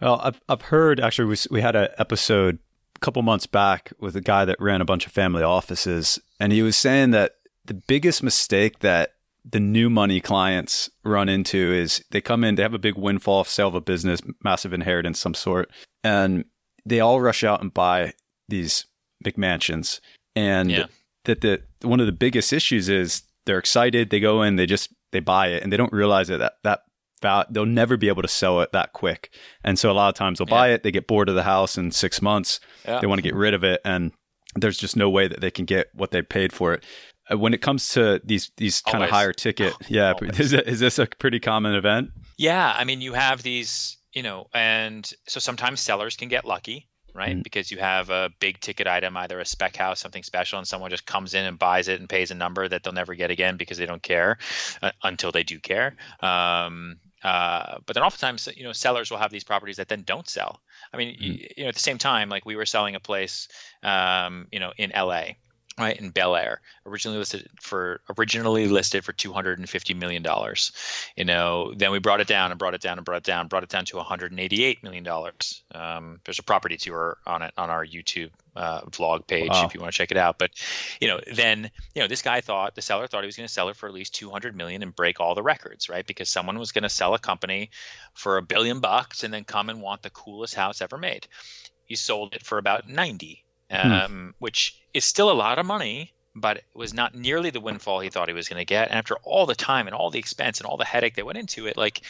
Well, 0.00 0.20
I've 0.22 0.40
I've 0.48 0.62
heard 0.62 0.98
actually 0.98 1.26
we 1.26 1.36
we 1.50 1.60
had 1.60 1.76
an 1.76 1.88
episode 1.98 2.58
a 2.96 2.98
couple 2.98 3.22
months 3.22 3.46
back 3.46 3.92
with 4.00 4.16
a 4.16 4.20
guy 4.20 4.44
that 4.44 4.60
ran 4.60 4.80
a 4.80 4.84
bunch 4.84 5.06
of 5.06 5.12
family 5.12 5.44
offices, 5.44 6.18
and 6.40 6.52
he 6.52 6.62
was 6.62 6.76
saying 6.76 7.12
that 7.12 7.36
the 7.64 7.74
biggest 7.74 8.22
mistake 8.22 8.80
that 8.80 9.14
the 9.44 9.60
new 9.60 9.90
money 9.90 10.20
clients 10.20 10.90
run 11.04 11.28
into 11.28 11.72
is 11.72 12.04
they 12.10 12.20
come 12.20 12.44
in, 12.44 12.54
they 12.56 12.62
have 12.62 12.74
a 12.74 12.78
big 12.78 12.96
windfall, 12.96 13.40
of 13.40 13.48
sale 13.48 13.68
of 13.68 13.74
a 13.74 13.80
business, 13.80 14.20
massive 14.42 14.72
inheritance, 14.72 15.18
some 15.18 15.34
sort, 15.34 15.70
and 16.02 16.44
they 16.84 17.00
all 17.00 17.20
rush 17.20 17.44
out 17.44 17.60
and 17.60 17.72
buy 17.72 18.12
these 18.48 18.86
McMansions. 19.24 20.00
And 20.34 20.70
yeah. 20.70 20.86
that 21.24 21.40
the 21.42 21.62
one 21.82 22.00
of 22.00 22.06
the 22.06 22.12
biggest 22.12 22.52
issues 22.52 22.88
is 22.88 23.22
they're 23.46 23.58
excited, 23.58 24.10
they 24.10 24.20
go 24.20 24.42
in, 24.42 24.56
they 24.56 24.66
just 24.66 24.92
they 25.12 25.20
buy 25.20 25.48
it, 25.48 25.62
and 25.62 25.72
they 25.72 25.76
don't 25.76 25.92
realize 25.92 26.28
that 26.28 26.52
that, 26.62 26.82
that 27.20 27.52
they'll 27.52 27.66
never 27.66 27.96
be 27.96 28.08
able 28.08 28.22
to 28.22 28.28
sell 28.28 28.60
it 28.60 28.72
that 28.72 28.92
quick. 28.92 29.30
And 29.64 29.78
so 29.78 29.90
a 29.90 29.92
lot 29.92 30.08
of 30.08 30.14
times 30.14 30.38
they'll 30.38 30.48
yeah. 30.48 30.54
buy 30.54 30.68
it, 30.70 30.82
they 30.82 30.90
get 30.90 31.06
bored 31.06 31.28
of 31.28 31.34
the 31.34 31.42
house 31.42 31.78
in 31.78 31.90
six 31.90 32.22
months, 32.22 32.60
yeah. 32.84 33.00
they 33.00 33.06
want 33.06 33.18
to 33.18 33.22
get 33.22 33.34
rid 33.34 33.54
of 33.54 33.64
it, 33.64 33.80
and 33.84 34.12
there's 34.54 34.76
just 34.76 34.96
no 34.96 35.08
way 35.08 35.28
that 35.28 35.40
they 35.40 35.50
can 35.50 35.64
get 35.64 35.88
what 35.94 36.10
they 36.10 36.22
paid 36.22 36.52
for 36.52 36.74
it. 36.74 36.84
Uh, 37.30 37.38
when 37.38 37.54
it 37.54 37.62
comes 37.62 37.88
to 37.90 38.20
these 38.24 38.50
these 38.56 38.80
kind 38.82 39.04
of 39.04 39.10
higher 39.10 39.32
ticket, 39.32 39.74
yeah, 39.88 40.14
is, 40.22 40.52
is 40.52 40.80
this 40.80 40.98
a 40.98 41.06
pretty 41.06 41.40
common 41.40 41.74
event? 41.74 42.10
Yeah, 42.38 42.74
I 42.76 42.84
mean, 42.84 43.00
you 43.00 43.12
have 43.12 43.42
these, 43.42 43.96
you 44.12 44.22
know, 44.22 44.48
and 44.54 45.10
so 45.26 45.40
sometimes 45.40 45.80
sellers 45.80 46.16
can 46.16 46.28
get 46.28 46.44
lucky, 46.44 46.88
right? 47.14 47.36
Mm. 47.36 47.42
Because 47.42 47.70
you 47.70 47.78
have 47.78 48.10
a 48.10 48.30
big 48.40 48.60
ticket 48.60 48.86
item, 48.86 49.16
either 49.16 49.38
a 49.40 49.44
spec 49.44 49.76
house, 49.76 50.00
something 50.00 50.22
special, 50.22 50.58
and 50.58 50.66
someone 50.66 50.90
just 50.90 51.06
comes 51.06 51.34
in 51.34 51.44
and 51.44 51.58
buys 51.58 51.88
it 51.88 52.00
and 52.00 52.08
pays 52.08 52.30
a 52.30 52.34
number 52.34 52.66
that 52.66 52.82
they'll 52.82 52.92
never 52.92 53.14
get 53.14 53.30
again 53.30 53.56
because 53.56 53.78
they 53.78 53.86
don't 53.86 54.02
care 54.02 54.38
uh, 54.82 54.92
until 55.02 55.32
they 55.32 55.42
do 55.42 55.58
care. 55.58 55.94
Um, 56.20 56.96
uh, 57.22 57.78
but 57.86 57.94
then 57.94 58.02
oftentimes, 58.02 58.48
you 58.56 58.64
know, 58.64 58.72
sellers 58.72 59.10
will 59.10 59.18
have 59.18 59.30
these 59.30 59.44
properties 59.44 59.76
that 59.76 59.88
then 59.88 60.02
don't 60.02 60.28
sell. 60.28 60.60
I 60.92 60.96
mean, 60.96 61.14
mm. 61.14 61.20
you, 61.20 61.48
you, 61.56 61.62
know, 61.64 61.68
at 61.68 61.74
the 61.74 61.80
same 61.80 61.98
time, 61.98 62.28
like 62.28 62.44
we 62.44 62.56
were 62.56 62.66
selling 62.66 62.94
a 62.94 63.00
place, 63.00 63.48
um, 63.82 64.48
you 64.50 64.60
know, 64.60 64.72
in 64.76 64.90
LA, 64.90 65.34
right 65.78 65.98
in 65.98 66.10
Bel 66.10 66.36
Air, 66.36 66.60
originally 66.86 67.18
listed 67.18 67.48
for 67.60 68.00
originally 68.18 68.66
listed 68.66 69.04
for 69.04 69.12
two 69.12 69.32
hundred 69.32 69.58
and 69.58 69.68
fifty 69.68 69.94
million 69.94 70.22
dollars. 70.22 70.72
You 71.16 71.24
know, 71.24 71.72
then 71.76 71.90
we 71.92 71.98
brought 71.98 72.20
it 72.20 72.26
down 72.26 72.50
and 72.50 72.58
brought 72.58 72.74
it 72.74 72.80
down 72.80 72.98
and 72.98 73.04
brought 73.04 73.18
it 73.18 73.24
down, 73.24 73.48
brought 73.48 73.62
it 73.62 73.68
down 73.68 73.84
to 73.86 73.96
one 73.96 74.04
hundred 74.04 74.32
and 74.32 74.40
eighty-eight 74.40 74.82
million 74.82 75.04
dollars. 75.04 75.62
Um, 75.74 76.20
there's 76.24 76.38
a 76.38 76.42
property 76.42 76.76
tour 76.76 77.18
on 77.26 77.42
it 77.42 77.52
on 77.56 77.70
our 77.70 77.86
YouTube 77.86 78.30
uh, 78.54 78.82
vlog 78.82 79.26
page 79.26 79.50
wow. 79.50 79.64
if 79.64 79.74
you 79.74 79.80
want 79.80 79.92
to 79.92 79.96
check 79.96 80.10
it 80.10 80.16
out. 80.16 80.38
But 80.38 80.50
you 81.00 81.08
know, 81.08 81.20
then 81.34 81.70
you 81.94 82.02
know, 82.02 82.08
this 82.08 82.22
guy 82.22 82.40
thought 82.40 82.74
the 82.74 82.82
seller 82.82 83.06
thought 83.06 83.22
he 83.22 83.26
was 83.26 83.36
going 83.36 83.48
to 83.48 83.52
sell 83.52 83.68
it 83.68 83.76
for 83.76 83.88
at 83.88 83.94
least 83.94 84.14
two 84.14 84.30
hundred 84.30 84.56
million 84.56 84.82
and 84.82 84.94
break 84.94 85.20
all 85.20 85.34
the 85.34 85.42
records, 85.42 85.88
right? 85.88 86.06
Because 86.06 86.28
someone 86.28 86.58
was 86.58 86.72
going 86.72 86.82
to 86.82 86.88
sell 86.88 87.14
a 87.14 87.18
company 87.18 87.70
for 88.14 88.36
a 88.36 88.42
billion 88.42 88.80
bucks 88.80 89.24
and 89.24 89.32
then 89.32 89.44
come 89.44 89.70
and 89.70 89.80
want 89.80 90.02
the 90.02 90.10
coolest 90.10 90.54
house 90.54 90.82
ever 90.82 90.98
made. 90.98 91.26
He 91.84 91.96
sold 91.96 92.34
it 92.34 92.42
for 92.42 92.58
about 92.58 92.88
ninety 92.88 93.44
Hmm. 93.51 93.51
Um, 93.72 94.10
hmm. 94.10 94.28
which 94.38 94.80
is 94.94 95.04
still 95.04 95.30
a 95.30 95.32
lot 95.32 95.58
of 95.58 95.66
money, 95.66 96.12
but 96.34 96.58
it 96.58 96.64
was 96.74 96.94
not 96.94 97.14
nearly 97.14 97.50
the 97.50 97.60
windfall 97.60 98.00
he 98.00 98.10
thought 98.10 98.28
he 98.28 98.34
was 98.34 98.48
going 98.48 98.60
to 98.60 98.64
get. 98.64 98.88
And 98.88 98.98
after 98.98 99.16
all 99.22 99.46
the 99.46 99.54
time 99.54 99.86
and 99.86 99.94
all 99.94 100.10
the 100.10 100.18
expense 100.18 100.58
and 100.58 100.66
all 100.66 100.76
the 100.76 100.84
headache 100.84 101.16
that 101.16 101.26
went 101.26 101.38
into 101.38 101.66
it, 101.66 101.76
like 101.76 102.02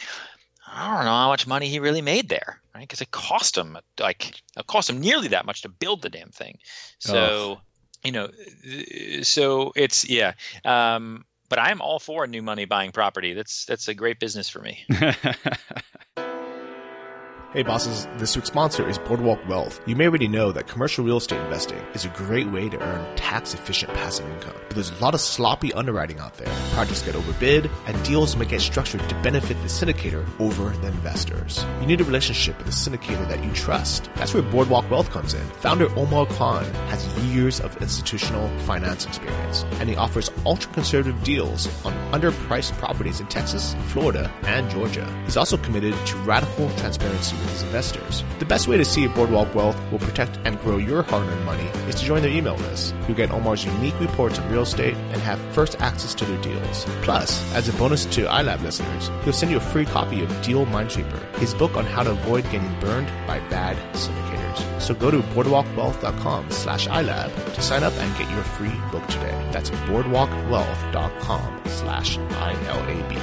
I 0.67 0.95
don't 0.95 1.05
know 1.05 1.11
how 1.11 1.27
much 1.27 1.47
money 1.47 1.67
he 1.67 1.79
really 1.79 2.01
made 2.01 2.29
there, 2.29 2.61
right? 2.73 2.81
Because 2.81 3.01
it 3.01 3.11
cost 3.11 3.57
him 3.57 3.77
like 3.99 4.41
it 4.57 4.67
cost 4.67 4.89
him 4.89 4.99
nearly 4.99 5.27
that 5.29 5.45
much 5.45 5.61
to 5.63 5.69
build 5.69 6.01
the 6.01 6.09
damn 6.09 6.29
thing. 6.29 6.57
So 6.99 7.17
oh. 7.17 7.61
you 8.03 8.11
know, 8.11 8.29
so 9.21 9.71
it's 9.75 10.07
yeah. 10.09 10.33
Um, 10.65 11.25
but 11.49 11.59
I'm 11.59 11.81
all 11.81 11.99
for 11.99 12.25
new 12.25 12.41
money 12.41 12.65
buying 12.65 12.91
property. 12.91 13.33
That's 13.33 13.65
that's 13.65 13.87
a 13.87 13.93
great 13.93 14.19
business 14.19 14.49
for 14.49 14.59
me. 14.59 14.85
Hey 17.53 17.61
bosses, 17.61 18.07
this 18.17 18.35
week's 18.35 18.47
sponsor 18.47 18.89
is 18.89 18.97
Boardwalk 18.97 19.47
Wealth. 19.47 19.79
You 19.85 19.95
may 19.95 20.07
already 20.07 20.27
know 20.27 20.51
that 20.51 20.65
commercial 20.65 21.05
real 21.05 21.17
estate 21.17 21.39
investing 21.39 21.77
is 21.93 22.03
a 22.03 22.07
great 22.07 22.49
way 22.49 22.67
to 22.67 22.81
earn 22.81 23.15
tax 23.15 23.53
efficient 23.53 23.93
passive 23.93 24.27
income. 24.27 24.55
But 24.57 24.71
there's 24.71 24.89
a 24.89 24.95
lot 24.95 25.13
of 25.13 25.21
sloppy 25.21 25.71
underwriting 25.71 26.17
out 26.17 26.33
there. 26.37 26.51
Projects 26.71 27.03
get 27.03 27.13
overbid, 27.13 27.69
and 27.85 28.03
deals 28.03 28.35
may 28.35 28.45
get 28.45 28.59
structured 28.59 29.07
to 29.07 29.21
benefit 29.21 29.53
the 29.61 29.67
syndicator 29.67 30.25
over 30.39 30.71
the 30.77 30.87
investors. 30.87 31.63
You 31.79 31.85
need 31.85 32.01
a 32.01 32.03
relationship 32.05 32.57
with 32.57 32.69
a 32.69 32.71
syndicator 32.71 33.27
that 33.27 33.43
you 33.43 33.51
trust. 33.51 34.09
That's 34.15 34.33
where 34.33 34.41
Boardwalk 34.41 34.89
Wealth 34.89 35.11
comes 35.11 35.35
in. 35.35 35.47
Founder 35.61 35.95
Omar 35.95 36.25
Khan 36.25 36.65
has 36.89 37.05
years 37.25 37.59
of 37.59 37.79
institutional 37.83 38.49
finance 38.61 39.05
experience, 39.05 39.63
and 39.73 39.89
he 39.89 39.95
offers 39.95 40.31
ultra 40.47 40.73
conservative 40.73 41.23
deals 41.23 41.67
on 41.85 41.93
underpriced 42.11 42.75
properties 42.79 43.19
in 43.19 43.27
Texas, 43.27 43.75
Florida, 43.89 44.31
and 44.41 44.71
Georgia. 44.71 45.05
He's 45.25 45.37
also 45.37 45.57
committed 45.57 45.93
to 46.07 46.17
radical 46.25 46.67
transparency 46.77 47.42
his 47.49 47.63
investors. 47.63 48.23
The 48.39 48.45
best 48.45 48.67
way 48.67 48.77
to 48.77 48.85
see 48.85 49.03
if 49.05 49.15
Boardwalk 49.15 49.53
Wealth 49.55 49.79
will 49.91 49.99
protect 49.99 50.39
and 50.45 50.59
grow 50.61 50.77
your 50.77 51.03
hard 51.03 51.27
earned 51.27 51.45
money 51.45 51.67
is 51.87 51.95
to 51.95 52.05
join 52.05 52.21
their 52.21 52.31
email 52.31 52.55
list. 52.55 52.93
You'll 53.07 53.17
get 53.17 53.31
Omar's 53.31 53.65
unique 53.65 53.99
reports 53.99 54.39
on 54.39 54.51
real 54.51 54.63
estate 54.63 54.95
and 54.95 55.21
have 55.21 55.39
first 55.53 55.79
access 55.81 56.13
to 56.15 56.25
their 56.25 56.41
deals. 56.41 56.85
Plus, 57.01 57.41
as 57.53 57.69
a 57.69 57.73
bonus 57.73 58.05
to 58.05 58.25
iLab 58.25 58.61
listeners, 58.61 59.09
he'll 59.23 59.33
send 59.33 59.51
you 59.51 59.57
a 59.57 59.61
free 59.61 59.85
copy 59.85 60.23
of 60.23 60.41
Deal 60.41 60.65
Minesweeper, 60.65 61.35
his 61.37 61.53
book 61.53 61.77
on 61.77 61.85
how 61.85 62.03
to 62.03 62.11
avoid 62.11 62.43
getting 62.51 62.79
burned 62.79 63.07
by 63.27 63.39
bad 63.49 63.77
syndicators. 63.93 64.81
So 64.81 64.93
go 64.93 65.11
to 65.11 65.19
boardwalkwealth.com 65.19 66.51
slash 66.51 66.87
iLab 66.87 67.53
to 67.53 67.61
sign 67.61 67.83
up 67.83 67.93
and 67.93 68.17
get 68.17 68.29
your 68.31 68.43
free 68.43 68.73
book 68.91 69.05
today. 69.07 69.49
That's 69.51 69.69
boardwalkwealth.com 69.69 71.61
slash 71.65 72.17
I-L-A-B 72.17 73.15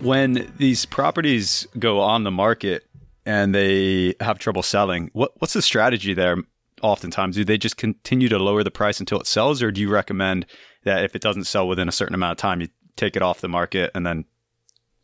when 0.00 0.52
these 0.56 0.86
properties 0.86 1.66
go 1.78 2.00
on 2.00 2.24
the 2.24 2.30
market 2.30 2.86
and 3.26 3.54
they 3.54 4.14
have 4.20 4.38
trouble 4.38 4.62
selling, 4.62 5.10
what 5.12 5.32
what's 5.38 5.52
the 5.52 5.62
strategy 5.62 6.14
there? 6.14 6.36
Oftentimes, 6.82 7.36
do 7.36 7.44
they 7.44 7.58
just 7.58 7.76
continue 7.76 8.28
to 8.28 8.38
lower 8.38 8.64
the 8.64 8.70
price 8.70 9.00
until 9.00 9.20
it 9.20 9.26
sells, 9.26 9.62
or 9.62 9.70
do 9.70 9.80
you 9.80 9.90
recommend 9.90 10.46
that 10.84 11.04
if 11.04 11.14
it 11.14 11.20
doesn't 11.20 11.44
sell 11.44 11.68
within 11.68 11.88
a 11.88 11.92
certain 11.92 12.14
amount 12.14 12.32
of 12.32 12.38
time, 12.38 12.60
you 12.60 12.68
take 12.96 13.16
it 13.16 13.22
off 13.22 13.40
the 13.40 13.48
market 13.48 13.90
and 13.94 14.06
then 14.06 14.24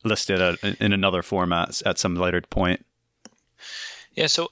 list 0.04 0.30
it 0.30 0.40
in 0.80 0.92
another 0.92 1.22
format 1.22 1.82
at 1.84 1.98
some 1.98 2.14
later 2.14 2.40
point? 2.40 2.84
Yeah. 4.12 4.28
So 4.28 4.48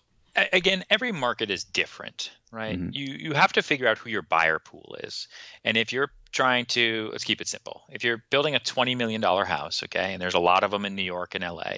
again, 0.52 0.84
every 0.90 1.12
market 1.12 1.50
is 1.50 1.64
different, 1.64 2.30
right? 2.50 2.78
Mm-hmm. 2.78 2.90
You 2.92 3.06
you 3.14 3.32
have 3.32 3.52
to 3.54 3.62
figure 3.62 3.88
out 3.88 3.98
who 3.98 4.10
your 4.10 4.22
buyer 4.22 4.58
pool 4.58 4.96
is, 5.02 5.28
and 5.64 5.76
if 5.76 5.92
you're 5.92 6.10
trying 6.34 6.66
to 6.66 7.08
let's 7.12 7.24
keep 7.24 7.40
it 7.40 7.48
simple. 7.48 7.84
If 7.90 8.04
you're 8.04 8.22
building 8.30 8.54
a 8.54 8.58
twenty 8.58 8.94
million 8.94 9.20
dollar 9.20 9.44
house, 9.44 9.82
okay, 9.84 10.12
and 10.12 10.20
there's 10.20 10.34
a 10.34 10.40
lot 10.40 10.64
of 10.64 10.70
them 10.70 10.84
in 10.84 10.94
New 10.94 11.02
York 11.02 11.34
and 11.34 11.44
LA, 11.44 11.76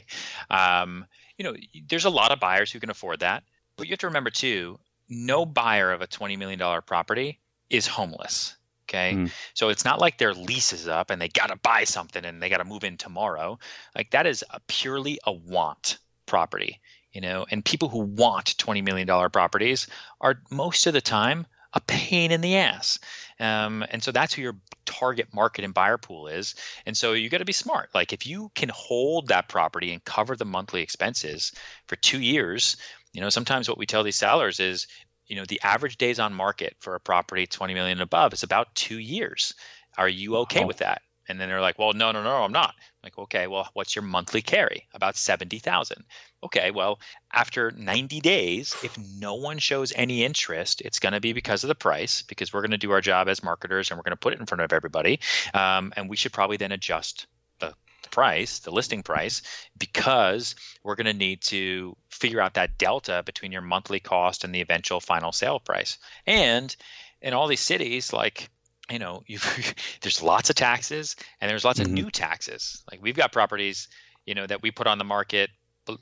um, 0.51 1.07
you 1.39 1.45
know, 1.45 1.55
there's 1.89 2.07
a 2.07 2.11
lot 2.11 2.33
of 2.33 2.41
buyers 2.41 2.73
who 2.73 2.81
can 2.81 2.91
afford 2.91 3.21
that. 3.21 3.45
But 3.77 3.87
you 3.87 3.93
have 3.93 4.01
to 4.01 4.07
remember 4.07 4.31
too, 4.31 4.79
no 5.09 5.45
buyer 5.47 5.93
of 5.93 6.01
a 6.01 6.07
twenty 6.07 6.37
million 6.37 6.59
dollar 6.59 6.81
property 6.81 7.39
is 7.71 7.87
homeless. 7.87 8.57
Okay. 8.89 9.15
Mm. 9.15 9.33
So 9.55 9.69
it's 9.69 9.85
not 9.85 10.01
like 10.01 10.19
their 10.19 10.33
lease 10.33 10.73
is 10.73 10.87
up 10.87 11.11
and 11.11 11.21
they 11.21 11.29
got 11.29 11.49
to 11.49 11.57
buy 11.57 11.83
something 11.85 12.25
and 12.25 12.41
they 12.41 12.49
got 12.49 12.59
to 12.59 12.65
move 12.65 12.85
in 12.85 12.97
tomorrow. 12.97 13.59
Like 13.97 14.13
that 14.13 14.27
is 14.27 14.45
a 14.51 14.61
purely 14.69 15.19
a 15.25 15.33
want 15.33 15.99
property, 16.27 16.81
you 17.13 17.21
know, 17.21 17.47
and 17.51 17.65
people 17.65 17.89
who 17.89 17.99
want 17.99 18.57
$20 18.59 18.85
million 18.85 19.31
properties 19.31 19.89
are 20.21 20.41
most 20.53 20.87
of 20.87 20.93
the 20.93 21.01
time 21.01 21.47
a 21.77 21.81
pain 21.81 22.33
in 22.33 22.41
the 22.41 22.57
ass. 22.57 22.99
Um, 23.39 23.85
and 23.91 24.03
so 24.03 24.11
that's 24.11 24.33
who 24.33 24.43
your 24.43 24.57
target 24.87 25.29
market 25.35 25.63
and 25.63 25.75
buyer 25.75 25.99
pool 25.99 26.27
is. 26.27 26.55
And 26.87 26.97
so 26.97 27.13
you 27.13 27.29
got 27.29 27.39
to 27.39 27.45
be 27.45 27.53
smart. 27.53 27.91
Like 27.95 28.15
if 28.15 28.27
you 28.27 28.51
can 28.55 28.71
hold 28.71 29.29
that 29.29 29.49
property 29.49 29.93
and 29.93 30.03
cover 30.05 30.35
the 30.35 30.47
monthly 30.47 30.81
expenses 30.81 31.53
for 31.87 31.97
two 31.97 32.21
years, 32.21 32.79
you 33.13 33.21
know, 33.21 33.29
sometimes 33.29 33.69
what 33.69 33.79
we 33.79 33.85
tell 33.85 34.03
these 34.03 34.17
sellers 34.17 34.59
is, 34.59 34.87
you 35.27 35.37
know, 35.37 35.45
the 35.45 35.61
average 35.63 35.99
days 35.99 36.19
on 36.19 36.33
market 36.33 36.75
for 36.81 36.95
a 36.95 37.01
property 37.01 37.47
20 37.47 37.75
million 37.75 37.99
and 37.99 38.03
above 38.03 38.33
is 38.33 38.43
about 38.43 38.75
two 38.75 38.99
years. 38.99 39.53
Are 39.99 40.09
you 40.09 40.37
okay 40.39 40.65
with 40.65 40.79
that? 40.79 41.03
And 41.29 41.41
then 41.41 41.49
they're 41.49 41.61
like, 41.61 41.79
well, 41.79 41.93
no, 41.93 42.13
no, 42.13 42.23
no, 42.23 42.43
I'm 42.43 42.53
not. 42.53 42.75
I'm 42.79 43.01
like, 43.03 43.19
okay, 43.19 43.47
well, 43.47 43.69
what's 43.75 43.95
your 43.95 44.03
monthly 44.03 44.43
carry? 44.43 44.87
About 44.95 45.17
70,000. 45.17 46.05
Okay, 46.43 46.71
well, 46.71 47.01
after 47.33 47.73
90 47.73 48.21
days, 48.21 48.77
if 48.83 48.97
no 49.19 49.35
one 49.35 49.59
shows 49.59 49.93
any 49.97 50.25
interest, 50.25 50.81
it's 50.83 50.99
going 50.99 51.13
to 51.13 51.21
be 51.21 51.33
because 51.33 51.65
of 51.65 51.69
the 51.69 51.75
price, 51.75 52.23
because 52.23 52.53
we're 52.53 52.61
going 52.61 52.71
to 52.71 52.79
do 52.79 52.93
our 52.93 53.01
job 53.01 53.29
as 53.29 53.43
marketers 53.43 53.91
and 53.91 53.99
we're 53.99 54.05
going 54.05 54.13
to 54.13 54.17
put 54.17 54.33
it 54.33 54.41
in 54.41 54.47
front 54.47 54.63
of 54.63 54.73
everybody. 54.73 55.19
Um, 55.55 55.93
and 55.97 56.09
we 56.09 56.17
should 56.17 56.33
probably 56.33 56.57
then 56.57 56.73
adjust 56.73 57.27
the, 57.59 57.75
the 58.03 58.09
price, 58.11 58.61
the 58.61 58.71
listing 58.71 59.03
price, 59.03 59.43
because 59.79 60.55
we're 60.85 60.97
going 60.97 61.07
to 61.07 61.13
need 61.13 61.43
to 61.43 61.97
figure 62.11 62.41
out 62.41 62.55
that 62.55 62.79
delta 62.79 63.23
between 63.27 63.53
your 63.53 63.63
monthly 63.63 64.01
cost 64.01 64.45
and 64.45 64.55
the 64.55 64.61
eventual 64.61 65.01
final 65.01 65.33
sale 65.33 65.59
price. 65.59 65.99
And 66.27 66.75
in 67.21 67.35
all 67.35 67.49
these 67.49 67.61
cities, 67.61 68.13
like 68.13 68.51
you 68.91 68.99
know, 68.99 69.23
there's 70.01 70.23
lots 70.23 70.51
of 70.51 70.57
taxes 70.57 71.17
and 71.41 71.51
there's 71.51 71.65
lots 71.65 71.81
mm-hmm. 71.81 71.91
of 71.91 71.95
new 71.95 72.11
taxes. 72.11 72.83
Like 72.91 73.03
we've 73.03 73.17
got 73.17 73.33
properties, 73.33 73.89
you 74.25 74.35
know, 74.35 74.47
that 74.47 74.63
we 74.63 74.71
put 74.71 74.87
on 74.87 74.99
the 74.99 75.05
market 75.05 75.51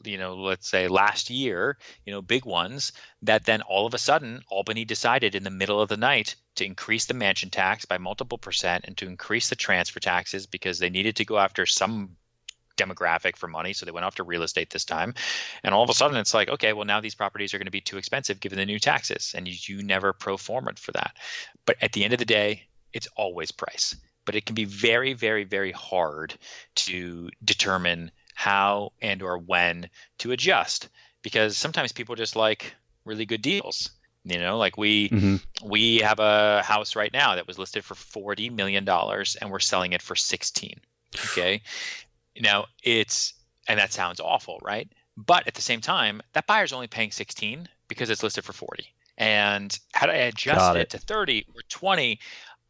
you 0.04 0.18
know, 0.18 0.34
let's 0.34 0.68
say 0.68 0.88
last 0.88 1.30
year, 1.30 1.76
you 2.06 2.12
know, 2.12 2.22
big 2.22 2.44
ones 2.44 2.92
that 3.22 3.44
then 3.44 3.62
all 3.62 3.86
of 3.86 3.94
a 3.94 3.98
sudden 3.98 4.42
Albany 4.48 4.84
decided 4.84 5.34
in 5.34 5.44
the 5.44 5.50
middle 5.50 5.80
of 5.80 5.88
the 5.88 5.96
night 5.96 6.36
to 6.56 6.64
increase 6.64 7.06
the 7.06 7.14
mansion 7.14 7.50
tax 7.50 7.84
by 7.84 7.98
multiple 7.98 8.38
percent 8.38 8.84
and 8.86 8.96
to 8.96 9.06
increase 9.06 9.48
the 9.48 9.56
transfer 9.56 10.00
taxes 10.00 10.46
because 10.46 10.78
they 10.78 10.90
needed 10.90 11.16
to 11.16 11.24
go 11.24 11.38
after 11.38 11.66
some 11.66 12.16
demographic 12.76 13.36
for 13.36 13.46
money. 13.46 13.72
So 13.72 13.86
they 13.86 13.92
went 13.92 14.06
after 14.06 14.24
real 14.24 14.42
estate 14.42 14.70
this 14.70 14.84
time. 14.84 15.14
And 15.62 15.74
all 15.74 15.84
of 15.84 15.90
a 15.90 15.94
sudden 15.94 16.16
it's 16.16 16.34
like, 16.34 16.48
okay, 16.48 16.72
well 16.72 16.84
now 16.84 17.00
these 17.00 17.14
properties 17.14 17.54
are 17.54 17.58
going 17.58 17.66
to 17.66 17.72
be 17.72 17.80
too 17.80 17.98
expensive 17.98 18.40
given 18.40 18.58
the 18.58 18.66
new 18.66 18.78
taxes. 18.78 19.34
And 19.36 19.46
you, 19.46 19.54
you 19.76 19.82
never 19.82 20.12
pro 20.12 20.36
forma 20.36 20.72
for 20.76 20.92
that. 20.92 21.16
But 21.66 21.76
at 21.80 21.92
the 21.92 22.04
end 22.04 22.12
of 22.12 22.18
the 22.18 22.24
day, 22.24 22.64
it's 22.94 23.08
always 23.16 23.52
price. 23.52 23.94
But 24.24 24.34
it 24.34 24.46
can 24.46 24.54
be 24.54 24.64
very, 24.64 25.12
very, 25.12 25.44
very 25.44 25.72
hard 25.72 26.34
to 26.76 27.28
determine 27.44 28.10
how 28.34 28.92
and 29.02 29.22
or 29.22 29.38
when 29.38 29.88
to 30.18 30.32
adjust 30.32 30.88
because 31.22 31.56
sometimes 31.56 31.92
people 31.92 32.14
just 32.14 32.36
like 32.36 32.74
really 33.04 33.24
good 33.24 33.42
deals 33.42 33.90
you 34.24 34.38
know 34.38 34.58
like 34.58 34.76
we 34.76 35.08
mm-hmm. 35.08 35.36
we 35.68 35.98
have 35.98 36.18
a 36.18 36.62
house 36.62 36.96
right 36.96 37.12
now 37.12 37.34
that 37.34 37.46
was 37.46 37.58
listed 37.58 37.84
for 37.84 37.94
40 37.94 38.50
million 38.50 38.84
dollars 38.84 39.36
and 39.40 39.50
we're 39.50 39.60
selling 39.60 39.92
it 39.92 40.02
for 40.02 40.16
16 40.16 40.78
okay 41.26 41.62
now 42.40 42.66
it's 42.82 43.34
and 43.68 43.78
that 43.78 43.92
sounds 43.92 44.20
awful 44.20 44.58
right 44.62 44.88
but 45.16 45.46
at 45.46 45.54
the 45.54 45.62
same 45.62 45.80
time 45.80 46.20
that 46.32 46.46
buyer's 46.46 46.72
only 46.72 46.88
paying 46.88 47.10
16 47.10 47.68
because 47.88 48.10
it's 48.10 48.22
listed 48.22 48.44
for 48.44 48.52
40 48.52 48.84
and 49.18 49.78
had 49.92 50.10
i 50.10 50.14
adjusted 50.14 50.78
it. 50.78 50.82
it 50.82 50.90
to 50.90 50.98
30 50.98 51.46
or 51.54 51.62
20 51.68 52.18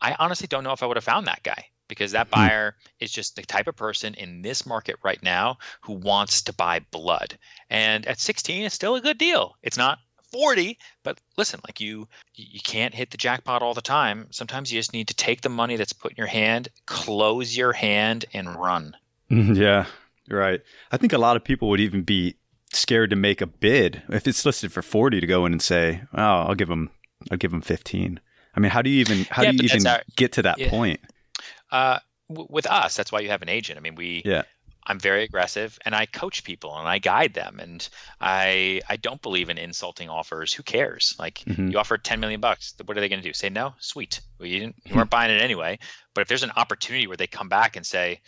i 0.00 0.14
honestly 0.18 0.46
don't 0.46 0.64
know 0.64 0.72
if 0.72 0.82
i 0.82 0.86
would 0.86 0.96
have 0.96 1.04
found 1.04 1.26
that 1.26 1.42
guy 1.42 1.64
because 1.88 2.12
that 2.12 2.28
hmm. 2.28 2.34
buyer 2.34 2.76
is 3.00 3.10
just 3.10 3.36
the 3.36 3.42
type 3.42 3.66
of 3.66 3.76
person 3.76 4.14
in 4.14 4.42
this 4.42 4.66
market 4.66 4.96
right 5.02 5.22
now 5.22 5.58
who 5.82 5.92
wants 5.94 6.42
to 6.42 6.52
buy 6.52 6.80
blood. 6.90 7.38
And 7.70 8.06
at 8.06 8.18
16 8.18 8.64
it's 8.64 8.74
still 8.74 8.96
a 8.96 9.00
good 9.00 9.18
deal. 9.18 9.56
It's 9.62 9.78
not 9.78 9.98
40, 10.32 10.78
but 11.04 11.20
listen, 11.36 11.60
like 11.66 11.80
you 11.80 12.08
you 12.34 12.60
can't 12.60 12.94
hit 12.94 13.10
the 13.10 13.16
jackpot 13.16 13.62
all 13.62 13.74
the 13.74 13.80
time. 13.80 14.26
Sometimes 14.30 14.72
you 14.72 14.78
just 14.78 14.92
need 14.92 15.08
to 15.08 15.14
take 15.14 15.42
the 15.42 15.48
money 15.48 15.76
that's 15.76 15.92
put 15.92 16.12
in 16.12 16.16
your 16.16 16.26
hand, 16.26 16.68
close 16.86 17.56
your 17.56 17.72
hand 17.72 18.24
and 18.34 18.56
run. 18.56 18.96
Mm-hmm, 19.30 19.54
yeah, 19.62 19.86
right. 20.28 20.60
I 20.90 20.96
think 20.96 21.12
a 21.12 21.18
lot 21.18 21.36
of 21.36 21.44
people 21.44 21.68
would 21.68 21.80
even 21.80 22.02
be 22.02 22.36
scared 22.72 23.10
to 23.10 23.16
make 23.16 23.40
a 23.40 23.46
bid 23.46 24.02
if 24.08 24.26
it's 24.26 24.44
listed 24.44 24.72
for 24.72 24.82
40 24.82 25.20
to 25.20 25.26
go 25.26 25.46
in 25.46 25.52
and 25.52 25.62
say, 25.62 26.02
"Oh, 26.12 26.46
I'll 26.48 26.56
give 26.56 26.68
them 26.68 26.90
I'll 27.30 27.38
give 27.38 27.52
them 27.52 27.62
15." 27.62 28.18
I 28.56 28.60
mean, 28.60 28.70
how 28.70 28.82
do 28.82 28.90
you 28.90 29.00
even 29.00 29.24
how 29.30 29.42
yeah, 29.42 29.52
do 29.52 29.56
you 29.56 29.64
even 29.64 29.86
our, 29.86 30.02
get 30.16 30.32
to 30.32 30.42
that 30.42 30.58
yeah. 30.58 30.70
point? 30.70 31.00
Uh, 31.70 31.98
w- 32.28 32.48
with 32.50 32.66
us, 32.66 32.96
that's 32.96 33.10
why 33.10 33.20
you 33.20 33.28
have 33.30 33.42
an 33.42 33.48
agent. 33.48 33.78
I 33.78 33.82
mean, 33.82 33.94
we. 33.94 34.22
Yeah. 34.24 34.42
I'm 34.86 35.00
very 35.00 35.24
aggressive 35.24 35.78
and 35.86 35.94
I 35.94 36.04
coach 36.04 36.44
people 36.44 36.76
and 36.76 36.86
I 36.86 36.98
guide 36.98 37.32
them 37.32 37.58
and 37.58 37.88
I 38.20 38.82
I 38.86 38.96
don't 38.96 39.22
believe 39.22 39.48
in 39.48 39.56
insulting 39.56 40.10
offers. 40.10 40.52
Who 40.52 40.62
cares? 40.62 41.16
Like 41.18 41.36
mm-hmm. 41.38 41.68
you 41.68 41.78
offer 41.78 41.96
10 41.96 42.20
million 42.20 42.42
bucks, 42.42 42.74
what 42.84 42.94
are 42.94 43.00
they 43.00 43.08
going 43.08 43.22
to 43.22 43.26
do? 43.26 43.32
Say 43.32 43.48
no? 43.48 43.72
Sweet. 43.78 44.20
Well, 44.38 44.46
you 44.46 44.60
didn't 44.60 44.76
you 44.84 44.94
weren't 44.94 45.08
buying 45.08 45.34
it 45.34 45.40
anyway. 45.40 45.78
But 46.14 46.20
if 46.20 46.28
there's 46.28 46.42
an 46.42 46.52
opportunity 46.54 47.06
where 47.06 47.16
they 47.16 47.26
come 47.26 47.48
back 47.48 47.76
and 47.76 47.86
say, 47.86 48.20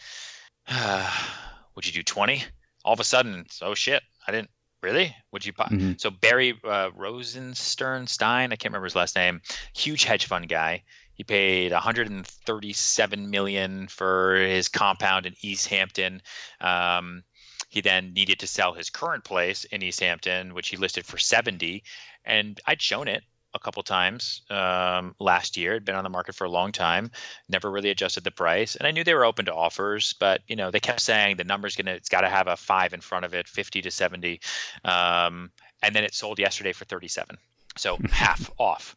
uh, 0.66 1.10
"Would 1.74 1.86
you 1.86 1.92
do 1.92 2.02
20?" 2.02 2.42
All 2.86 2.94
of 2.94 3.00
a 3.00 3.04
sudden, 3.04 3.44
oh 3.60 3.74
shit, 3.74 4.02
I 4.26 4.32
didn't 4.32 4.48
really? 4.82 5.14
Would 5.32 5.44
you? 5.44 5.52
Mm-hmm. 5.52 5.92
So 5.98 6.10
Barry 6.10 6.58
uh, 6.64 6.90
Rosenstern 6.90 8.08
Stein, 8.08 8.52
I 8.52 8.56
can't 8.56 8.72
remember 8.72 8.86
his 8.86 8.96
last 8.96 9.16
name, 9.16 9.40
huge 9.74 10.04
hedge 10.04 10.26
fund 10.26 10.48
guy. 10.48 10.84
He 11.14 11.24
paid 11.24 11.72
137 11.72 13.30
million 13.30 13.88
for 13.88 14.36
his 14.36 14.68
compound 14.68 15.24
in 15.24 15.34
East 15.40 15.68
Hampton. 15.68 16.20
Um, 16.60 17.24
he 17.70 17.80
then 17.80 18.12
needed 18.12 18.38
to 18.40 18.46
sell 18.46 18.74
his 18.74 18.90
current 18.90 19.24
place 19.24 19.64
in 19.64 19.82
East 19.82 20.00
Hampton, 20.00 20.54
which 20.54 20.68
he 20.68 20.76
listed 20.76 21.06
for 21.06 21.18
70. 21.18 21.82
And 22.24 22.60
I'd 22.66 22.82
shown 22.82 23.08
it 23.08 23.24
a 23.57 23.59
couple 23.59 23.83
times 23.83 24.42
um, 24.51 25.14
last 25.19 25.57
year. 25.57 25.75
Had 25.75 25.85
been 25.85 25.95
on 25.95 26.05
the 26.05 26.11
market 26.11 26.35
for 26.35 26.45
a 26.45 26.51
long 26.51 26.73
time. 26.73 27.11
Never 27.49 27.71
really 27.71 27.90
adjusted 27.90 28.25
the 28.25 28.31
price, 28.31 28.77
and 28.77 28.87
I 28.87 28.90
knew 28.90 29.03
they 29.03 29.14
were 29.14 29.25
open 29.25 29.47
to 29.47 29.55
offers, 29.55 30.14
but 30.21 30.42
you 30.47 30.57
know 30.57 30.71
they 30.71 30.81
kept 30.81 31.01
saying 31.01 31.37
the 31.37 31.45
number's 31.45 31.77
gonna 31.77 31.92
it's 31.92 32.09
got 32.09 32.21
to 32.21 32.29
have 32.29 32.47
a 32.47 32.57
five 32.57 32.92
in 32.92 33.01
front 33.01 33.25
of 33.25 33.35
it, 33.35 33.49
50 33.49 33.83
to 33.83 33.90
70, 33.90 34.40
um, 34.85 35.51
and 35.83 35.95
then 35.95 36.05
it 36.05 36.14
sold 36.14 36.38
yesterday 36.38 36.73
for 36.73 36.85
37, 36.85 37.37
so 37.77 37.99
half 38.11 38.51
off. 38.59 38.95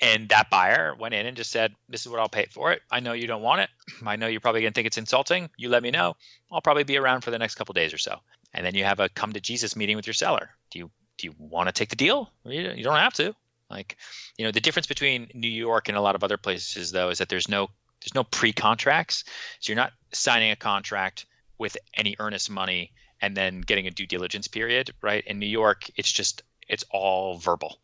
And 0.00 0.28
that 0.30 0.50
buyer 0.50 0.94
went 0.98 1.14
in 1.14 1.26
and 1.26 1.36
just 1.36 1.50
said, 1.50 1.74
This 1.88 2.02
is 2.02 2.08
what 2.08 2.20
I'll 2.20 2.28
pay 2.28 2.46
for 2.50 2.72
it. 2.72 2.82
I 2.90 3.00
know 3.00 3.12
you 3.12 3.26
don't 3.26 3.42
want 3.42 3.60
it. 3.60 3.70
I 4.06 4.16
know 4.16 4.26
you're 4.26 4.40
probably 4.40 4.62
going 4.62 4.72
to 4.72 4.74
think 4.76 4.86
it's 4.86 4.98
insulting. 4.98 5.50
You 5.56 5.68
let 5.68 5.82
me 5.82 5.90
know. 5.90 6.16
I'll 6.50 6.60
probably 6.60 6.84
be 6.84 6.98
around 6.98 7.22
for 7.22 7.30
the 7.30 7.38
next 7.38 7.54
couple 7.54 7.72
days 7.74 7.94
or 7.94 7.98
so. 7.98 8.18
And 8.52 8.66
then 8.66 8.74
you 8.74 8.84
have 8.84 9.00
a 9.00 9.08
come 9.08 9.32
to 9.32 9.40
Jesus 9.40 9.76
meeting 9.76 9.96
with 9.96 10.06
your 10.06 10.14
seller. 10.14 10.50
Do 10.70 10.78
you 10.78 10.90
do 11.16 11.26
you 11.28 11.34
want 11.38 11.68
to 11.68 11.72
take 11.72 11.90
the 11.90 11.96
deal? 11.96 12.30
You 12.44 12.82
don't 12.82 12.96
have 12.96 13.14
to. 13.14 13.34
Like, 13.74 13.96
you 14.38 14.44
know, 14.44 14.52
the 14.52 14.60
difference 14.60 14.86
between 14.86 15.28
New 15.34 15.48
York 15.48 15.88
and 15.88 15.98
a 15.98 16.00
lot 16.00 16.14
of 16.14 16.24
other 16.24 16.38
places 16.38 16.92
though 16.92 17.10
is 17.10 17.18
that 17.18 17.28
there's 17.28 17.48
no 17.48 17.68
there's 18.00 18.14
no 18.14 18.24
pre-contracts. 18.24 19.24
So 19.60 19.70
you're 19.70 19.82
not 19.82 19.92
signing 20.12 20.50
a 20.50 20.56
contract 20.56 21.26
with 21.58 21.76
any 21.96 22.16
earnest 22.18 22.50
money 22.50 22.92
and 23.20 23.36
then 23.36 23.60
getting 23.60 23.86
a 23.86 23.90
due 23.90 24.06
diligence 24.06 24.48
period, 24.48 24.92
right? 25.02 25.24
In 25.26 25.38
New 25.38 25.46
York, 25.46 25.90
it's 25.96 26.12
just 26.12 26.42
it's 26.68 26.84
all 26.90 27.38
verbal. 27.38 27.78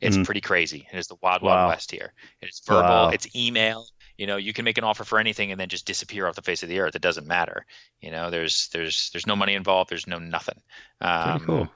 It's 0.00 0.16
mm. 0.16 0.24
pretty 0.24 0.40
crazy. 0.40 0.86
It 0.92 0.98
is 0.98 1.06
the 1.06 1.16
wild, 1.22 1.42
wow. 1.42 1.54
wild 1.54 1.68
west 1.70 1.90
here. 1.90 2.12
It's 2.40 2.60
verbal. 2.60 2.88
Wow. 2.88 3.08
It's 3.10 3.34
email. 3.34 3.86
You 4.18 4.26
know, 4.26 4.36
you 4.36 4.52
can 4.52 4.64
make 4.64 4.78
an 4.78 4.84
offer 4.84 5.04
for 5.04 5.18
anything 5.18 5.52
and 5.52 5.60
then 5.60 5.68
just 5.68 5.86
disappear 5.86 6.26
off 6.26 6.34
the 6.34 6.42
face 6.42 6.62
of 6.62 6.68
the 6.68 6.80
earth. 6.80 6.96
It 6.96 7.02
doesn't 7.02 7.26
matter. 7.26 7.66
You 8.00 8.10
know, 8.10 8.30
there's 8.30 8.68
there's 8.68 9.10
there's 9.12 9.26
no 9.26 9.36
money 9.36 9.54
involved. 9.54 9.90
There's 9.90 10.06
no 10.06 10.18
nothing. 10.18 10.60
Um, 11.00 11.30
pretty 11.30 11.44
cool. 11.44 11.68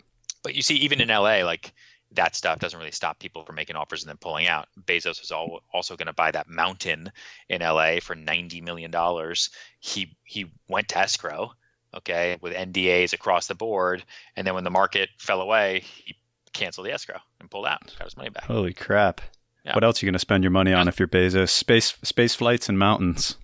But 0.42 0.54
you 0.54 0.62
see, 0.62 0.76
even 0.76 1.00
in 1.00 1.08
LA, 1.08 1.44
like 1.44 1.72
that 2.12 2.34
stuff 2.34 2.58
doesn't 2.58 2.78
really 2.78 2.90
stop 2.90 3.18
people 3.18 3.44
from 3.44 3.54
making 3.54 3.76
offers 3.76 4.02
and 4.02 4.08
then 4.08 4.16
pulling 4.16 4.48
out. 4.48 4.68
Bezos 4.84 5.22
is 5.22 5.30
all, 5.30 5.60
also 5.72 5.96
going 5.96 6.06
to 6.06 6.12
buy 6.12 6.30
that 6.30 6.48
mountain 6.48 7.10
in 7.48 7.60
LA 7.60 8.00
for 8.00 8.14
ninety 8.14 8.60
million 8.60 8.90
dollars. 8.90 9.50
He 9.78 10.16
he 10.24 10.46
went 10.68 10.88
to 10.88 10.98
escrow, 10.98 11.52
okay, 11.94 12.36
with 12.40 12.52
NDAs 12.52 13.12
across 13.12 13.46
the 13.46 13.54
board, 13.54 14.04
and 14.36 14.46
then 14.46 14.54
when 14.54 14.64
the 14.64 14.70
market 14.70 15.10
fell 15.18 15.40
away, 15.40 15.84
he 16.04 16.16
canceled 16.52 16.86
the 16.86 16.92
escrow 16.92 17.18
and 17.38 17.50
pulled 17.50 17.66
out. 17.66 17.80
Got 17.98 18.06
his 18.06 18.16
money 18.16 18.30
back. 18.30 18.44
Holy 18.44 18.74
crap! 18.74 19.20
Yeah. 19.64 19.74
What 19.74 19.84
else 19.84 20.02
are 20.02 20.06
you 20.06 20.10
going 20.10 20.14
to 20.14 20.20
spend 20.20 20.42
your 20.42 20.50
money 20.50 20.72
on 20.72 20.88
if 20.88 20.98
you're 20.98 21.08
Bezos? 21.08 21.50
Space 21.50 21.96
space 22.02 22.34
flights 22.34 22.68
and 22.68 22.78
mountains. 22.78 23.36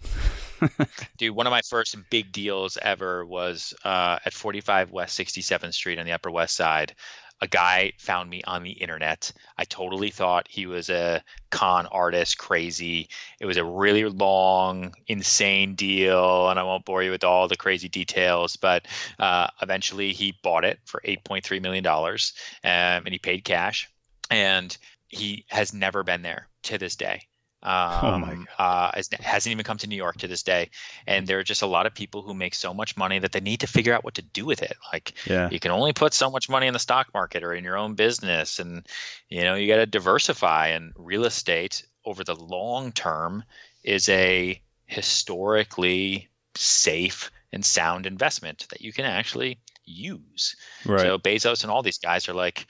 Dude, 1.18 1.37
one 1.37 1.46
of 1.46 1.50
my 1.50 1.61
first 1.68 1.96
big 2.11 2.33
deals 2.33 2.79
ever 2.81 3.26
was 3.26 3.74
uh, 3.85 4.18
at 4.24 4.33
45 4.33 4.90
West 4.90 5.18
67th 5.18 5.74
Street 5.74 5.98
on 5.98 6.07
the 6.07 6.12
Upper 6.12 6.31
West 6.31 6.57
Side 6.57 6.94
a 7.40 7.46
guy 7.46 7.92
found 7.99 8.31
me 8.31 8.42
on 8.44 8.62
the 8.62 8.70
internet. 8.70 9.31
I 9.59 9.64
totally 9.64 10.11
thought 10.11 10.49
he 10.49 10.66
was 10.66 10.88
a 10.88 11.22
con 11.51 11.87
artist, 11.87 12.38
crazy. 12.38 13.09
It 13.40 13.46
was 13.46 13.57
a 13.57 13.64
really 13.64 14.05
long, 14.05 14.94
insane 15.07 15.75
deal, 15.75 16.49
and 16.49 16.59
I 16.59 16.62
won't 16.62 16.85
bore 16.85 17.03
you 17.03 17.11
with 17.11 17.25
all 17.25 17.49
the 17.49 17.57
crazy 17.57 17.88
details. 17.88 18.57
But 18.57 18.87
uh, 19.18 19.49
eventually, 19.61 20.12
he 20.12 20.38
bought 20.42 20.64
it 20.64 20.79
for 20.85 21.01
eight 21.05 21.25
point 21.25 21.44
three 21.44 21.61
million 21.61 21.85
dollars, 21.85 22.33
um, 22.64 22.70
and 23.05 23.09
he 23.09 23.18
paid 23.18 23.44
cash. 23.44 23.88
And 24.31 24.77
he 25.09 25.44
has 25.49 25.72
never 25.72 26.03
been 26.03 26.22
there 26.22 26.49
to 26.64 26.79
this 26.79 26.96
day. 26.96 27.22
Um, 27.66 28.14
oh 28.14 28.18
my 28.18 28.35
God. 28.35 28.46
Uh, 28.59 29.02
hasn't 29.20 29.50
even 29.50 29.64
come 29.64 29.76
to 29.79 29.88
New 29.88 29.96
York 29.96 30.18
to 30.18 30.29
this 30.29 30.44
day. 30.44 30.70
And 31.09 31.26
there 31.26 31.40
are 31.40 31.42
just 31.42 31.62
a 31.62 31.66
lot 31.66 31.85
of 31.85 31.94
people 31.94 32.22
who 32.22 32.33
make 32.33 32.55
so 32.55 32.72
much 32.72 32.96
money 32.96 33.18
that 33.18 33.33
they 33.33 33.40
need 33.40 33.59
to 33.61 33.66
figure 33.66 33.92
out 33.92 34.05
what 34.05 34.14
to 34.14 34.22
do 34.22 34.46
with 34.46 34.62
it. 34.62 34.76
Like, 34.92 35.14
yeah. 35.26 35.50
you 35.50 35.59
can 35.59 35.72
only 35.72 35.92
put 35.92 36.14
so 36.14 36.31
much 36.31 36.48
money 36.48 36.68
in 36.68 36.72
the 36.72 36.79
stock 36.79 37.09
market 37.12 37.42
or 37.42 37.52
in 37.55 37.64
your 37.64 37.76
own 37.76 37.94
business, 37.94 38.61
and 38.61 38.87
you 39.29 39.42
know 39.42 39.57
you 39.57 39.66
got 39.66 39.76
to 39.76 39.87
diversify. 39.87 40.68
And 40.68 40.92
real 40.96 41.24
estate 41.24 41.85
over 42.05 42.22
the 42.22 42.37
long 42.37 42.92
term 42.92 43.42
is 43.83 44.09
a 44.09 44.61
historically 44.87 46.29
safe 46.55 47.33
and 47.52 47.64
sound 47.64 48.07
investment 48.07 48.66
that 48.70 48.81
you 48.81 48.92
can 48.92 49.05
actually 49.05 49.59
use. 49.85 50.55
Right. 50.85 51.00
So 51.00 51.18
Bezos 51.18 51.62
and 51.62 51.70
all 51.70 51.83
these 51.83 51.98
guys 51.98 52.29
are 52.29 52.35
like, 52.35 52.66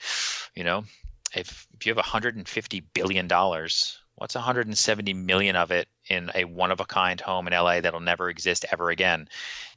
you 0.55 0.63
know, 0.63 0.85
if 1.35 1.67
if 1.75 1.85
you 1.85 1.91
have 1.91 1.97
150 1.97 2.79
billion 2.93 3.27
dollars 3.27 3.99
what's 4.17 4.35
170 4.35 5.13
million 5.13 5.55
of 5.55 5.71
it 5.71 5.87
in 6.09 6.31
a 6.35 6.43
one 6.43 6.71
of 6.71 6.79
a 6.79 6.85
kind 6.85 7.21
home 7.21 7.47
in 7.47 7.53
LA 7.53 7.81
that'll 7.81 7.99
never 7.99 8.29
exist 8.29 8.65
ever 8.71 8.89
again? 8.89 9.29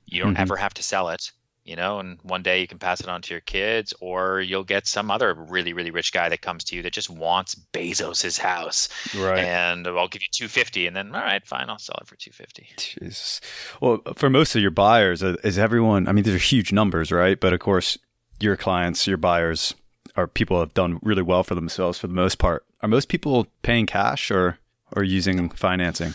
You 0.06 0.22
don't 0.22 0.34
mm-hmm. 0.34 0.42
ever 0.42 0.56
have 0.56 0.74
to 0.74 0.82
sell 0.82 1.10
it, 1.10 1.30
you 1.64 1.76
know, 1.76 2.00
and 2.00 2.18
one 2.22 2.42
day 2.42 2.60
you 2.60 2.66
can 2.66 2.78
pass 2.78 3.00
it 3.00 3.08
on 3.08 3.20
to 3.22 3.34
your 3.34 3.42
kids, 3.42 3.92
or 4.00 4.40
you'll 4.40 4.64
get 4.64 4.86
some 4.86 5.10
other 5.10 5.34
really, 5.34 5.74
really 5.74 5.90
rich 5.90 6.12
guy 6.12 6.30
that 6.30 6.40
comes 6.40 6.64
to 6.64 6.76
you 6.76 6.82
that 6.82 6.92
just 6.94 7.10
wants 7.10 7.54
Bezos's 7.54 8.38
house. 8.38 8.88
Right. 9.16 9.40
And 9.40 9.86
I'll 9.86 10.08
give 10.08 10.22
you 10.22 10.28
250 10.32 10.86
and 10.86 10.96
then, 10.96 11.14
all 11.14 11.20
right, 11.20 11.46
fine, 11.46 11.68
I'll 11.68 11.78
sell 11.78 11.98
it 12.00 12.08
for 12.08 12.16
250. 12.16 12.68
Jesus. 12.76 13.40
Well, 13.80 14.00
for 14.16 14.30
most 14.30 14.56
of 14.56 14.62
your 14.62 14.70
buyers, 14.70 15.22
uh, 15.22 15.36
is 15.44 15.58
everyone, 15.58 16.08
I 16.08 16.12
mean, 16.12 16.24
these 16.24 16.34
are 16.34 16.38
huge 16.38 16.72
numbers, 16.72 17.12
right? 17.12 17.38
But 17.38 17.52
of 17.52 17.60
course, 17.60 17.98
your 18.40 18.56
clients, 18.56 19.06
your 19.06 19.18
buyers, 19.18 19.74
are 20.16 20.26
people 20.26 20.58
have 20.60 20.74
done 20.74 20.98
really 21.02 21.22
well 21.22 21.44
for 21.44 21.54
themselves 21.54 21.98
for 21.98 22.06
the 22.06 22.14
most 22.14 22.38
part. 22.38 22.64
Are 22.82 22.88
most 22.88 23.08
people 23.08 23.46
paying 23.62 23.86
cash 23.86 24.30
or 24.30 24.58
or 24.92 25.04
using 25.04 25.50
financing? 25.50 26.14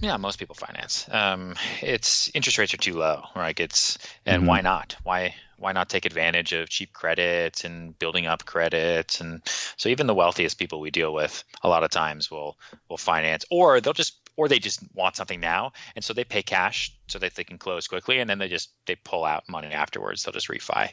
Yeah, 0.00 0.16
most 0.16 0.38
people 0.38 0.54
finance. 0.54 1.08
Um, 1.10 1.54
it's 1.82 2.30
interest 2.34 2.58
rates 2.58 2.72
are 2.72 2.78
too 2.78 2.94
low, 2.94 3.24
right? 3.34 3.58
It's 3.58 3.98
and 4.24 4.42
mm-hmm. 4.42 4.48
why 4.48 4.60
not? 4.60 4.96
Why 5.02 5.34
why 5.58 5.72
not 5.72 5.88
take 5.88 6.06
advantage 6.06 6.52
of 6.52 6.70
cheap 6.70 6.92
credit 6.92 7.64
and 7.64 7.98
building 7.98 8.26
up 8.26 8.44
credit? 8.44 9.20
And 9.20 9.42
so 9.76 9.88
even 9.88 10.06
the 10.06 10.14
wealthiest 10.14 10.58
people 10.58 10.80
we 10.80 10.90
deal 10.90 11.12
with, 11.12 11.44
a 11.62 11.68
lot 11.68 11.84
of 11.84 11.90
times 11.90 12.30
will 12.30 12.56
will 12.88 12.96
finance, 12.96 13.44
or 13.50 13.80
they'll 13.80 13.92
just 13.92 14.16
or 14.36 14.48
they 14.48 14.58
just 14.58 14.80
want 14.94 15.16
something 15.16 15.40
now, 15.40 15.72
and 15.94 16.04
so 16.04 16.14
they 16.14 16.24
pay 16.24 16.42
cash 16.42 16.94
so 17.08 17.18
that 17.18 17.34
they 17.34 17.44
can 17.44 17.58
close 17.58 17.86
quickly, 17.86 18.20
and 18.20 18.30
then 18.30 18.38
they 18.38 18.48
just 18.48 18.70
they 18.86 18.94
pull 18.94 19.24
out 19.24 19.48
money 19.48 19.68
afterwards. 19.68 20.22
They'll 20.22 20.32
just 20.32 20.48
refi. 20.48 20.90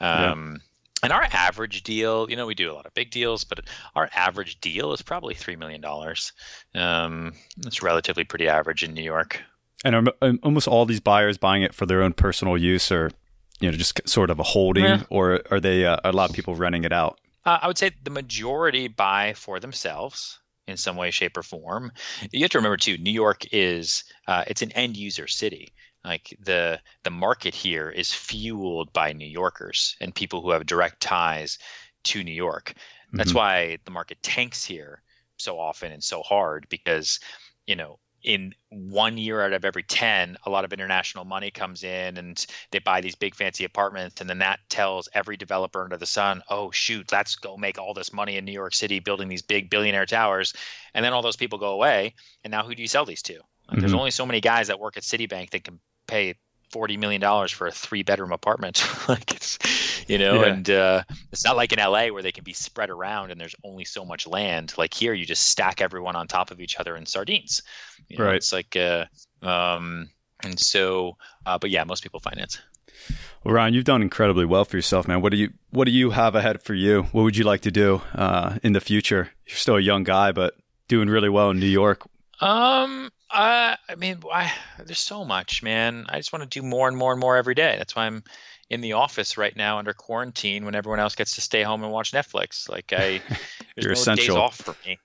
Um, 0.00 0.60
yeah. 0.60 0.60
And 1.02 1.12
our 1.12 1.26
average 1.32 1.82
deal, 1.82 2.28
you 2.28 2.36
know, 2.36 2.46
we 2.46 2.54
do 2.54 2.70
a 2.70 2.74
lot 2.74 2.86
of 2.86 2.94
big 2.94 3.10
deals, 3.10 3.44
but 3.44 3.60
our 3.94 4.10
average 4.14 4.60
deal 4.60 4.92
is 4.92 5.02
probably 5.02 5.34
three 5.34 5.56
million 5.56 5.80
dollars. 5.80 6.32
Um, 6.74 7.32
it's 7.58 7.82
relatively 7.82 8.24
pretty 8.24 8.48
average 8.48 8.82
in 8.82 8.92
New 8.94 9.02
York. 9.02 9.42
And 9.84 9.94
are 9.94 10.12
um, 10.20 10.38
almost 10.42 10.68
all 10.68 10.84
these 10.84 11.00
buyers 11.00 11.38
buying 11.38 11.62
it 11.62 11.74
for 11.74 11.86
their 11.86 12.02
own 12.02 12.12
personal 12.12 12.58
use, 12.58 12.92
or 12.92 13.10
you 13.60 13.70
know, 13.70 13.76
just 13.76 14.06
sort 14.08 14.30
of 14.30 14.38
a 14.38 14.42
holding, 14.42 14.84
yeah. 14.84 15.02
or 15.08 15.40
are 15.50 15.60
they 15.60 15.86
uh, 15.86 15.96
a 16.04 16.12
lot 16.12 16.28
of 16.28 16.36
people 16.36 16.54
renting 16.54 16.84
it 16.84 16.92
out? 16.92 17.18
Uh, 17.46 17.58
I 17.62 17.66
would 17.66 17.78
say 17.78 17.92
the 18.02 18.10
majority 18.10 18.88
buy 18.88 19.32
for 19.34 19.58
themselves 19.58 20.38
in 20.66 20.76
some 20.76 20.96
way, 20.96 21.10
shape, 21.10 21.36
or 21.36 21.42
form. 21.42 21.92
You 22.30 22.42
have 22.42 22.50
to 22.50 22.58
remember 22.58 22.76
too, 22.76 22.98
New 22.98 23.10
York 23.10 23.44
is 23.52 24.04
uh, 24.26 24.44
it's 24.46 24.60
an 24.60 24.72
end 24.72 24.98
user 24.98 25.26
city 25.26 25.72
like 26.04 26.36
the 26.40 26.80
the 27.02 27.10
market 27.10 27.54
here 27.54 27.90
is 27.90 28.12
fueled 28.12 28.92
by 28.92 29.12
New 29.12 29.26
Yorkers 29.26 29.96
and 30.00 30.14
people 30.14 30.40
who 30.40 30.50
have 30.50 30.66
direct 30.66 31.00
ties 31.00 31.58
to 32.04 32.24
New 32.24 32.32
York. 32.32 32.74
That's 33.12 33.30
mm-hmm. 33.30 33.38
why 33.38 33.78
the 33.84 33.90
market 33.90 34.22
tanks 34.22 34.64
here 34.64 35.02
so 35.36 35.58
often 35.58 35.92
and 35.92 36.04
so 36.04 36.22
hard 36.22 36.66
because 36.68 37.18
you 37.66 37.74
know 37.74 37.98
in 38.22 38.54
one 38.68 39.16
year 39.16 39.42
out 39.42 39.52
of 39.52 39.64
every 39.64 39.82
10 39.82 40.36
a 40.44 40.50
lot 40.50 40.64
of 40.64 40.72
international 40.72 41.24
money 41.24 41.50
comes 41.50 41.82
in 41.82 42.18
and 42.18 42.46
they 42.70 42.78
buy 42.78 43.00
these 43.00 43.14
big 43.14 43.34
fancy 43.34 43.64
apartments 43.64 44.20
and 44.20 44.28
then 44.28 44.38
that 44.38 44.60
tells 44.68 45.08
every 45.14 45.36
developer 45.36 45.82
under 45.82 45.96
the 45.96 46.04
sun 46.04 46.42
oh 46.50 46.70
shoot 46.70 47.10
let's 47.12 47.34
go 47.34 47.56
make 47.56 47.78
all 47.78 47.94
this 47.94 48.12
money 48.12 48.36
in 48.36 48.44
new 48.44 48.52
york 48.52 48.74
city 48.74 49.00
building 49.00 49.28
these 49.28 49.40
big 49.40 49.70
billionaire 49.70 50.04
towers 50.04 50.52
and 50.92 51.02
then 51.02 51.14
all 51.14 51.22
those 51.22 51.36
people 51.36 51.58
go 51.58 51.72
away 51.72 52.14
and 52.44 52.50
now 52.50 52.62
who 52.62 52.74
do 52.74 52.82
you 52.82 52.88
sell 52.88 53.06
these 53.06 53.22
to 53.22 53.32
like, 53.32 53.42
mm-hmm. 53.76 53.80
there's 53.80 53.94
only 53.94 54.10
so 54.10 54.26
many 54.26 54.40
guys 54.40 54.66
that 54.66 54.78
work 54.78 54.96
at 54.96 55.02
citibank 55.02 55.50
that 55.50 55.64
can 55.64 55.80
pay 56.10 56.34
forty 56.70 56.96
million 56.96 57.20
dollars 57.20 57.52
for 57.52 57.66
a 57.66 57.72
three 57.72 58.02
bedroom 58.02 58.32
apartment. 58.32 58.84
like 59.08 59.34
it's 59.34 59.58
you 60.08 60.18
know, 60.18 60.40
yeah. 60.40 60.46
and 60.46 60.70
uh, 60.70 61.02
it's 61.32 61.44
not 61.44 61.56
like 61.56 61.72
in 61.72 61.78
LA 61.78 62.08
where 62.08 62.22
they 62.22 62.32
can 62.32 62.44
be 62.44 62.52
spread 62.52 62.90
around 62.90 63.30
and 63.30 63.40
there's 63.40 63.54
only 63.64 63.84
so 63.84 64.04
much 64.04 64.26
land. 64.26 64.74
Like 64.76 64.94
here, 64.94 65.14
you 65.14 65.24
just 65.24 65.46
stack 65.46 65.80
everyone 65.80 66.16
on 66.16 66.26
top 66.26 66.50
of 66.50 66.60
each 66.60 66.78
other 66.78 66.96
in 66.96 67.06
sardines. 67.06 67.62
You 68.08 68.18
know, 68.18 68.24
right. 68.24 68.36
It's 68.36 68.52
like 68.52 68.76
uh, 68.76 69.06
um, 69.42 70.10
and 70.42 70.58
so, 70.58 71.16
uh, 71.46 71.58
but 71.58 71.70
yeah, 71.70 71.84
most 71.84 72.02
people 72.02 72.20
finance. 72.20 72.58
Well, 73.44 73.54
Ryan, 73.54 73.74
you've 73.74 73.84
done 73.84 74.02
incredibly 74.02 74.44
well 74.44 74.64
for 74.64 74.76
yourself, 74.76 75.08
man. 75.08 75.22
What 75.22 75.32
do 75.32 75.38
you 75.38 75.52
What 75.70 75.86
do 75.86 75.92
you 75.92 76.10
have 76.10 76.34
ahead 76.34 76.62
for 76.62 76.74
you? 76.74 77.04
What 77.12 77.22
would 77.22 77.36
you 77.36 77.44
like 77.44 77.62
to 77.62 77.70
do 77.70 78.02
uh, 78.14 78.58
in 78.62 78.72
the 78.72 78.80
future? 78.80 79.30
You're 79.46 79.56
still 79.56 79.76
a 79.76 79.80
young 79.80 80.04
guy, 80.04 80.32
but 80.32 80.54
doing 80.88 81.08
really 81.08 81.28
well 81.28 81.50
in 81.50 81.58
New 81.58 81.66
York. 81.66 82.06
Um, 82.40 83.10
uh, 83.32 83.76
I 83.88 83.94
mean, 83.96 84.18
I, 84.32 84.52
there's 84.84 84.98
so 84.98 85.24
much, 85.24 85.62
man. 85.62 86.06
I 86.08 86.18
just 86.18 86.32
want 86.32 86.42
to 86.42 86.60
do 86.60 86.66
more 86.66 86.88
and 86.88 86.96
more 86.96 87.12
and 87.12 87.20
more 87.20 87.36
every 87.36 87.54
day. 87.54 87.76
That's 87.78 87.94
why 87.94 88.06
I'm 88.06 88.22
in 88.70 88.80
the 88.80 88.92
office 88.92 89.36
right 89.36 89.56
now 89.56 89.78
under 89.78 89.92
quarantine 89.92 90.64
when 90.64 90.74
everyone 90.74 91.00
else 91.00 91.14
gets 91.14 91.34
to 91.34 91.40
stay 91.40 91.62
home 91.62 91.82
and 91.82 91.92
watch 91.92 92.12
Netflix. 92.12 92.68
Like 92.68 92.92
I, 92.92 93.20
there's 93.76 93.84
You're 93.84 93.86
no 93.88 93.92
essential. 93.92 94.34
days 94.34 94.40
off 94.40 94.56
for 94.56 94.76
me. 94.86 94.98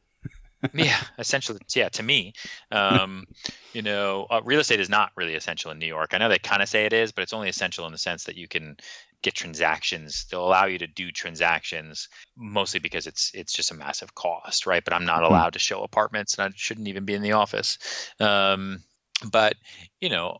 yeah, 0.73 0.97
essentially, 1.19 1.59
yeah. 1.75 1.89
To 1.89 2.01
me, 2.03 2.33
um, 2.71 3.25
you 3.73 3.81
know, 3.81 4.25
uh, 4.29 4.41
real 4.43 4.59
estate 4.59 4.79
is 4.79 4.89
not 4.89 5.11
really 5.15 5.35
essential 5.35 5.71
in 5.71 5.77
New 5.77 5.85
York. 5.85 6.13
I 6.13 6.17
know 6.17 6.29
they 6.29 6.39
kind 6.39 6.63
of 6.63 6.69
say 6.69 6.85
it 6.85 6.93
is, 6.93 7.11
but 7.11 7.21
it's 7.21 7.33
only 7.33 7.49
essential 7.49 7.85
in 7.85 7.91
the 7.91 7.97
sense 7.97 8.23
that 8.23 8.35
you 8.35 8.47
can 8.47 8.77
get 9.25 9.33
transactions. 9.33 10.25
They'll 10.29 10.45
allow 10.45 10.65
you 10.65 10.77
to 10.77 10.87
do 10.87 11.11
transactions 11.11 12.07
mostly 12.37 12.79
because 12.79 13.07
it's 13.07 13.31
it's 13.33 13.53
just 13.53 13.71
a 13.71 13.75
massive 13.75 14.13
cost, 14.13 14.67
right? 14.67 14.83
But 14.83 14.93
I'm 14.93 15.05
not 15.05 15.19
hmm. 15.19 15.25
allowed 15.25 15.53
to 15.53 15.59
show 15.59 15.81
apartments, 15.81 16.37
and 16.37 16.47
I 16.47 16.53
shouldn't 16.55 16.87
even 16.87 17.05
be 17.05 17.15
in 17.15 17.23
the 17.23 17.31
office. 17.31 17.79
Um, 18.19 18.83
but 19.31 19.55
you 19.99 20.09
know, 20.09 20.37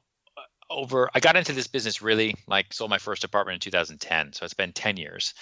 over 0.69 1.09
I 1.15 1.19
got 1.19 1.35
into 1.35 1.51
this 1.51 1.65
business 1.67 2.03
really 2.03 2.35
like 2.47 2.71
sold 2.73 2.91
my 2.91 2.99
first 2.99 3.23
apartment 3.23 3.55
in 3.55 3.71
2010, 3.71 4.33
so 4.33 4.45
it's 4.45 4.53
been 4.53 4.71
10 4.71 4.97
years. 4.97 5.33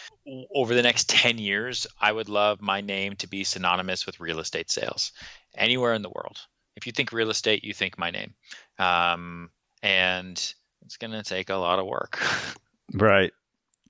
Over 0.55 0.73
the 0.73 0.81
next 0.81 1.09
10 1.09 1.37
years, 1.37 1.85
I 1.99 2.13
would 2.13 2.29
love 2.29 2.61
my 2.61 2.79
name 2.79 3.17
to 3.17 3.27
be 3.27 3.43
synonymous 3.43 4.05
with 4.05 4.21
real 4.21 4.39
estate 4.39 4.71
sales 4.71 5.11
anywhere 5.55 5.93
in 5.93 6.01
the 6.01 6.09
world. 6.09 6.37
If 6.77 6.87
you 6.87 6.93
think 6.93 7.11
real 7.11 7.29
estate, 7.29 7.63
you 7.65 7.73
think 7.73 7.99
my 7.99 8.09
name, 8.09 8.33
um, 8.79 9.51
and 9.83 10.37
it's 10.85 10.97
going 10.97 11.11
to 11.11 11.23
take 11.23 11.49
a 11.49 11.55
lot 11.55 11.79
of 11.79 11.85
work. 11.85 12.23
Right. 12.93 13.31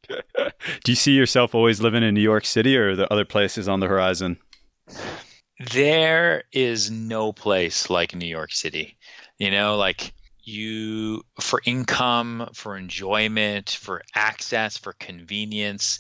Do 0.07 0.91
you 0.91 0.95
see 0.95 1.13
yourself 1.13 1.55
always 1.55 1.81
living 1.81 2.03
in 2.03 2.13
New 2.13 2.21
York 2.21 2.45
City 2.45 2.77
or 2.77 2.95
the 2.95 3.11
other 3.11 3.25
places 3.25 3.67
on 3.67 3.79
the 3.79 3.87
horizon? 3.87 4.37
There 5.71 6.43
is 6.51 6.91
no 6.91 7.31
place 7.31 7.89
like 7.89 8.15
New 8.15 8.27
York 8.27 8.51
City. 8.51 8.97
You 9.37 9.49
know, 9.51 9.77
like 9.77 10.13
you 10.43 11.23
for 11.39 11.61
income, 11.65 12.49
for 12.53 12.77
enjoyment, 12.77 13.69
for 13.69 14.03
access, 14.15 14.77
for 14.77 14.93
convenience. 14.93 15.99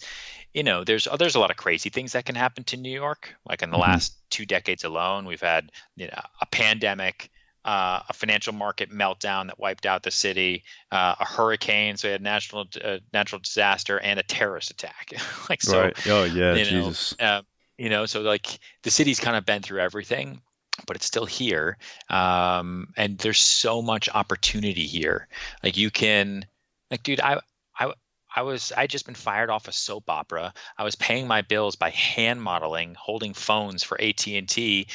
You 0.53 0.63
know, 0.63 0.83
there's 0.83 1.07
there's 1.17 1.35
a 1.35 1.39
lot 1.39 1.51
of 1.51 1.57
crazy 1.57 1.89
things 1.89 2.11
that 2.11 2.25
can 2.25 2.35
happen 2.35 2.63
to 2.65 2.77
New 2.77 2.91
York. 2.91 3.35
Like 3.47 3.61
in 3.61 3.69
the 3.69 3.77
mm-hmm. 3.77 3.91
last 3.91 4.17
two 4.29 4.45
decades 4.45 4.83
alone, 4.83 5.25
we've 5.25 5.41
had 5.41 5.71
you 5.95 6.07
know 6.07 6.21
a 6.41 6.45
pandemic, 6.47 7.29
uh, 7.65 8.01
a 8.09 8.13
financial 8.13 8.53
market 8.53 8.91
meltdown 8.91 9.47
that 9.47 9.59
wiped 9.59 9.85
out 9.85 10.03
the 10.03 10.11
city, 10.11 10.63
uh, 10.91 11.15
a 11.19 11.25
hurricane, 11.25 11.97
so 11.97 12.07
we 12.07 12.11
had 12.11 12.21
national 12.21 12.65
uh, 12.83 12.97
natural 13.13 13.39
disaster, 13.39 13.99
and 13.99 14.19
a 14.19 14.23
terrorist 14.23 14.71
attack. 14.71 15.13
like 15.49 15.61
so, 15.61 15.81
right. 15.81 16.07
oh 16.07 16.23
yeah, 16.25 16.55
you 16.55 16.65
Jesus. 16.65 17.17
Know, 17.19 17.25
uh, 17.25 17.41
you 17.77 17.89
know, 17.89 18.05
so 18.05 18.21
like 18.21 18.59
the 18.83 18.91
city's 18.91 19.19
kind 19.19 19.37
of 19.37 19.45
been 19.45 19.61
through 19.61 19.79
everything, 19.79 20.41
but 20.85 20.95
it's 20.95 21.05
still 21.05 21.25
here, 21.25 21.77
um, 22.09 22.87
and 22.97 23.17
there's 23.19 23.39
so 23.39 23.81
much 23.81 24.09
opportunity 24.13 24.85
here. 24.85 25.27
Like 25.63 25.77
you 25.77 25.89
can, 25.89 26.45
like, 26.91 27.03
dude, 27.03 27.21
I, 27.21 27.39
I, 27.79 27.93
I 28.35 28.41
was 28.41 28.71
I 28.75 28.87
just 28.87 29.05
been 29.05 29.15
fired 29.15 29.49
off 29.49 29.67
a 29.67 29.71
soap 29.71 30.09
opera. 30.09 30.53
I 30.77 30.83
was 30.83 30.95
paying 30.95 31.27
my 31.27 31.41
bills 31.43 31.75
by 31.75 31.91
hand 31.91 32.41
modeling, 32.41 32.95
holding 32.99 33.33
phones 33.33 33.83
for 33.83 33.99
AT 34.01 34.27
and 34.27 34.49
T, 34.49 34.87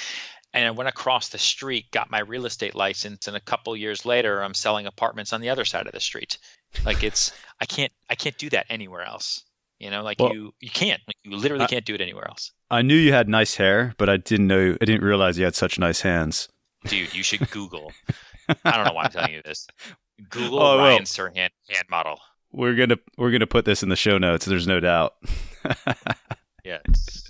and 0.53 0.67
I 0.67 0.71
went 0.71 0.89
across 0.89 1.29
the 1.29 1.39
street, 1.39 1.91
got 1.91 2.11
my 2.11 2.21
real 2.21 2.47
estate 2.47 2.75
license, 2.75 3.29
and 3.29 3.37
a 3.37 3.41
couple 3.41 3.77
years 3.77 4.05
later, 4.05 4.43
I'm 4.43 4.55
selling 4.55 4.87
apartments 4.87 5.33
on 5.33 5.41
the 5.41 5.51
other 5.51 5.65
side 5.65 5.87
of 5.87 5.93
the 5.93 6.01
street. 6.01 6.39
Like 6.85 7.03
it's, 7.03 7.33
I 7.61 7.67
can't, 7.67 7.93
I 8.11 8.15
can't 8.15 8.37
do 8.39 8.51
that 8.51 8.67
anywhere 8.69 9.03
else. 9.03 9.45
You 9.79 9.91
know, 9.91 10.03
like 10.03 10.19
well, 10.19 10.35
you, 10.35 10.53
you 10.61 10.71
can't, 10.71 11.01
like 11.07 11.17
you 11.23 11.37
literally 11.37 11.65
I, 11.65 11.69
can't 11.69 11.85
do 11.85 11.95
it 11.95 12.01
anywhere 12.01 12.27
else. 12.27 12.53
I 12.71 12.83
knew 12.83 12.97
you 12.97 13.13
had 13.13 13.29
nice 13.29 13.55
hair, 13.55 13.95
but 13.97 14.09
I 14.09 14.17
didn't 14.17 14.49
know, 14.49 14.77
I 14.81 14.85
didn't 14.85 15.05
realize 15.05 15.39
you 15.39 15.45
had 15.45 15.55
such 15.55 15.79
nice 15.79 16.01
hands. 16.01 16.49
Dude, 16.85 17.15
you 17.15 17.23
should 17.23 17.49
Google. 17.51 17.93
I 18.65 18.77
don't 18.77 18.87
know 18.87 18.93
why 18.93 19.05
I'm 19.05 19.11
telling 19.11 19.35
you 19.35 19.43
this. 19.45 19.67
Google 20.31 20.61
oh, 20.61 20.79
Ryan 20.79 21.05
well, 21.17 21.31
hand 21.35 21.87
model. 21.91 22.19
We're 22.51 22.75
gonna 22.75 22.97
we're 23.17 23.31
gonna 23.31 23.47
put 23.47 23.65
this 23.65 23.83
in 23.83 23.89
the 23.89 23.97
show 23.97 24.19
notes. 24.19 24.47
There's 24.47 24.67
no 24.67 24.81
doubt. 24.81 25.15
yeah, 26.65 26.79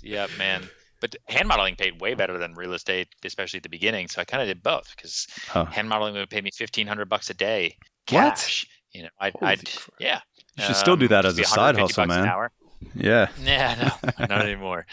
yeah, 0.01 0.27
man. 0.37 0.69
But 1.01 1.15
hand 1.27 1.47
modeling 1.47 1.75
paid 1.75 2.01
way 2.01 2.13
better 2.13 2.37
than 2.37 2.53
real 2.55 2.73
estate, 2.73 3.07
especially 3.23 3.57
at 3.57 3.63
the 3.63 3.69
beginning. 3.69 4.07
So 4.07 4.21
I 4.21 4.25
kind 4.25 4.41
of 4.41 4.47
did 4.47 4.61
both 4.61 4.93
because 4.95 5.27
huh. 5.47 5.65
hand 5.65 5.89
modeling 5.89 6.13
would 6.15 6.29
pay 6.29 6.41
me 6.41 6.51
fifteen 6.51 6.87
hundred 6.87 7.09
bucks 7.09 7.29
a 7.29 7.33
day 7.33 7.77
cash. 8.05 8.65
What? 8.65 8.95
You 8.95 9.03
know, 9.03 9.09
I'd, 9.19 9.35
I'd 9.41 9.69
yeah. 9.99 10.19
You 10.57 10.63
should 10.63 10.75
um, 10.75 10.75
still 10.75 10.97
do 10.97 11.07
that 11.09 11.25
as 11.25 11.37
a 11.37 11.43
side 11.43 11.77
hustle, 11.77 12.05
man. 12.05 12.49
Yeah. 12.95 13.27
Yeah, 13.43 13.91
no, 14.03 14.25
not 14.27 14.41
anymore. 14.45 14.85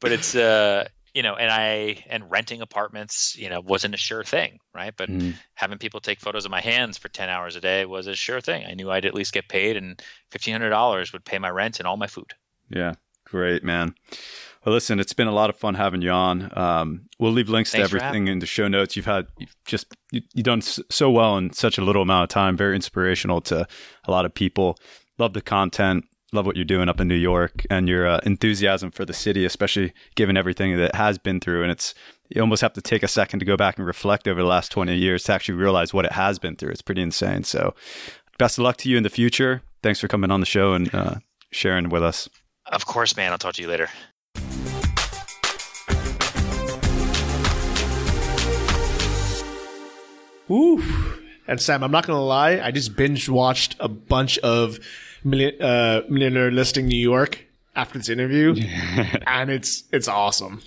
But 0.00 0.12
it's 0.12 0.34
uh, 0.34 0.88
you 1.14 1.22
know, 1.22 1.34
and 1.36 1.50
I 1.50 2.04
and 2.08 2.28
renting 2.30 2.60
apartments, 2.60 3.36
you 3.36 3.48
know, 3.48 3.60
wasn't 3.60 3.94
a 3.94 3.98
sure 3.98 4.24
thing, 4.24 4.58
right? 4.74 4.92
But 4.96 5.08
mm. 5.08 5.34
having 5.54 5.78
people 5.78 6.00
take 6.00 6.20
photos 6.20 6.44
of 6.44 6.50
my 6.50 6.60
hands 6.60 6.98
for 6.98 7.08
ten 7.08 7.28
hours 7.28 7.54
a 7.54 7.60
day 7.60 7.86
was 7.86 8.08
a 8.08 8.16
sure 8.16 8.40
thing. 8.40 8.66
I 8.66 8.74
knew 8.74 8.90
I'd 8.90 9.06
at 9.06 9.14
least 9.14 9.32
get 9.32 9.48
paid, 9.48 9.76
and 9.76 10.02
fifteen 10.30 10.52
hundred 10.52 10.70
dollars 10.70 11.12
would 11.12 11.24
pay 11.24 11.38
my 11.38 11.50
rent 11.50 11.78
and 11.78 11.86
all 11.86 11.96
my 11.96 12.08
food. 12.08 12.32
Yeah, 12.68 12.94
great, 13.24 13.62
man. 13.62 13.94
Well, 14.64 14.74
listen, 14.74 14.98
it's 14.98 15.12
been 15.12 15.26
a 15.26 15.32
lot 15.32 15.50
of 15.50 15.56
fun 15.56 15.74
having 15.74 16.00
you 16.00 16.10
on. 16.10 16.50
Um, 16.56 17.02
we'll 17.18 17.32
leave 17.32 17.50
links 17.50 17.72
Thanks 17.72 17.90
to 17.90 17.96
everything 17.96 18.28
in 18.28 18.38
the 18.38 18.46
show 18.46 18.66
notes. 18.66 18.96
You've 18.96 19.04
had 19.04 19.26
you've 19.38 19.54
just 19.66 19.94
you, 20.10 20.22
have 20.36 20.44
done 20.44 20.62
so 20.62 21.10
well 21.10 21.36
in 21.36 21.52
such 21.52 21.76
a 21.76 21.84
little 21.84 22.02
amount 22.02 22.24
of 22.24 22.28
time. 22.30 22.56
Very 22.56 22.74
inspirational 22.74 23.42
to 23.42 23.66
a 24.04 24.10
lot 24.10 24.24
of 24.24 24.32
people. 24.32 24.78
Love 25.18 25.34
the 25.34 25.42
content. 25.42 26.06
Love 26.32 26.46
what 26.46 26.56
you're 26.56 26.64
doing 26.64 26.88
up 26.88 26.98
in 26.98 27.06
New 27.06 27.14
York 27.14 27.64
and 27.70 27.88
your 27.88 28.08
uh, 28.08 28.20
enthusiasm 28.24 28.90
for 28.90 29.04
the 29.04 29.12
city, 29.12 29.44
especially 29.44 29.92
given 30.16 30.36
everything 30.36 30.76
that 30.78 30.94
has 30.94 31.18
been 31.18 31.40
through. 31.40 31.62
And 31.62 31.70
it's 31.70 31.94
you 32.30 32.40
almost 32.40 32.62
have 32.62 32.72
to 32.72 32.80
take 32.80 33.02
a 33.02 33.08
second 33.08 33.40
to 33.40 33.44
go 33.44 33.56
back 33.56 33.76
and 33.76 33.86
reflect 33.86 34.26
over 34.26 34.40
the 34.40 34.48
last 34.48 34.72
20 34.72 34.96
years 34.96 35.24
to 35.24 35.34
actually 35.34 35.56
realize 35.56 35.92
what 35.92 36.06
it 36.06 36.12
has 36.12 36.38
been 36.38 36.56
through. 36.56 36.70
It's 36.70 36.82
pretty 36.82 37.02
insane. 37.02 37.44
So, 37.44 37.74
best 38.38 38.58
of 38.58 38.64
luck 38.64 38.78
to 38.78 38.88
you 38.88 38.96
in 38.96 39.02
the 39.02 39.10
future. 39.10 39.62
Thanks 39.82 40.00
for 40.00 40.08
coming 40.08 40.30
on 40.30 40.40
the 40.40 40.46
show 40.46 40.72
and 40.72 40.92
uh, 40.94 41.16
sharing 41.52 41.90
with 41.90 42.02
us. 42.02 42.30
Of 42.66 42.86
course, 42.86 43.14
man. 43.14 43.30
I'll 43.30 43.38
talk 43.38 43.54
to 43.54 43.62
you 43.62 43.68
later. 43.68 43.90
Ooh. 50.50 50.82
And 51.46 51.60
Sam, 51.60 51.82
I'm 51.82 51.90
not 51.90 52.06
gonna 52.06 52.24
lie, 52.24 52.60
I 52.60 52.70
just 52.70 52.96
binge 52.96 53.28
watched 53.28 53.76
a 53.78 53.88
bunch 53.88 54.38
of 54.38 54.78
million, 55.22 55.60
uh, 55.60 56.02
Millionaire 56.08 56.50
Listing 56.50 56.86
New 56.86 56.98
York 56.98 57.44
after 57.76 57.98
this 57.98 58.08
interview, 58.08 58.54
and 59.26 59.50
it's 59.50 59.84
it's 59.92 60.08
awesome. 60.08 60.62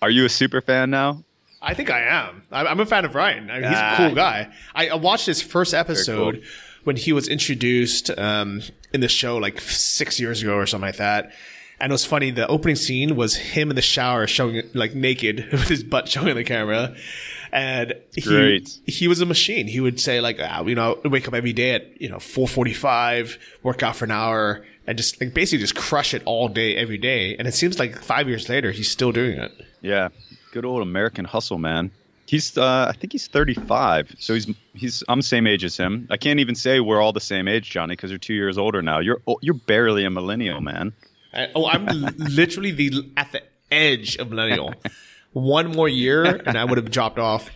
Are 0.00 0.10
you 0.10 0.24
a 0.24 0.28
super 0.28 0.60
fan 0.60 0.90
now? 0.90 1.24
I 1.60 1.74
think 1.74 1.90
I 1.90 2.02
am. 2.02 2.42
I'm 2.52 2.78
a 2.80 2.86
fan 2.86 3.06
of 3.06 3.14
Ryan. 3.14 3.50
I 3.50 3.54
mean, 3.54 3.70
he's 3.70 3.78
a 3.78 3.94
cool 3.96 4.10
ah. 4.10 4.14
guy. 4.14 4.52
I 4.74 4.94
watched 4.96 5.24
his 5.24 5.40
first 5.40 5.72
episode 5.72 6.34
cool. 6.34 6.44
when 6.84 6.96
he 6.96 7.12
was 7.12 7.26
introduced 7.26 8.10
um, 8.18 8.60
in 8.92 9.00
the 9.00 9.08
show 9.08 9.38
like 9.38 9.60
six 9.60 10.20
years 10.20 10.42
ago 10.42 10.56
or 10.56 10.66
something 10.66 10.88
like 10.88 10.98
that. 10.98 11.32
And 11.80 11.90
it 11.90 11.94
was 11.94 12.04
funny. 12.04 12.30
The 12.30 12.46
opening 12.46 12.76
scene 12.76 13.16
was 13.16 13.36
him 13.36 13.70
in 13.70 13.76
the 13.76 13.82
shower 13.82 14.26
showing 14.26 14.62
like 14.74 14.94
naked 14.94 15.48
with 15.52 15.68
his 15.68 15.82
butt 15.82 16.06
showing 16.08 16.34
the 16.34 16.44
camera. 16.44 16.94
And 17.54 17.94
he, 18.12 18.20
Great. 18.20 18.80
he 18.84 19.06
was 19.06 19.20
a 19.20 19.26
machine. 19.26 19.68
He 19.68 19.78
would 19.78 20.00
say 20.00 20.20
like, 20.20 20.38
ah, 20.40 20.64
you 20.64 20.74
know, 20.74 20.98
wake 21.04 21.28
up 21.28 21.34
every 21.34 21.52
day 21.52 21.70
at, 21.70 22.00
you 22.02 22.08
know, 22.08 22.18
445, 22.18 23.38
work 23.62 23.84
out 23.84 23.94
for 23.94 24.04
an 24.04 24.10
hour 24.10 24.66
and 24.88 24.98
just 24.98 25.20
like 25.20 25.32
basically 25.32 25.60
just 25.60 25.76
crush 25.76 26.14
it 26.14 26.22
all 26.26 26.48
day, 26.48 26.74
every 26.74 26.98
day. 26.98 27.36
And 27.36 27.46
it 27.46 27.54
seems 27.54 27.78
like 27.78 28.02
five 28.02 28.28
years 28.28 28.48
later, 28.48 28.72
he's 28.72 28.90
still 28.90 29.12
doing 29.12 29.38
it. 29.38 29.52
Yeah. 29.82 30.08
Good 30.50 30.64
old 30.64 30.82
American 30.82 31.24
hustle, 31.24 31.58
man. 31.58 31.92
He's, 32.26 32.58
uh, 32.58 32.86
I 32.88 32.92
think 32.98 33.12
he's 33.12 33.28
35. 33.28 34.16
So 34.18 34.34
he's, 34.34 34.50
he's, 34.74 35.04
I'm 35.08 35.20
the 35.20 35.22
same 35.22 35.46
age 35.46 35.62
as 35.62 35.76
him. 35.76 36.08
I 36.10 36.16
can't 36.16 36.40
even 36.40 36.56
say 36.56 36.80
we're 36.80 37.00
all 37.00 37.12
the 37.12 37.20
same 37.20 37.46
age, 37.46 37.70
Johnny, 37.70 37.92
because 37.92 38.10
you're 38.10 38.18
two 38.18 38.34
years 38.34 38.58
older 38.58 38.82
now. 38.82 38.98
You're, 38.98 39.20
you're 39.42 39.54
barely 39.54 40.04
a 40.04 40.10
millennial, 40.10 40.60
man. 40.60 40.92
I, 41.32 41.50
oh, 41.54 41.66
I'm 41.68 41.86
literally 42.16 42.72
the, 42.72 43.08
at 43.16 43.30
the 43.30 43.42
edge 43.70 44.16
of 44.16 44.30
millennial. 44.30 44.74
one 45.34 45.72
more 45.72 45.88
year 45.88 46.24
and 46.46 46.56
I 46.56 46.64
would 46.64 46.78
have 46.78 46.90
dropped 46.90 47.18
off. 47.18 47.50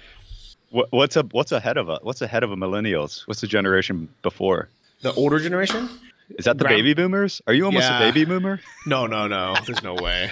What, 0.71 0.89
what's 0.91 1.17
a 1.17 1.23
what's 1.23 1.53
ahead 1.53 1.79
of 1.79 1.89
a 1.89 1.99
what's 2.03 2.21
ahead 2.21 2.43
of 2.43 2.53
a 2.53 2.57
millennials? 2.57 3.27
What's 3.27 3.41
the 3.41 3.47
generation 3.47 4.09
before? 4.21 4.69
The 5.01 5.15
older 5.15 5.39
generation? 5.39 5.89
Is 6.37 6.45
that 6.45 6.59
the 6.59 6.65
baby 6.65 6.93
boomers? 6.93 7.41
Are 7.47 7.55
you 7.55 7.65
almost 7.65 7.89
yeah. 7.89 8.01
a 8.01 8.13
baby 8.13 8.27
boomer? 8.27 8.61
No, 8.87 9.07
no, 9.07 9.29
no. 9.29 9.57
There's 9.65 9.83
no 9.83 9.95
way. 9.95 10.31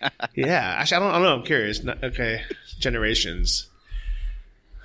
yeah, 0.34 0.76
actually, 0.78 0.96
I 0.96 1.00
don't, 1.00 1.10
I 1.10 1.12
don't 1.14 1.22
know. 1.22 1.34
I'm 1.34 1.42
curious. 1.44 1.80
okay, 1.86 2.42
generations. 2.80 3.68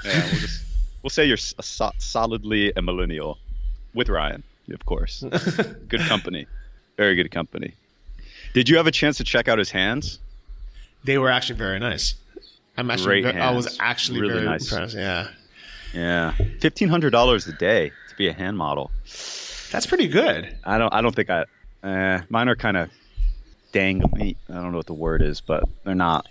Yeah, 0.05 0.21
we'll 0.23 0.39
just 0.39 0.65
we'll 1.01 1.09
say 1.09 1.25
you're 1.25 1.35
a 1.35 1.63
so- 1.63 1.91
solidly 1.97 2.73
a 2.75 2.81
millennial 2.81 3.39
with 3.93 4.09
Ryan, 4.09 4.43
of 4.71 4.85
course. 4.85 5.23
good 5.87 6.01
company, 6.01 6.45
very 6.97 7.15
good 7.15 7.31
company. 7.31 7.73
Did 8.53 8.69
you 8.69 8.77
have 8.77 8.85
a 8.85 8.91
chance 8.91 9.17
to 9.17 9.23
check 9.23 9.47
out 9.47 9.57
his 9.57 9.71
hands? 9.71 10.19
They 11.03 11.17
were 11.17 11.29
actually 11.29 11.57
very 11.57 11.79
nice. 11.79 12.15
I'm 12.77 12.89
actually 12.89 13.21
very, 13.21 13.39
I 13.39 13.51
was 13.51 13.77
actually 13.79 14.21
really 14.21 14.33
very 14.33 14.45
nice. 14.45 14.71
impressed. 14.71 14.95
Yeah. 14.95 15.27
Yeah. 15.93 16.33
Fifteen 16.59 16.89
hundred 16.89 17.11
dollars 17.11 17.47
a 17.47 17.53
day 17.53 17.91
to 18.09 18.15
be 18.15 18.27
a 18.27 18.33
hand 18.33 18.57
model. 18.57 18.91
That's 19.71 19.85
pretty 19.85 20.07
good. 20.07 20.55
I 20.63 20.77
don't 20.77 20.93
I 20.93 21.01
don't 21.01 21.15
think 21.15 21.29
I 21.29 21.45
uh, 21.83 22.21
mine 22.29 22.49
are 22.49 22.55
kind 22.55 22.77
of 22.77 22.89
dang 23.71 24.03
I 24.19 24.35
don't 24.53 24.71
know 24.71 24.77
what 24.77 24.87
the 24.87 24.93
word 24.93 25.21
is, 25.21 25.41
but 25.41 25.63
they're 25.83 25.95
not 25.95 26.27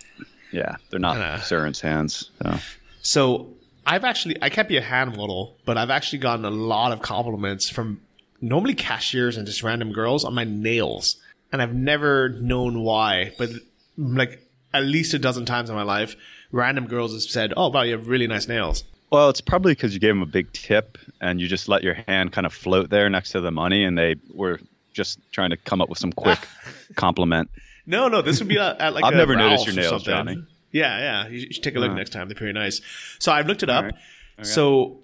yeah, 0.52 0.76
they're 0.90 1.00
not 1.00 1.16
uh, 1.16 1.38
Serhant's 1.38 1.80
hands. 1.80 2.30
So. 2.42 2.58
so 3.02 3.48
I've 3.86 4.04
actually 4.04 4.36
I 4.42 4.48
can't 4.48 4.68
be 4.68 4.76
a 4.76 4.82
hand 4.82 5.16
model, 5.16 5.56
but 5.64 5.76
I've 5.76 5.90
actually 5.90 6.18
gotten 6.20 6.44
a 6.44 6.50
lot 6.50 6.92
of 6.92 7.02
compliments 7.02 7.68
from 7.68 8.00
normally 8.40 8.74
cashiers 8.74 9.36
and 9.36 9.46
just 9.46 9.62
random 9.62 9.92
girls 9.92 10.24
on 10.24 10.34
my 10.34 10.44
nails. 10.44 11.16
And 11.52 11.60
I've 11.60 11.74
never 11.74 12.30
known 12.30 12.80
why, 12.80 13.32
but 13.38 13.50
like 13.98 14.40
at 14.74 14.84
least 14.84 15.14
a 15.14 15.18
dozen 15.18 15.44
times 15.44 15.70
in 15.70 15.76
my 15.76 15.82
life, 15.82 16.16
random 16.50 16.86
girls 16.86 17.12
have 17.12 17.22
said, 17.22 17.52
"Oh, 17.56 17.68
wow, 17.68 17.82
you 17.82 17.92
have 17.92 18.08
really 18.08 18.26
nice 18.26 18.48
nails." 18.48 18.84
Well, 19.10 19.28
it's 19.28 19.40
probably 19.40 19.72
because 19.72 19.92
you 19.92 20.00
gave 20.00 20.10
them 20.10 20.22
a 20.22 20.26
big 20.26 20.50
tip 20.52 20.96
and 21.20 21.40
you 21.40 21.46
just 21.46 21.68
let 21.68 21.82
your 21.82 21.94
hand 21.94 22.32
kind 22.32 22.46
of 22.46 22.54
float 22.54 22.88
there 22.88 23.10
next 23.10 23.32
to 23.32 23.40
the 23.40 23.50
money, 23.50 23.84
and 23.84 23.96
they 23.96 24.16
were 24.32 24.60
just 24.92 25.18
trying 25.32 25.50
to 25.50 25.56
come 25.56 25.80
up 25.80 25.88
with 25.88 25.98
some 25.98 26.12
quick 26.12 26.38
compliment. 26.96 27.50
No, 27.86 28.08
no, 28.08 28.22
this 28.22 28.38
would 28.38 28.48
be 28.48 28.58
at, 28.58 28.80
at 28.80 28.94
like 28.94 29.04
I've 29.04 29.14
never 29.14 29.36
noticed 29.36 29.66
your 29.66 29.74
nails, 29.74 30.02
Johnny. 30.04 30.42
Yeah, 30.70 30.98
yeah, 30.98 31.28
you 31.28 31.52
should 31.52 31.62
take 31.62 31.76
a 31.76 31.78
look 31.78 31.90
uh, 31.90 31.94
next 31.94 32.10
time. 32.10 32.28
They're 32.28 32.36
pretty 32.36 32.54
nice. 32.54 32.80
So 33.18 33.30
I've 33.32 33.46
looked 33.46 33.62
it 33.62 33.68
up. 33.68 33.84
Right. 33.84 33.94
Okay. 34.38 34.48
So 34.48 35.00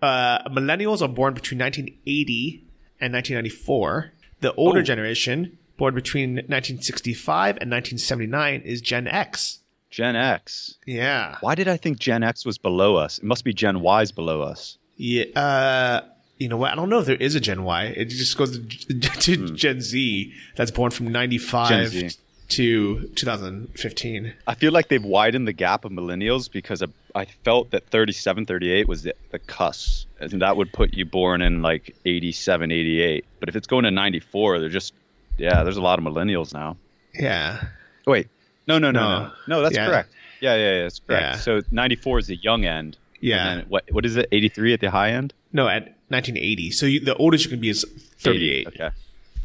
uh, 0.00 0.48
millennials 0.48 1.02
are 1.02 1.08
born 1.08 1.34
between 1.34 1.60
1980 1.60 2.64
and 3.00 3.12
1994. 3.12 4.12
The 4.40 4.54
older 4.54 4.80
oh. 4.80 4.82
generation 4.82 5.58
born 5.76 5.94
between 5.94 6.34
1965 6.34 7.58
and 7.60 7.70
1979 7.70 8.62
is 8.62 8.80
Gen 8.80 9.06
X. 9.06 9.60
Gen 9.90 10.16
X. 10.16 10.76
Yeah. 10.86 11.36
Why 11.40 11.54
did 11.54 11.68
I 11.68 11.76
think 11.76 11.98
Gen 11.98 12.22
X 12.22 12.44
was 12.44 12.58
below 12.58 12.96
us? 12.96 13.18
It 13.18 13.24
must 13.24 13.44
be 13.44 13.52
Gen 13.52 13.80
Y's 13.80 14.12
below 14.12 14.42
us. 14.42 14.78
Yeah. 14.96 15.24
Uh, 15.34 16.00
you 16.38 16.48
know 16.48 16.56
what? 16.56 16.72
I 16.72 16.74
don't 16.74 16.88
know 16.88 16.98
if 16.98 17.06
there 17.06 17.16
is 17.16 17.34
a 17.34 17.40
Gen 17.40 17.64
Y. 17.64 17.84
It 17.84 18.06
just 18.06 18.36
goes 18.36 18.58
to, 18.58 18.66
to 19.00 19.36
hmm. 19.36 19.54
Gen 19.54 19.80
Z 19.80 20.32
that's 20.56 20.70
born 20.70 20.90
from 20.90 21.08
95 21.08 22.14
to 22.48 23.08
2015. 23.08 24.34
I 24.46 24.54
feel 24.54 24.72
like 24.72 24.88
they've 24.88 25.02
widened 25.02 25.48
the 25.48 25.52
gap 25.52 25.84
of 25.84 25.92
millennials 25.92 26.50
because 26.50 26.82
I 27.14 27.24
felt 27.44 27.70
that 27.70 27.88
37, 27.88 28.46
38 28.46 28.88
was 28.88 29.02
the, 29.02 29.14
the 29.30 29.38
cusp. 29.38 30.08
And 30.20 30.42
that 30.42 30.56
would 30.56 30.72
put 30.72 30.94
you 30.94 31.04
born 31.04 31.42
in 31.42 31.62
like 31.62 31.96
87, 32.04 32.70
88. 32.70 33.24
But 33.40 33.48
if 33.48 33.56
it's 33.56 33.66
going 33.66 33.84
to 33.84 33.90
94, 33.90 34.60
they're 34.60 34.68
just 34.68 34.94
yeah, 35.38 35.62
there's 35.62 35.76
a 35.76 35.82
lot 35.82 35.98
of 35.98 36.04
millennials 36.04 36.52
now. 36.52 36.76
Yeah. 37.14 37.62
Wait, 38.06 38.28
no, 38.66 38.78
no, 38.78 38.90
no, 38.90 39.00
no, 39.00 39.22
no. 39.24 39.32
no 39.48 39.62
that's 39.62 39.76
yeah. 39.76 39.86
correct. 39.86 40.10
Yeah, 40.40 40.54
yeah, 40.54 40.74
yeah, 40.74 40.82
that's 40.82 40.98
correct. 41.00 41.22
Yeah. 41.22 41.36
So 41.36 41.62
94 41.70 42.18
is 42.18 42.26
the 42.26 42.36
young 42.36 42.64
end. 42.64 42.98
Yeah. 43.20 43.62
what 43.68 43.84
what 43.90 44.04
is 44.04 44.16
it? 44.16 44.28
83 44.30 44.74
at 44.74 44.80
the 44.80 44.90
high 44.90 45.10
end? 45.10 45.32
No, 45.52 45.68
at 45.68 45.84
1980. 46.08 46.70
So 46.70 46.86
you, 46.86 47.00
the 47.00 47.16
oldest 47.16 47.44
you 47.44 47.50
can 47.50 47.60
be 47.60 47.70
is 47.70 47.84
38. 48.18 48.68
80, 48.68 48.68
okay. 48.68 48.96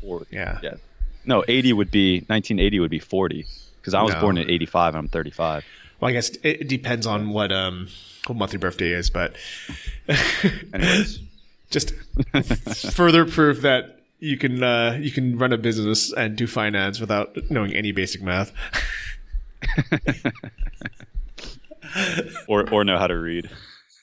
40. 0.01 0.25
Yeah. 0.29 0.59
Yeah. 0.61 0.73
No, 1.25 1.43
80 1.47 1.73
would 1.73 1.91
be 1.91 2.17
1980 2.27 2.79
would 2.79 2.91
be 2.91 2.99
40 2.99 3.45
because 3.79 3.93
I 3.93 4.01
was 4.01 4.13
no. 4.13 4.21
born 4.21 4.37
in 4.37 4.49
85 4.49 4.95
and 4.95 4.99
I'm 4.99 5.07
35. 5.07 5.63
Well, 5.99 6.09
I 6.09 6.13
guess 6.13 6.31
it 6.43 6.67
depends 6.67 7.05
on 7.05 7.29
what 7.29 7.51
um 7.51 7.87
what 8.27 8.35
month 8.35 8.53
your 8.53 8.59
birthday 8.59 8.91
is, 8.91 9.09
but 9.09 9.35
anyways, 10.73 11.19
just 11.69 11.93
further 12.91 13.25
proof 13.25 13.61
that 13.61 14.00
you 14.21 14.37
can 14.37 14.63
uh, 14.63 14.97
you 15.01 15.11
can 15.11 15.37
run 15.37 15.51
a 15.51 15.57
business 15.57 16.13
and 16.13 16.37
do 16.37 16.47
finance 16.47 17.01
without 17.01 17.35
knowing 17.49 17.73
any 17.73 17.91
basic 17.91 18.21
math. 18.21 18.53
or 22.47 22.69
or 22.71 22.85
know 22.85 22.97
how 22.97 23.07
to 23.07 23.17
read. 23.17 23.49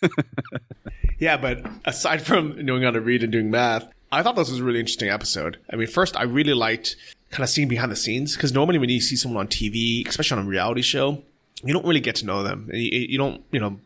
yeah, 1.18 1.36
but 1.36 1.64
aside 1.84 2.20
from 2.20 2.64
knowing 2.64 2.82
how 2.82 2.90
to 2.90 3.00
read 3.00 3.22
and 3.22 3.32
doing 3.32 3.50
math, 3.50 3.88
I 4.12 4.22
thought 4.22 4.36
this 4.36 4.50
was 4.50 4.58
a 4.58 4.64
really 4.64 4.80
interesting 4.80 5.08
episode. 5.08 5.58
I 5.70 5.76
mean, 5.76 5.86
first, 5.86 6.16
I 6.16 6.24
really 6.24 6.54
liked 6.54 6.96
kind 7.30 7.44
of 7.44 7.48
seeing 7.48 7.68
behind 7.68 7.92
the 7.92 7.96
scenes 7.96 8.34
because 8.34 8.52
normally 8.52 8.78
when 8.78 8.90
you 8.90 9.00
see 9.00 9.16
someone 9.16 9.40
on 9.40 9.48
TV, 9.48 10.06
especially 10.06 10.38
on 10.38 10.46
a 10.46 10.48
reality 10.48 10.82
show, 10.82 11.22
you 11.62 11.72
don't 11.72 11.86
really 11.86 12.00
get 12.00 12.16
to 12.16 12.26
know 12.26 12.42
them. 12.42 12.70
You, 12.72 13.00
you 13.00 13.18
don't, 13.18 13.42
you 13.52 13.60
know, 13.60 13.78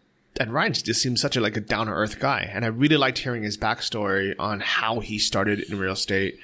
and 0.43 0.53
Ryan 0.53 0.72
just 0.72 1.01
seems 1.01 1.20
such 1.20 1.36
a 1.36 1.40
like 1.40 1.57
a 1.57 1.61
down 1.61 1.86
to 1.86 1.93
earth 1.93 2.18
guy, 2.18 2.51
and 2.53 2.64
I 2.64 2.68
really 2.68 2.97
liked 2.97 3.18
hearing 3.18 3.45
his 3.45 3.57
backstory 3.57 4.34
on 4.40 4.59
how 4.59 4.99
he 4.99 5.16
started 5.16 5.61
in 5.61 5.78
real 5.78 5.93
estate 5.93 6.36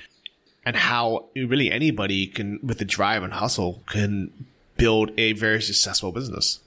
and 0.65 0.77
how 0.77 1.25
really 1.35 1.73
anybody 1.73 2.29
can, 2.29 2.61
with 2.63 2.79
the 2.79 2.85
drive 2.85 3.25
and 3.25 3.33
hustle, 3.33 3.83
can 3.87 4.47
build 4.77 5.11
a 5.19 5.33
very 5.33 5.61
successful 5.61 6.13
business. 6.13 6.61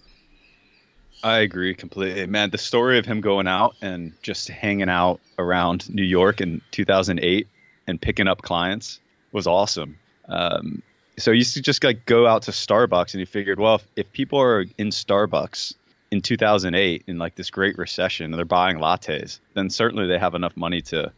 I 1.23 1.37
agree 1.37 1.73
completely, 1.73 2.25
man. 2.27 2.49
The 2.49 2.57
story 2.57 2.99
of 2.99 3.05
him 3.05 3.21
going 3.21 3.47
out 3.47 3.75
and 3.81 4.11
just 4.21 4.49
hanging 4.49 4.89
out 4.89 5.21
around 5.39 5.89
New 5.89 6.03
York 6.03 6.41
in 6.41 6.61
2008 6.71 7.47
and 7.87 8.01
picking 8.01 8.27
up 8.27 8.41
clients 8.41 8.99
was 9.31 9.47
awesome. 9.47 9.97
Um, 10.27 10.83
so 11.17 11.31
he 11.31 11.37
used 11.37 11.53
to 11.53 11.61
just 11.61 11.81
like 11.81 12.05
go 12.05 12.27
out 12.27 12.41
to 12.43 12.51
Starbucks 12.51 13.13
and 13.13 13.19
he 13.19 13.25
figured, 13.25 13.57
well, 13.57 13.75
if, 13.75 13.87
if 13.95 14.11
people 14.11 14.41
are 14.41 14.65
in 14.77 14.89
Starbucks 14.89 15.75
in 16.11 16.21
2008 16.21 17.03
in 17.07 17.17
like 17.17 17.35
this 17.35 17.49
great 17.49 17.77
recession 17.77 18.25
and 18.25 18.33
they're 18.33 18.45
buying 18.45 18.77
lattes, 18.77 19.39
then 19.53 19.69
certainly 19.69 20.07
they 20.07 20.19
have 20.19 20.35
enough 20.35 20.55
money 20.57 20.81
to 20.81 21.11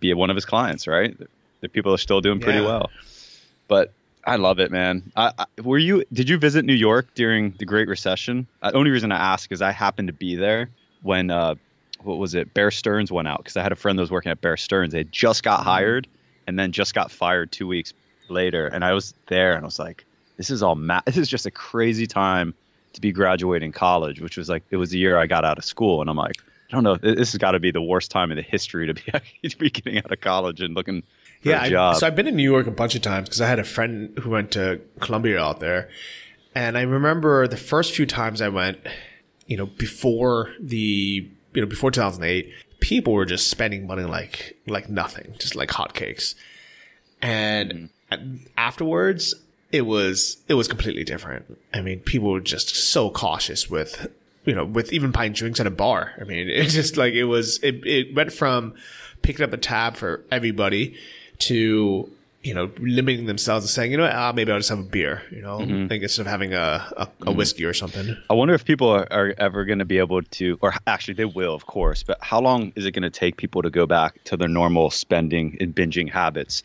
be 0.00 0.12
one 0.12 0.30
of 0.30 0.36
his 0.36 0.44
clients, 0.44 0.86
right? 0.86 1.16
The 1.60 1.68
people 1.68 1.92
are 1.94 1.98
still 1.98 2.20
doing 2.20 2.40
pretty 2.40 2.60
yeah. 2.60 2.66
well. 2.66 2.90
But 3.68 3.92
I 4.26 4.36
love 4.36 4.60
it, 4.60 4.70
man. 4.70 5.10
I, 5.16 5.32
I, 5.38 5.46
were 5.62 5.78
you? 5.78 6.04
Did 6.12 6.28
you 6.28 6.38
visit 6.38 6.64
New 6.64 6.74
York 6.74 7.08
during 7.14 7.52
the 7.58 7.64
Great 7.64 7.88
Recession? 7.88 8.46
Uh, 8.62 8.70
the 8.70 8.76
only 8.76 8.90
reason 8.90 9.12
I 9.12 9.32
ask 9.32 9.50
is 9.50 9.62
I 9.62 9.70
happened 9.70 10.08
to 10.08 10.14
be 10.14 10.36
there 10.36 10.68
when 11.02 11.30
uh, 11.30 11.54
what 12.02 12.18
was 12.18 12.34
it? 12.34 12.52
Bear 12.52 12.70
Stearns 12.70 13.10
went 13.10 13.28
out 13.28 13.38
because 13.38 13.56
I 13.56 13.62
had 13.62 13.72
a 13.72 13.76
friend 13.76 13.98
that 13.98 14.02
was 14.02 14.10
working 14.10 14.30
at 14.30 14.40
Bear 14.40 14.58
Stearns. 14.58 14.92
They 14.92 15.04
just 15.04 15.42
got 15.42 15.60
mm-hmm. 15.60 15.68
hired 15.68 16.08
and 16.46 16.58
then 16.58 16.72
just 16.72 16.94
got 16.94 17.10
fired 17.10 17.50
two 17.50 17.66
weeks 17.66 17.94
later, 18.28 18.66
and 18.66 18.84
I 18.84 18.92
was 18.92 19.14
there 19.26 19.54
and 19.54 19.62
I 19.62 19.66
was 19.66 19.78
like, 19.78 20.04
"This 20.36 20.50
is 20.50 20.62
all 20.62 20.74
ma- 20.74 21.02
This 21.06 21.16
is 21.16 21.28
just 21.28 21.46
a 21.46 21.50
crazy 21.50 22.06
time 22.06 22.54
to 22.94 23.00
be 23.00 23.12
graduating 23.12 23.72
college, 23.72 24.20
which 24.20 24.36
was 24.36 24.48
like 24.48 24.64
it 24.70 24.76
was 24.76 24.90
the 24.90 24.98
year 24.98 25.18
I 25.18 25.26
got 25.26 25.44
out 25.44 25.58
of 25.58 25.64
school, 25.64 26.00
and 26.00 26.10
I'm 26.10 26.16
like, 26.16 26.36
I 26.70 26.74
don't 26.74 26.84
know, 26.84 26.96
this 26.96 27.32
has 27.32 27.38
got 27.38 27.52
to 27.52 27.60
be 27.60 27.70
the 27.70 27.82
worst 27.82 28.10
time 28.10 28.30
in 28.30 28.36
the 28.36 28.42
history 28.42 28.86
to 28.86 28.94
be 28.94 29.48
to 29.48 29.58
be 29.58 29.70
getting 29.70 29.98
out 29.98 30.10
of 30.10 30.20
college 30.20 30.60
and 30.60 30.74
looking. 30.74 31.02
yeah, 31.42 31.62
I, 31.62 31.94
so 31.94 32.06
I've 32.06 32.16
been 32.16 32.26
in 32.26 32.36
New 32.36 32.50
York 32.50 32.66
a 32.66 32.70
bunch 32.72 32.94
of 32.94 33.02
times 33.02 33.28
because 33.28 33.40
I 33.40 33.48
had 33.48 33.58
a 33.58 33.64
friend 33.64 34.18
who 34.18 34.30
went 34.30 34.52
to 34.52 34.80
Columbia 35.00 35.40
out 35.40 35.60
there, 35.60 35.88
and 36.54 36.78
I 36.78 36.82
remember 36.82 37.46
the 37.46 37.56
first 37.56 37.94
few 37.94 38.06
times 38.06 38.40
I 38.40 38.48
went, 38.48 38.78
you 39.46 39.56
know, 39.56 39.66
before 39.66 40.52
the 40.58 41.28
you 41.52 41.60
know 41.60 41.66
before 41.66 41.90
2008 41.90 42.52
people 42.80 43.12
were 43.12 43.24
just 43.24 43.48
spending 43.48 43.86
money 43.86 44.04
like 44.04 44.56
like 44.66 44.88
nothing, 44.88 45.34
just 45.38 45.54
like 45.54 45.70
hotcakes. 45.70 46.34
And 47.20 47.90
mm-hmm. 48.12 48.36
afterwards, 48.56 49.34
it 49.74 49.86
was 49.86 50.36
it 50.46 50.54
was 50.54 50.68
completely 50.68 51.02
different. 51.02 51.58
I 51.74 51.80
mean, 51.80 51.98
people 51.98 52.30
were 52.30 52.40
just 52.40 52.76
so 52.76 53.10
cautious 53.10 53.68
with 53.68 54.06
you 54.44 54.54
know 54.54 54.64
with 54.64 54.92
even 54.92 55.10
buying 55.10 55.32
drinks 55.32 55.58
at 55.58 55.66
a 55.66 55.70
bar. 55.70 56.12
I 56.20 56.24
mean, 56.24 56.48
it 56.60 56.68
just 56.68 56.96
like 56.96 57.14
it 57.14 57.24
was 57.24 57.58
it 57.62 57.84
it 57.84 58.14
went 58.14 58.32
from 58.32 58.74
picking 59.22 59.44
up 59.44 59.52
a 59.52 59.56
tab 59.56 59.96
for 59.96 60.22
everybody 60.30 60.96
to 61.40 62.08
you 62.44 62.52
know, 62.52 62.70
limiting 62.78 63.24
themselves 63.24 63.64
and 63.64 63.70
saying, 63.70 63.90
you 63.90 63.96
know, 63.96 64.06
ah, 64.12 64.30
maybe 64.30 64.52
I'll 64.52 64.58
just 64.58 64.68
have 64.68 64.78
a 64.78 64.82
beer, 64.82 65.22
you 65.30 65.40
know, 65.40 65.60
mm-hmm. 65.60 65.86
like 65.88 66.02
instead 66.02 66.26
of 66.26 66.26
having 66.26 66.52
a, 66.52 66.58
a, 66.58 67.02
a 67.02 67.06
mm-hmm. 67.06 67.38
whiskey 67.38 67.64
or 67.64 67.72
something. 67.72 68.14
I 68.28 68.34
wonder 68.34 68.52
if 68.52 68.66
people 68.66 68.90
are, 68.90 69.08
are 69.10 69.34
ever 69.38 69.64
going 69.64 69.78
to 69.78 69.86
be 69.86 69.96
able 69.96 70.20
to, 70.22 70.58
or 70.60 70.74
actually 70.86 71.14
they 71.14 71.24
will, 71.24 71.54
of 71.54 71.64
course, 71.64 72.02
but 72.02 72.18
how 72.20 72.42
long 72.42 72.70
is 72.76 72.84
it 72.84 72.90
going 72.90 73.02
to 73.02 73.08
take 73.08 73.38
people 73.38 73.62
to 73.62 73.70
go 73.70 73.86
back 73.86 74.22
to 74.24 74.36
their 74.36 74.46
normal 74.46 74.90
spending 74.90 75.56
and 75.58 75.74
binging 75.74 76.10
habits? 76.12 76.62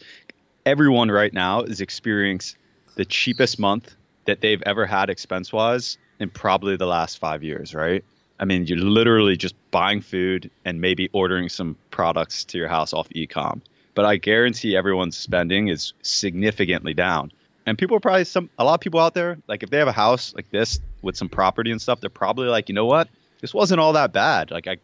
Everyone 0.65 1.09
right 1.09 1.31
now 1.31 1.61
is 1.61 1.79
experiencing 1.79 2.58
the 2.99 3.05
cheapest 3.05 3.59
month 3.59 3.95
that 4.25 4.41
they've 4.41 4.61
ever 4.65 4.85
had 4.85 5.09
expense 5.09 5.51
wise 5.51 5.97
in 6.19 6.29
probably 6.29 6.75
the 6.75 6.85
last 6.85 7.17
five 7.17 7.41
years, 7.43 7.73
right? 7.73 8.03
I 8.39 8.45
mean, 8.45 8.65
you're 8.65 8.77
literally 8.77 9.35
just 9.35 9.55
buying 9.71 10.01
food 10.01 10.51
and 10.65 10.79
maybe 10.79 11.09
ordering 11.13 11.49
some 11.49 11.75
products 11.91 12.45
to 12.45 12.57
your 12.57 12.67
house 12.67 12.93
off 12.93 13.09
ecom 13.09 13.61
but 13.99 14.05
I 14.05 14.15
guarantee 14.15 14.77
everyone's 14.77 15.17
spending 15.17 15.67
is 15.67 15.91
significantly 16.03 16.93
down. 16.93 17.33
And 17.65 17.77
people 17.77 17.97
are 17.97 17.99
probably 17.99 18.23
some 18.23 18.49
a 18.57 18.63
lot 18.63 18.75
of 18.75 18.79
people 18.79 19.01
out 19.01 19.13
there, 19.13 19.37
like 19.49 19.61
if 19.61 19.71
they 19.71 19.77
have 19.77 19.89
a 19.89 19.91
house 19.91 20.33
like 20.33 20.49
this 20.51 20.79
with 21.01 21.17
some 21.17 21.27
property 21.27 21.69
and 21.69 21.81
stuff, 21.81 21.99
they're 21.99 22.09
probably 22.09 22.47
like, 22.47 22.69
you 22.69 22.75
know 22.75 22.85
what? 22.85 23.09
This 23.41 23.53
wasn't 23.53 23.81
all 23.81 23.91
that 23.91 24.13
bad. 24.13 24.51
Like 24.51 24.67
I 24.67 24.77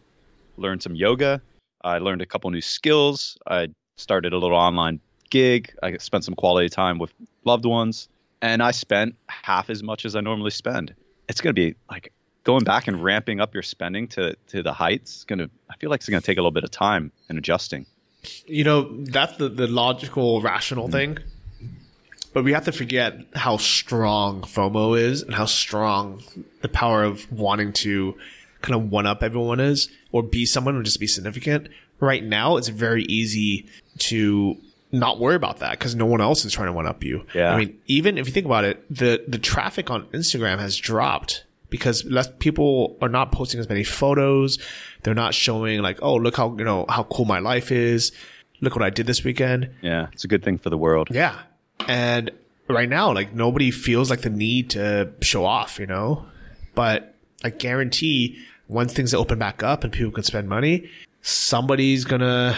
learned 0.57 0.83
some 0.83 0.95
yoga, 0.95 1.41
I 1.81 1.99
learned 1.99 2.23
a 2.23 2.25
couple 2.25 2.51
new 2.51 2.59
skills, 2.59 3.37
I 3.47 3.69
started 3.95 4.33
a 4.33 4.37
little 4.37 4.57
online 4.57 4.99
gig, 5.29 5.73
I 5.81 5.97
spent 5.97 6.23
some 6.23 6.35
quality 6.35 6.69
time 6.69 6.99
with 6.99 7.13
loved 7.43 7.65
ones, 7.65 8.07
and 8.41 8.61
I 8.61 8.71
spent 8.71 9.15
half 9.27 9.69
as 9.69 9.83
much 9.83 10.05
as 10.05 10.15
I 10.15 10.21
normally 10.21 10.51
spend. 10.51 10.93
It's 11.27 11.41
gonna 11.41 11.53
be 11.53 11.75
like 11.89 12.11
going 12.43 12.63
back 12.63 12.87
and 12.87 13.03
ramping 13.03 13.39
up 13.39 13.53
your 13.53 13.63
spending 13.63 14.07
to 14.09 14.35
to 14.47 14.63
the 14.63 14.73
heights. 14.73 15.23
Gonna 15.23 15.49
I 15.69 15.75
feel 15.77 15.89
like 15.89 15.99
it's 15.99 16.09
gonna 16.09 16.21
take 16.21 16.37
a 16.37 16.41
little 16.41 16.51
bit 16.51 16.63
of 16.63 16.71
time 16.71 17.11
and 17.29 17.37
adjusting 17.37 17.85
you 18.45 18.63
know, 18.63 19.03
that's 19.03 19.37
the, 19.37 19.49
the 19.49 19.67
logical, 19.67 20.41
rational 20.41 20.87
mm. 20.87 20.91
thing. 20.91 21.17
But 22.33 22.43
we 22.43 22.51
have 22.51 22.65
to 22.65 22.71
forget 22.71 23.17
how 23.33 23.57
strong 23.57 24.41
FOMO 24.41 24.99
is 24.99 25.21
and 25.21 25.33
how 25.33 25.45
strong 25.45 26.21
the 26.61 26.67
power 26.67 27.03
of 27.03 27.31
wanting 27.31 27.71
to 27.73 28.17
kind 28.61 28.75
of 28.75 28.91
one 28.91 29.05
up 29.05 29.23
everyone 29.23 29.59
is 29.59 29.89
or 30.11 30.21
be 30.21 30.45
someone 30.45 30.75
or 30.75 30.83
just 30.83 30.99
be 30.99 31.07
significant. 31.07 31.69
Right 32.01 32.23
now, 32.23 32.57
it's 32.57 32.67
very 32.67 33.03
easy 33.03 33.67
to 33.99 34.57
not 34.99 35.19
worry 35.19 35.35
about 35.35 35.59
that 35.59 35.71
because 35.71 35.95
no 35.95 36.05
one 36.05 36.21
else 36.21 36.45
is 36.45 36.53
trying 36.53 36.67
to 36.67 36.73
one 36.73 36.87
up 36.87 37.03
you. 37.03 37.25
Yeah. 37.33 37.53
I 37.53 37.57
mean, 37.57 37.79
even 37.87 38.17
if 38.17 38.27
you 38.27 38.33
think 38.33 38.45
about 38.45 38.63
it, 38.63 38.83
the, 38.89 39.23
the 39.27 39.37
traffic 39.37 39.89
on 39.89 40.05
Instagram 40.07 40.59
has 40.59 40.77
dropped 40.77 41.45
because 41.69 42.05
less 42.05 42.29
people 42.39 42.97
are 43.01 43.09
not 43.09 43.31
posting 43.31 43.59
as 43.59 43.67
many 43.67 43.83
photos. 43.83 44.59
They're 45.03 45.13
not 45.13 45.33
showing 45.33 45.81
like, 45.81 45.99
oh, 46.01 46.15
look 46.15 46.35
how, 46.35 46.55
you 46.57 46.63
know, 46.63 46.85
how 46.89 47.03
cool 47.03 47.25
my 47.25 47.39
life 47.39 47.71
is. 47.71 48.11
Look 48.61 48.75
what 48.75 48.83
I 48.83 48.89
did 48.89 49.05
this 49.07 49.23
weekend. 49.23 49.69
Yeah. 49.81 50.07
It's 50.13 50.23
a 50.23 50.27
good 50.27 50.43
thing 50.43 50.57
for 50.57 50.69
the 50.69 50.77
world. 50.77 51.09
Yeah. 51.11 51.37
And 51.87 52.31
right 52.67 52.89
now, 52.89 53.13
like 53.13 53.33
nobody 53.33 53.71
feels 53.71 54.09
like 54.09 54.21
the 54.21 54.29
need 54.29 54.71
to 54.71 55.11
show 55.21 55.45
off, 55.45 55.79
you 55.79 55.85
know, 55.85 56.25
but 56.73 57.15
I 57.43 57.49
guarantee 57.49 58.39
once 58.67 58.93
things 58.93 59.13
open 59.13 59.37
back 59.37 59.61
up 59.61 59.83
and 59.83 59.91
people 59.91 60.11
can 60.11 60.23
spend 60.23 60.47
money, 60.49 60.89
somebody's 61.21 62.05
gonna, 62.05 62.57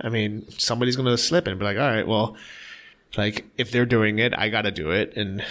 I 0.00 0.08
mean, 0.08 0.48
somebody's 0.50 0.96
gonna 0.96 1.18
slip 1.18 1.46
and 1.46 1.58
be 1.58 1.64
like, 1.64 1.76
all 1.76 1.82
right, 1.82 2.06
well, 2.06 2.36
like 3.16 3.44
if 3.58 3.70
they're 3.70 3.86
doing 3.86 4.18
it, 4.18 4.32
I 4.36 4.48
gotta 4.48 4.70
do 4.70 4.90
it. 4.90 5.16
And 5.16 5.44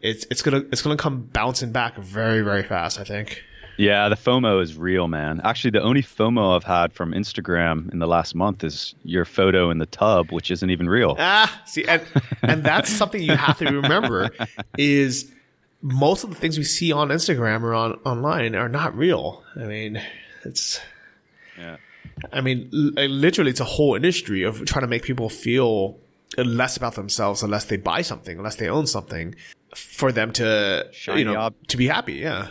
it's 0.00 0.26
it's 0.30 0.42
gonna 0.42 0.64
it's 0.72 0.82
gonna 0.82 0.96
come 0.96 1.22
bouncing 1.22 1.72
back 1.72 1.96
very 1.96 2.42
very 2.42 2.62
fast. 2.62 2.98
I 3.00 3.04
think. 3.04 3.42
Yeah, 3.76 4.10
the 4.10 4.16
FOMO 4.16 4.62
is 4.62 4.76
real, 4.76 5.08
man. 5.08 5.40
Actually, 5.42 5.70
the 5.70 5.82
only 5.82 6.02
FOMO 6.02 6.54
I've 6.54 6.64
had 6.64 6.92
from 6.92 7.12
Instagram 7.12 7.90
in 7.92 7.98
the 7.98 8.06
last 8.06 8.34
month 8.34 8.62
is 8.62 8.94
your 9.04 9.24
photo 9.24 9.70
in 9.70 9.78
the 9.78 9.86
tub, 9.86 10.30
which 10.32 10.50
isn't 10.50 10.68
even 10.68 10.86
real. 10.86 11.16
Ah, 11.18 11.62
see, 11.64 11.86
and 11.86 12.02
and 12.42 12.62
that's 12.62 12.90
something 12.98 13.22
you 13.22 13.36
have 13.36 13.56
to 13.58 13.64
remember 13.64 14.28
is 14.76 15.30
most 15.80 16.24
of 16.24 16.30
the 16.30 16.36
things 16.36 16.58
we 16.58 16.64
see 16.64 16.92
on 16.92 17.08
Instagram 17.08 17.62
or 17.62 17.72
on 17.72 17.92
online 18.04 18.54
are 18.54 18.68
not 18.68 18.94
real. 18.94 19.42
I 19.56 19.60
mean, 19.60 20.02
it's 20.44 20.78
yeah. 21.58 21.76
I 22.32 22.40
mean, 22.40 22.68
literally, 22.72 23.50
it's 23.50 23.60
a 23.60 23.64
whole 23.64 23.94
industry 23.94 24.42
of 24.42 24.64
trying 24.64 24.82
to 24.82 24.88
make 24.88 25.02
people 25.02 25.28
feel 25.28 25.98
less 26.36 26.76
about 26.76 26.94
themselves 26.94 27.42
unless 27.42 27.64
they 27.66 27.76
buy 27.76 28.02
something, 28.02 28.38
unless 28.38 28.56
they 28.56 28.68
own 28.68 28.86
something 28.86 29.34
for 29.74 30.12
them 30.12 30.32
to 30.32 30.88
Shiny 30.92 31.20
you 31.20 31.24
know 31.24 31.36
ob- 31.36 31.66
to 31.68 31.76
be 31.76 31.86
happy. 31.86 32.14
Yeah. 32.14 32.48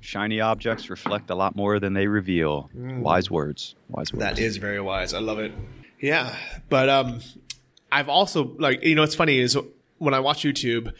Shiny 0.00 0.40
objects 0.40 0.88
reflect 0.88 1.28
a 1.28 1.34
lot 1.34 1.54
more 1.54 1.78
than 1.78 1.92
they 1.92 2.06
reveal. 2.06 2.70
Mm. 2.76 3.00
Wise 3.00 3.30
words. 3.30 3.74
Wise 3.88 4.12
words. 4.12 4.20
That 4.20 4.38
is 4.38 4.56
very 4.56 4.80
wise. 4.80 5.12
I 5.12 5.18
love 5.18 5.38
it. 5.38 5.52
Yeah, 6.00 6.34
but 6.70 6.88
um, 6.88 7.20
I've 7.92 8.08
also 8.08 8.56
like 8.58 8.82
you 8.82 8.94
know 8.94 9.02
what's 9.02 9.14
funny 9.14 9.38
is 9.38 9.58
when 9.98 10.14
I 10.14 10.20
watch 10.20 10.42
YouTube, 10.42 10.94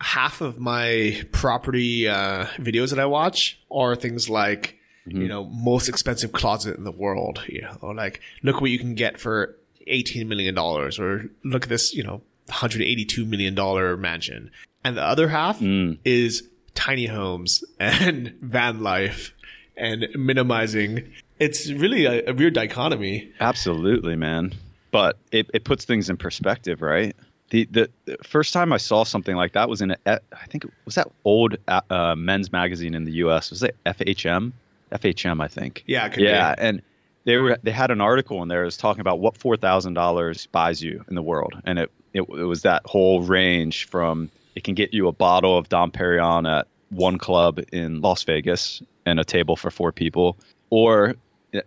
half 0.00 0.40
of 0.40 0.60
my 0.60 1.20
property 1.32 2.08
uh, 2.08 2.46
videos 2.58 2.90
that 2.90 3.00
I 3.00 3.06
watch 3.06 3.58
are 3.70 3.96
things 3.96 4.30
like 4.30 4.75
mm-hmm. 5.06 5.22
you 5.22 5.28
know 5.28 5.44
most 5.44 5.88
expensive 5.88 6.32
closet 6.32 6.76
in 6.76 6.84
the 6.84 6.92
world, 6.92 7.42
you 7.48 7.62
know, 7.62 7.76
or 7.80 7.94
like 7.94 8.20
look 8.42 8.60
what 8.60 8.70
you 8.70 8.78
can 8.78 8.94
get 8.94 9.18
for 9.18 9.56
eighteen 9.86 10.28
million 10.28 10.54
dollars, 10.54 10.98
or 10.98 11.30
look 11.44 11.64
at 11.64 11.68
this 11.68 11.94
you 11.94 12.02
know 12.02 12.22
182 12.48 13.24
million 13.24 13.56
dollar 13.56 13.96
mansion 13.96 14.52
and 14.86 14.96
the 14.96 15.02
other 15.02 15.26
half 15.26 15.58
mm. 15.58 15.98
is 16.04 16.48
tiny 16.74 17.06
homes 17.06 17.64
and 17.80 18.34
van 18.40 18.82
life 18.82 19.34
and 19.76 20.06
minimizing. 20.14 21.12
It's 21.40 21.70
really 21.70 22.04
a, 22.06 22.30
a 22.30 22.32
weird 22.32 22.54
dichotomy. 22.54 23.32
Absolutely, 23.40 24.14
man. 24.14 24.54
But 24.92 25.18
it, 25.32 25.50
it 25.52 25.64
puts 25.64 25.84
things 25.84 26.08
in 26.08 26.16
perspective, 26.16 26.82
right? 26.82 27.16
The, 27.50 27.68
the, 27.70 27.90
the 28.04 28.16
first 28.22 28.52
time 28.52 28.72
I 28.72 28.76
saw 28.76 29.04
something 29.04 29.34
like 29.36 29.52
that 29.52 29.68
was 29.68 29.82
in 29.82 29.90
a, 29.90 29.96
I 30.06 30.46
think 30.48 30.64
it 30.64 30.70
was 30.84 30.94
that 30.94 31.08
old 31.24 31.56
uh, 31.68 32.14
men's 32.16 32.52
magazine 32.52 32.94
in 32.94 33.04
the 33.04 33.12
U.S. 33.14 33.50
Was 33.50 33.64
it 33.64 33.76
FHM? 33.84 34.52
FHM, 34.92 35.42
I 35.42 35.48
think. 35.48 35.84
Yeah, 35.86 36.12
yeah, 36.16 36.54
be. 36.54 36.62
and 36.62 36.82
they 37.24 37.36
were 37.36 37.58
they 37.62 37.72
had 37.72 37.90
an 37.90 38.00
article 38.00 38.42
in 38.42 38.48
there 38.48 38.60
that 38.60 38.66
was 38.66 38.76
talking 38.76 39.00
about 39.00 39.18
what 39.18 39.36
four 39.36 39.56
thousand 39.56 39.94
dollars 39.94 40.46
buys 40.46 40.82
you 40.82 41.04
in 41.08 41.14
the 41.14 41.22
world, 41.22 41.54
and 41.64 41.78
it, 41.78 41.90
it 42.12 42.22
it 42.22 42.44
was 42.44 42.62
that 42.62 42.82
whole 42.86 43.22
range 43.22 43.88
from 43.88 44.30
it 44.54 44.64
can 44.64 44.74
get 44.74 44.94
you 44.94 45.08
a 45.08 45.12
bottle 45.12 45.58
of 45.58 45.68
Dom 45.68 45.90
Perignon 45.90 46.46
at 46.46 46.66
one 46.90 47.18
club 47.18 47.60
in 47.72 48.00
Las 48.00 48.22
Vegas 48.22 48.80
and 49.04 49.18
a 49.18 49.24
table 49.24 49.56
for 49.56 49.70
four 49.70 49.92
people, 49.92 50.36
or 50.70 51.14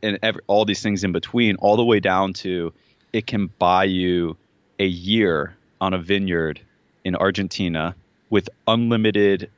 and 0.03 0.19
every, 0.23 0.41
all 0.47 0.65
these 0.65 0.81
things 0.81 1.03
in 1.03 1.11
between, 1.11 1.55
all 1.57 1.75
the 1.75 1.85
way 1.85 1.99
down 1.99 2.33
to 2.33 2.73
it 3.13 3.27
can 3.27 3.47
buy 3.59 3.83
you 3.83 4.37
a 4.79 4.85
year 4.85 5.55
on 5.81 5.93
a 5.93 5.97
vineyard 5.99 6.61
in 7.03 7.15
Argentina 7.15 7.95
with 8.29 8.49
unlimited 8.67 9.49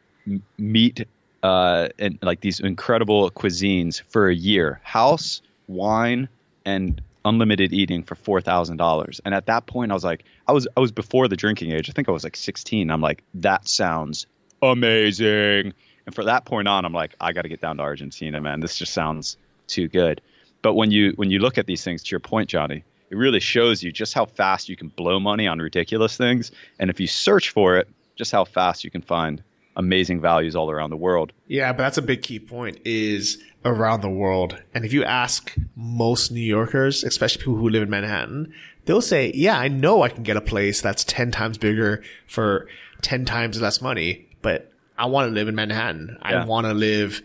meat 0.58 1.06
uh, 1.44 1.90
and 2.00 2.18
like 2.22 2.42
these 2.42 2.60
incredible 2.60 3.30
cuisines 3.32 4.02
for 4.10 4.30
a 4.30 4.36
year, 4.36 4.80
house, 4.84 5.42
wine, 5.68 6.30
and 6.66 7.02
unlimited 7.26 7.74
eating 7.74 8.04
for 8.04 8.16
four 8.16 8.42
thousand 8.42 8.78
dollars. 8.78 9.22
And 9.26 9.34
at 9.34 9.46
that 9.46 9.66
point, 9.68 9.92
I 9.92 9.94
was 9.94 10.04
like, 10.04 10.24
I 10.48 10.52
was 10.52 10.68
I 10.78 10.80
was 10.80 10.92
before 10.92 11.28
the 11.28 11.36
drinking 11.36 11.72
age. 11.72 11.90
I 11.90 11.94
think 11.94 12.10
I 12.10 12.12
was 12.12 12.24
like 12.24 12.36
sixteen. 12.36 12.92
I'm 12.92 13.02
like, 13.02 13.24
that 13.36 13.68
sounds 13.68 14.28
amazing. 14.62 15.74
And 16.06 16.16
for 16.16 16.24
that 16.24 16.46
point 16.46 16.68
on, 16.68 16.86
I'm 16.86 16.94
like, 16.94 17.16
I 17.22 17.32
got 17.32 17.44
to 17.44 17.50
get 17.50 17.62
down 17.62 17.78
to 17.78 17.84
Argentina, 17.84 18.42
man. 18.42 18.60
This 18.60 18.76
just 18.76 18.94
sounds 18.94 19.38
too 19.68 19.88
good. 19.88 20.22
But 20.62 20.74
when 20.74 20.92
you 20.92 21.14
when 21.16 21.32
you 21.32 21.40
look 21.40 21.58
at 21.58 21.66
these 21.66 21.84
things, 21.84 22.04
to 22.04 22.12
your 22.12 22.20
point, 22.20 22.50
Johnny, 22.50 22.84
it 23.10 23.18
really 23.18 23.40
shows 23.40 23.84
you 23.84 23.92
just 23.92 24.14
how 24.14 24.26
fast 24.26 24.70
you 24.70 24.76
can 24.76 24.90
blow 24.90 25.20
money 25.20 25.48
on 25.48 25.60
ridiculous 25.60 26.18
things. 26.18 26.52
And 26.80 26.90
if 26.90 27.00
you 27.00 27.08
search 27.08 27.50
for 27.50 27.78
it, 27.78 27.88
just 28.16 28.32
how 28.32 28.46
fast 28.46 28.84
you 28.84 28.92
can 28.92 29.02
find 29.02 29.44
amazing 29.76 30.22
values 30.22 30.56
all 30.56 30.70
around 30.70 30.90
the 30.90 30.98
world. 30.98 31.32
Yeah, 31.48 31.72
but 31.74 31.84
that's 31.84 31.98
a 31.98 32.02
big 32.02 32.22
key 32.22 32.40
point 32.40 32.80
is 32.86 33.42
around 33.64 34.02
the 34.02 34.10
world. 34.10 34.62
And 34.74 34.86
if 34.86 34.94
you 34.94 35.04
ask 35.04 35.56
most 35.76 36.32
New 36.32 36.42
Yorkers, 36.42 37.04
especially 37.04 37.40
people 37.40 37.56
who 37.56 37.70
live 37.70 37.84
in 37.84 37.90
Manhattan, 37.90 38.54
they'll 38.86 39.02
say, 39.02 39.32
yeah, 39.34 39.58
I 39.58 39.68
know 39.68 40.02
I 40.02 40.10
can 40.10 40.24
get 40.24 40.38
a 40.38 40.42
place 40.42 40.82
that's 40.82 41.04
10 41.04 41.32
times 41.32 41.58
bigger 41.58 42.04
for 42.28 42.68
10 43.02 43.26
times 43.26 43.62
less 43.62 43.82
money, 43.82 44.28
but 44.42 44.72
I 44.98 45.06
want 45.06 45.30
to 45.30 45.34
live 45.34 45.48
in 45.48 45.56
Manhattan. 45.56 46.18
Yeah. 46.22 46.44
I 46.44 46.46
want 46.46 46.68
to 46.68 46.74
live, 46.74 47.22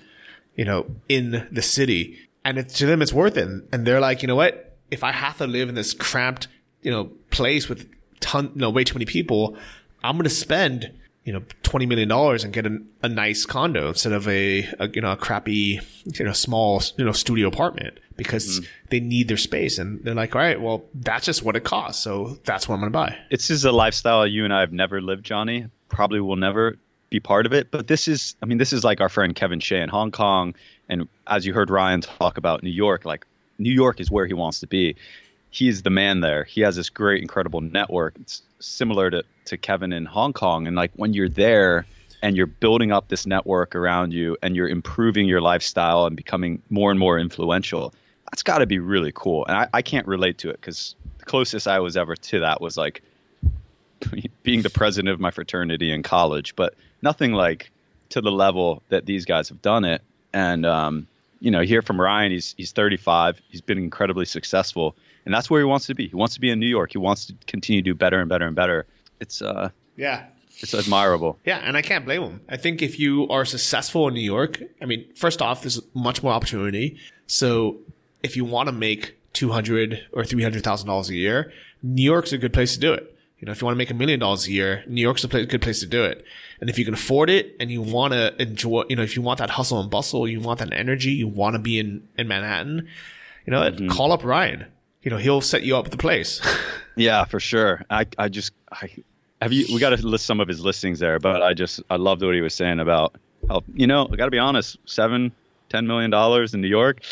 you 0.55 0.64
know, 0.64 0.86
in 1.09 1.47
the 1.51 1.62
city. 1.62 2.18
And 2.44 2.59
it, 2.59 2.68
to 2.70 2.86
them, 2.86 3.03
it's 3.03 3.12
worth 3.12 3.36
it. 3.36 3.49
And 3.72 3.86
they're 3.86 4.01
like, 4.01 4.22
you 4.22 4.28
know 4.28 4.36
what? 4.36 4.78
If 4.90 5.03
I 5.03 5.12
have 5.12 5.38
to 5.38 5.47
live 5.47 5.68
in 5.68 5.74
this 5.74 5.92
cramped, 5.92 6.49
you 6.82 6.90
know, 6.90 7.07
place 7.30 7.68
with 7.68 7.88
ton, 8.20 8.53
you 8.55 8.61
know, 8.61 8.70
way 8.70 8.84
too 8.84 8.94
many 8.94 9.05
people, 9.05 9.57
I'm 10.05 10.16
going 10.16 10.24
to 10.24 10.30
spend 10.30 10.92
you 11.27 11.33
know 11.33 11.43
twenty 11.64 11.85
million 11.85 12.09
dollars 12.09 12.45
and 12.45 12.55
get 12.55 12.64
a, 12.64 12.79
a 13.03 13.09
nice 13.09 13.45
condo 13.45 13.89
instead 13.89 14.12
of 14.12 14.27
a, 14.29 14.66
a, 14.79 14.89
you 14.95 15.03
know 15.03 15.11
a 15.11 15.16
crappy 15.16 15.81
you 16.05 16.24
know 16.24 16.33
small 16.33 16.81
you 16.97 17.05
know 17.05 17.12
studio 17.12 17.49
apartment 17.49 17.99
because 18.16 18.61
mm-hmm. 18.61 18.66
they 18.91 19.01
need 19.01 19.29
their 19.29 19.37
space 19.37 19.77
and 19.77 20.03
they're 20.05 20.14
like 20.14 20.35
all 20.35 20.41
right 20.41 20.61
well 20.61 20.85
that's 20.95 21.27
just 21.27 21.43
what 21.43 21.57
it 21.57 21.64
costs 21.64 22.03
so 22.03 22.39
that's 22.45 22.68
what 22.68 22.77
I'm 22.77 22.81
going 22.81 22.93
to 22.93 22.97
buy. 22.97 23.18
It's 23.29 23.49
just 23.49 23.64
a 23.64 23.72
lifestyle 23.72 24.27
you 24.27 24.45
and 24.45 24.55
I 24.55 24.61
have 24.61 24.72
never 24.72 25.03
lived, 25.03 25.24
Johnny. 25.24 25.66
Probably 25.89 26.20
will 26.20 26.37
never 26.37 26.79
be 27.11 27.20
part 27.20 27.45
of 27.45 27.53
it, 27.53 27.70
but 27.70 27.89
this 27.89 28.09
is 28.09 28.37
I 28.41 28.47
mean 28.47 28.59
this 28.59 28.72
is 28.72 28.85
like 28.85 29.01
our 29.01 29.09
friend 29.09 29.35
Kevin 29.35 29.61
Shea 29.61 29.83
in 29.83 29.89
Hong 29.89 30.12
Kong 30.12 30.55
and 30.89 31.09
as 31.27 31.45
you 31.45 31.53
heard 31.53 31.70
Ryan 31.70 32.01
talk 32.01 32.39
about 32.39 32.62
New 32.62 32.70
York 32.70 33.05
like 33.05 33.27
New 33.59 33.72
York 33.72 34.01
is 34.01 34.11
where 34.11 34.27
he 34.27 34.35
wants 34.35 34.61
to 34.61 34.66
be. 34.68 34.95
He's 35.51 35.83
the 35.83 35.91
man 35.91 36.20
there. 36.20 36.45
He 36.45 36.61
has 36.61 36.77
this 36.77 36.91
great 36.91 37.22
incredible 37.22 37.62
network. 37.62 38.14
It's 38.20 38.43
similar 38.61 39.11
to 39.11 39.24
to 39.47 39.57
Kevin 39.57 39.92
in 39.92 40.05
Hong 40.05 40.32
Kong. 40.32 40.66
And 40.66 40.76
like 40.76 40.92
when 40.97 41.12
you're 41.12 41.28
there 41.28 41.86
and 42.22 42.36
you're 42.36 42.47
building 42.47 42.92
up 42.92 43.09
this 43.09 43.26
network 43.26 43.74
around 43.74 44.12
you 44.12 44.36
and 44.42 44.57
you're 44.57 44.68
improving 44.68 45.26
your 45.26 45.40
lifestyle 45.40 46.07
and 46.07 46.16
becoming 46.16 46.62
more 46.70 46.90
and 46.90 46.99
more 46.99 47.18
influential, 47.18 47.94
that's 48.30 48.42
got 48.42 48.59
to 48.59 48.66
be 48.66 48.78
really 48.78 49.12
cool. 49.14 49.44
And 49.47 49.57
I, 49.57 49.68
I 49.72 49.82
can't 49.82 50.07
relate 50.07 50.38
to 50.38 50.51
it 50.51 50.61
because 50.61 50.94
the 51.18 51.24
closest 51.24 51.68
I 51.68 51.78
was 51.80 51.97
ever 51.97 52.16
to 52.16 52.40
that 52.40 52.61
was 52.61 52.76
like 52.76 53.03
being 54.42 54.62
the 54.62 54.70
president 54.70 55.12
of 55.12 55.20
my 55.20 55.30
fraternity 55.30 55.92
in 55.92 56.03
college, 56.03 56.57
but 56.57 56.74
nothing 57.03 57.32
like 57.32 57.70
to 58.11 58.20
the 58.20 58.32
level 58.32 58.82
that 58.88 59.07
these 59.07 59.24
guys 59.24 59.49
have 59.49 59.62
done 59.62 59.84
it. 59.84 60.03
And, 60.32 60.66
um, 60.66 61.07
you 61.40 61.51
know, 61.51 61.61
hear 61.61 61.82
from 61.82 62.01
Ryan, 62.01 62.32
he's, 62.32 62.55
he's 62.57 62.72
35, 62.72 63.40
he's 63.49 63.61
been 63.61 63.78
incredibly 63.78 64.24
successful 64.24 64.97
and 65.26 65.34
that's 65.34 65.51
where 65.51 65.61
he 65.61 65.64
wants 65.64 65.86
to 65.86 65.94
be. 65.94 66.07
He 66.07 66.14
wants 66.16 66.34
to 66.34 66.40
be 66.40 66.51
in 66.51 66.61
New 66.61 66.68
York. 66.68 66.92
He 66.92 66.99
wants 66.99 67.26
to 67.26 67.34
continue 67.47 67.82
to 67.82 67.90
do 67.90 67.94
better 67.94 68.20
and 68.20 68.28
better 68.28 68.47
and 68.47 68.55
better. 68.55 68.86
It's 69.20 69.42
uh 69.42 69.70
yeah. 69.96 70.26
It's 70.58 70.72
admirable. 70.72 71.38
Yeah, 71.44 71.58
and 71.58 71.76
I 71.76 71.82
can't 71.82 72.06
blame 72.06 72.22
him. 72.22 72.40
I 72.48 72.56
think 72.56 72.80
if 72.80 72.98
you 72.98 73.28
are 73.28 73.44
successful 73.44 74.08
in 74.08 74.14
New 74.14 74.20
York, 74.20 74.62
I 74.80 74.86
mean, 74.86 75.04
first 75.14 75.42
off, 75.42 75.60
there's 75.60 75.80
much 75.92 76.22
more 76.22 76.32
opportunity. 76.32 76.98
So 77.26 77.76
if 78.22 78.36
you 78.36 78.44
want 78.44 78.68
to 78.68 78.72
make 78.72 79.18
two 79.34 79.52
hundred 79.52 80.06
or 80.12 80.24
three 80.24 80.42
hundred 80.42 80.64
thousand 80.64 80.88
dollars 80.88 81.10
a 81.10 81.14
year, 81.14 81.52
New 81.82 82.02
York's 82.02 82.32
a 82.32 82.38
good 82.38 82.54
place 82.54 82.72
to 82.74 82.80
do 82.80 82.92
it. 82.92 83.14
You 83.38 83.44
know, 83.44 83.52
if 83.52 83.60
you 83.60 83.66
want 83.66 83.74
to 83.74 83.78
make 83.78 83.90
a 83.90 83.94
million 83.94 84.18
dollars 84.18 84.46
a 84.46 84.52
year, 84.52 84.82
New 84.86 85.02
York's 85.02 85.24
a 85.24 85.28
good 85.28 85.60
place 85.60 85.80
to 85.80 85.86
do 85.86 86.02
it. 86.04 86.24
And 86.58 86.70
if 86.70 86.78
you 86.78 86.86
can 86.86 86.94
afford 86.94 87.28
it 87.28 87.54
and 87.60 87.70
you 87.70 87.82
want 87.82 88.14
to 88.14 88.40
enjoy, 88.40 88.84
you 88.88 88.96
know, 88.96 89.02
if 89.02 89.14
you 89.14 89.20
want 89.20 89.40
that 89.40 89.50
hustle 89.50 89.78
and 89.78 89.90
bustle, 89.90 90.26
you 90.26 90.40
want 90.40 90.60
that 90.60 90.72
energy, 90.72 91.10
you 91.10 91.28
want 91.28 91.54
to 91.54 91.58
be 91.58 91.78
in, 91.78 92.08
in 92.16 92.28
Manhattan, 92.28 92.88
you 93.44 93.50
know, 93.50 93.60
mm-hmm. 93.60 93.88
call 93.88 94.10
up 94.12 94.24
Ryan 94.24 94.64
you 95.07 95.11
know, 95.11 95.18
he'll 95.18 95.40
set 95.40 95.62
you 95.62 95.76
up 95.76 95.84
with 95.84 95.92
the 95.92 95.98
place. 95.98 96.40
yeah, 96.96 97.24
for 97.24 97.38
sure. 97.38 97.84
I, 97.88 98.07
I 98.18 98.28
just, 98.28 98.52
I 98.72 98.90
have 99.40 99.52
you, 99.52 99.72
we 99.72 99.78
got 99.78 99.90
to 99.90 100.04
list 100.04 100.26
some 100.26 100.40
of 100.40 100.48
his 100.48 100.61
listings 100.61 100.98
there, 100.98 101.20
but 101.20 101.44
I 101.44 101.54
just, 101.54 101.80
I 101.88 101.94
loved 101.94 102.24
what 102.24 102.34
he 102.34 102.40
was 102.40 102.54
saying 102.54 102.80
about 102.80 103.14
how, 103.48 103.62
you 103.72 103.86
know, 103.86 104.09
I 104.12 104.16
got 104.16 104.24
to 104.24 104.32
be 104.32 104.40
honest, 104.40 104.78
seven, 104.84 105.30
ten 105.68 105.86
million 105.86 106.11
dollars 106.11 106.54
in 106.54 106.61
New 106.61 106.66
York, 106.66 107.02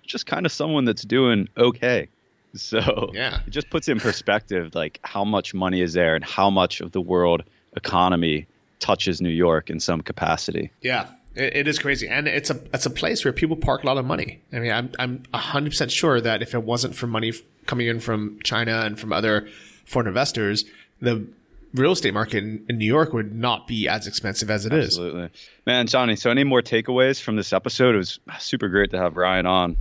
just 0.00 0.24
kind 0.24 0.46
of 0.46 0.52
someone 0.52 0.86
that's 0.86 1.02
doing 1.02 1.46
okay. 1.58 2.08
So 2.54 3.10
yeah, 3.12 3.40
it 3.46 3.50
just 3.50 3.68
puts 3.68 3.86
in 3.86 4.00
perspective 4.00 4.74
like 4.74 4.98
how 5.02 5.22
much 5.22 5.52
money 5.52 5.82
is 5.82 5.92
there 5.92 6.14
and 6.14 6.24
how 6.24 6.48
much 6.48 6.80
of 6.80 6.92
the 6.92 7.02
world 7.02 7.42
economy 7.76 8.46
touches 8.78 9.20
New 9.20 9.28
York 9.28 9.68
in 9.68 9.78
some 9.78 10.00
capacity. 10.00 10.70
Yeah, 10.80 11.06
it, 11.34 11.56
it 11.56 11.68
is 11.68 11.78
crazy, 11.78 12.08
and 12.08 12.28
it's 12.28 12.50
a 12.50 12.60
it's 12.72 12.86
a 12.86 12.90
place 12.90 13.24
where 13.24 13.32
people 13.32 13.56
park 13.56 13.82
a 13.82 13.86
lot 13.86 13.98
of 13.98 14.04
money. 14.04 14.40
I 14.52 14.58
mean, 14.58 14.72
I'm 14.72 14.92
I'm 14.98 15.24
hundred 15.34 15.70
percent 15.70 15.90
sure 15.90 16.20
that 16.20 16.42
if 16.42 16.54
it 16.54 16.62
wasn't 16.62 16.94
for 16.94 17.06
money 17.06 17.32
coming 17.66 17.86
in 17.86 18.00
from 18.00 18.38
China 18.42 18.82
and 18.84 18.98
from 18.98 19.12
other 19.12 19.48
foreign 19.84 20.08
investors, 20.08 20.64
the 21.00 21.26
real 21.74 21.92
estate 21.92 22.12
market 22.14 22.38
in, 22.38 22.64
in, 22.68 22.78
New 22.78 22.86
York 22.86 23.12
would 23.12 23.34
not 23.34 23.66
be 23.66 23.88
as 23.88 24.06
expensive 24.06 24.50
as 24.50 24.66
it 24.66 24.72
Absolutely. 24.72 25.24
is. 25.24 25.30
Man, 25.66 25.86
Johnny, 25.86 26.16
so 26.16 26.30
any 26.30 26.44
more 26.44 26.60
takeaways 26.60 27.20
from 27.20 27.36
this 27.36 27.52
episode? 27.52 27.94
It 27.94 27.98
was 27.98 28.18
super 28.38 28.68
great 28.68 28.90
to 28.90 28.98
have 28.98 29.16
Ryan 29.16 29.46
on. 29.46 29.76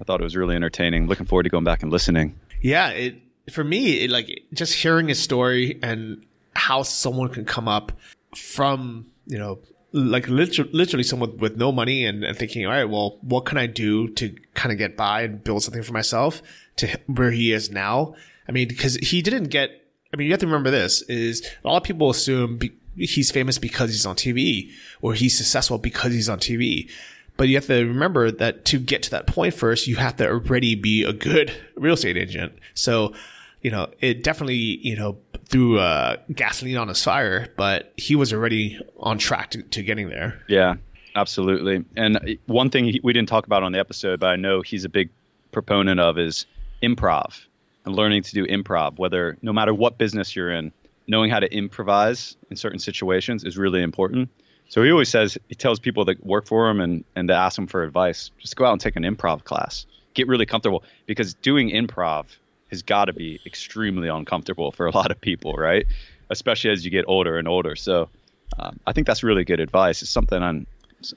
I 0.00 0.04
thought 0.04 0.20
it 0.20 0.24
was 0.24 0.36
really 0.36 0.56
entertaining. 0.56 1.06
Looking 1.06 1.26
forward 1.26 1.44
to 1.44 1.48
going 1.48 1.64
back 1.64 1.82
and 1.82 1.92
listening. 1.92 2.38
Yeah, 2.60 2.88
it 2.90 3.16
for 3.50 3.64
me, 3.64 4.04
it, 4.04 4.10
like 4.10 4.42
just 4.52 4.74
hearing 4.74 5.08
his 5.08 5.20
story 5.20 5.78
and 5.82 6.24
how 6.54 6.82
someone 6.82 7.28
can 7.28 7.44
come 7.44 7.68
up 7.68 7.92
from, 8.34 9.06
you 9.26 9.38
know, 9.38 9.58
like 9.96 10.28
literally, 10.28 10.70
literally 10.72 11.02
someone 11.02 11.38
with 11.38 11.56
no 11.56 11.72
money 11.72 12.04
and, 12.04 12.22
and, 12.22 12.36
thinking, 12.36 12.66
all 12.66 12.72
right, 12.72 12.84
well, 12.84 13.18
what 13.22 13.46
can 13.46 13.56
I 13.56 13.66
do 13.66 14.08
to 14.10 14.36
kind 14.54 14.70
of 14.70 14.78
get 14.78 14.96
by 14.96 15.22
and 15.22 15.42
build 15.42 15.62
something 15.62 15.82
for 15.82 15.92
myself 15.92 16.42
to 16.76 16.98
where 17.06 17.30
he 17.30 17.52
is 17.52 17.70
now? 17.70 18.14
I 18.46 18.52
mean, 18.52 18.68
because 18.68 18.96
he 18.96 19.22
didn't 19.22 19.48
get, 19.48 19.70
I 20.12 20.16
mean, 20.16 20.26
you 20.26 20.32
have 20.32 20.40
to 20.40 20.46
remember 20.46 20.70
this 20.70 21.02
is 21.02 21.48
a 21.64 21.68
lot 21.68 21.78
of 21.78 21.82
people 21.82 22.10
assume 22.10 22.58
be, 22.58 22.72
he's 22.94 23.30
famous 23.30 23.58
because 23.58 23.90
he's 23.90 24.06
on 24.06 24.16
TV 24.16 24.70
or 25.00 25.14
he's 25.14 25.36
successful 25.36 25.78
because 25.78 26.12
he's 26.12 26.28
on 26.28 26.38
TV. 26.38 26.90
But 27.38 27.48
you 27.48 27.56
have 27.56 27.66
to 27.66 27.84
remember 27.86 28.30
that 28.30 28.64
to 28.66 28.78
get 28.78 29.02
to 29.04 29.10
that 29.10 29.26
point 29.26 29.54
first, 29.54 29.86
you 29.86 29.96
have 29.96 30.16
to 30.16 30.28
already 30.28 30.74
be 30.74 31.04
a 31.04 31.12
good 31.12 31.52
real 31.74 31.94
estate 31.94 32.16
agent. 32.16 32.52
So, 32.74 33.14
you 33.62 33.70
know, 33.70 33.88
it 34.00 34.22
definitely, 34.22 34.56
you 34.56 34.96
know, 34.96 35.18
threw 35.46 35.78
uh, 35.78 36.16
gasoline 36.32 36.76
on 36.76 36.88
his 36.88 37.02
fire, 37.02 37.48
but 37.56 37.92
he 37.96 38.16
was 38.16 38.32
already 38.32 38.80
on 38.98 39.18
track 39.18 39.50
to, 39.52 39.62
to 39.62 39.82
getting 39.82 40.08
there. 40.08 40.42
Yeah, 40.48 40.74
absolutely. 41.14 41.84
And 41.96 42.38
one 42.46 42.70
thing 42.70 42.98
we 43.02 43.12
didn't 43.12 43.28
talk 43.28 43.46
about 43.46 43.62
on 43.62 43.72
the 43.72 43.78
episode, 43.78 44.20
but 44.20 44.28
I 44.28 44.36
know 44.36 44.62
he's 44.62 44.84
a 44.84 44.88
big 44.88 45.10
proponent 45.52 46.00
of 46.00 46.18
is 46.18 46.46
improv 46.82 47.46
and 47.84 47.94
learning 47.94 48.22
to 48.24 48.32
do 48.32 48.46
improv. 48.46 48.98
Whether 48.98 49.38
no 49.42 49.52
matter 49.52 49.72
what 49.72 49.98
business 49.98 50.36
you're 50.36 50.52
in, 50.52 50.72
knowing 51.06 51.30
how 51.30 51.40
to 51.40 51.52
improvise 51.52 52.36
in 52.50 52.56
certain 52.56 52.78
situations 52.78 53.44
is 53.44 53.56
really 53.56 53.82
important. 53.82 54.28
So 54.68 54.82
he 54.82 54.90
always 54.90 55.08
says 55.08 55.38
he 55.48 55.54
tells 55.54 55.78
people 55.78 56.04
that 56.06 56.24
work 56.26 56.46
for 56.46 56.68
him 56.68 56.80
and 56.80 57.04
and 57.14 57.28
to 57.28 57.34
ask 57.34 57.56
them 57.56 57.68
for 57.68 57.84
advice, 57.84 58.30
just 58.38 58.56
go 58.56 58.64
out 58.64 58.72
and 58.72 58.80
take 58.80 58.96
an 58.96 59.04
improv 59.04 59.44
class, 59.44 59.86
get 60.14 60.26
really 60.26 60.46
comfortable 60.46 60.82
because 61.06 61.34
doing 61.34 61.70
improv 61.70 62.26
has 62.70 62.82
got 62.82 63.06
to 63.06 63.12
be 63.12 63.40
extremely 63.46 64.08
uncomfortable 64.08 64.72
for 64.72 64.86
a 64.86 64.90
lot 64.90 65.10
of 65.10 65.20
people, 65.20 65.54
right? 65.54 65.86
Especially 66.30 66.70
as 66.70 66.84
you 66.84 66.90
get 66.90 67.04
older 67.06 67.38
and 67.38 67.46
older. 67.46 67.76
So 67.76 68.08
um, 68.58 68.80
I 68.86 68.92
think 68.92 69.06
that's 69.06 69.22
really 69.22 69.44
good 69.44 69.60
advice. 69.60 70.02
It's 70.02 70.10
something 70.10 70.42
I'm 70.42 70.66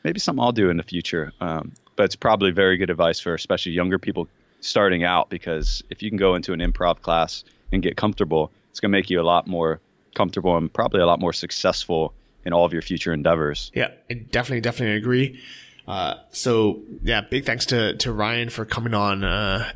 maybe 0.03 0.19
something 0.19 0.43
I'll 0.43 0.51
do 0.51 0.69
in 0.69 0.77
the 0.77 0.83
future. 0.83 1.31
Um, 1.41 1.73
but 1.95 2.03
it's 2.03 2.15
probably 2.15 2.51
very 2.51 2.77
good 2.77 2.89
advice 2.89 3.19
for 3.19 3.33
especially 3.33 3.73
younger 3.73 3.99
people 3.99 4.27
starting 4.61 5.03
out 5.03 5.29
because 5.29 5.83
if 5.89 6.01
you 6.01 6.09
can 6.09 6.17
go 6.17 6.35
into 6.35 6.53
an 6.53 6.59
improv 6.59 7.01
class 7.01 7.43
and 7.71 7.81
get 7.81 7.97
comfortable, 7.97 8.51
it's 8.71 8.79
going 8.79 8.91
to 8.91 8.97
make 8.97 9.09
you 9.09 9.21
a 9.21 9.23
lot 9.23 9.47
more 9.47 9.79
comfortable 10.15 10.57
and 10.57 10.71
probably 10.71 11.01
a 11.01 11.05
lot 11.05 11.19
more 11.19 11.33
successful 11.33 12.13
in 12.45 12.53
all 12.53 12.65
of 12.65 12.73
your 12.73 12.81
future 12.81 13.13
endeavors. 13.13 13.71
Yeah, 13.73 13.91
I 14.09 14.13
definitely, 14.13 14.61
definitely 14.61 14.97
agree. 14.97 15.39
Uh, 15.87 16.15
so 16.31 16.81
yeah, 17.03 17.21
big 17.21 17.45
thanks 17.45 17.65
to, 17.67 17.95
to 17.97 18.11
Ryan 18.11 18.49
for 18.49 18.65
coming 18.65 18.93
on, 18.93 19.23
uh, 19.23 19.71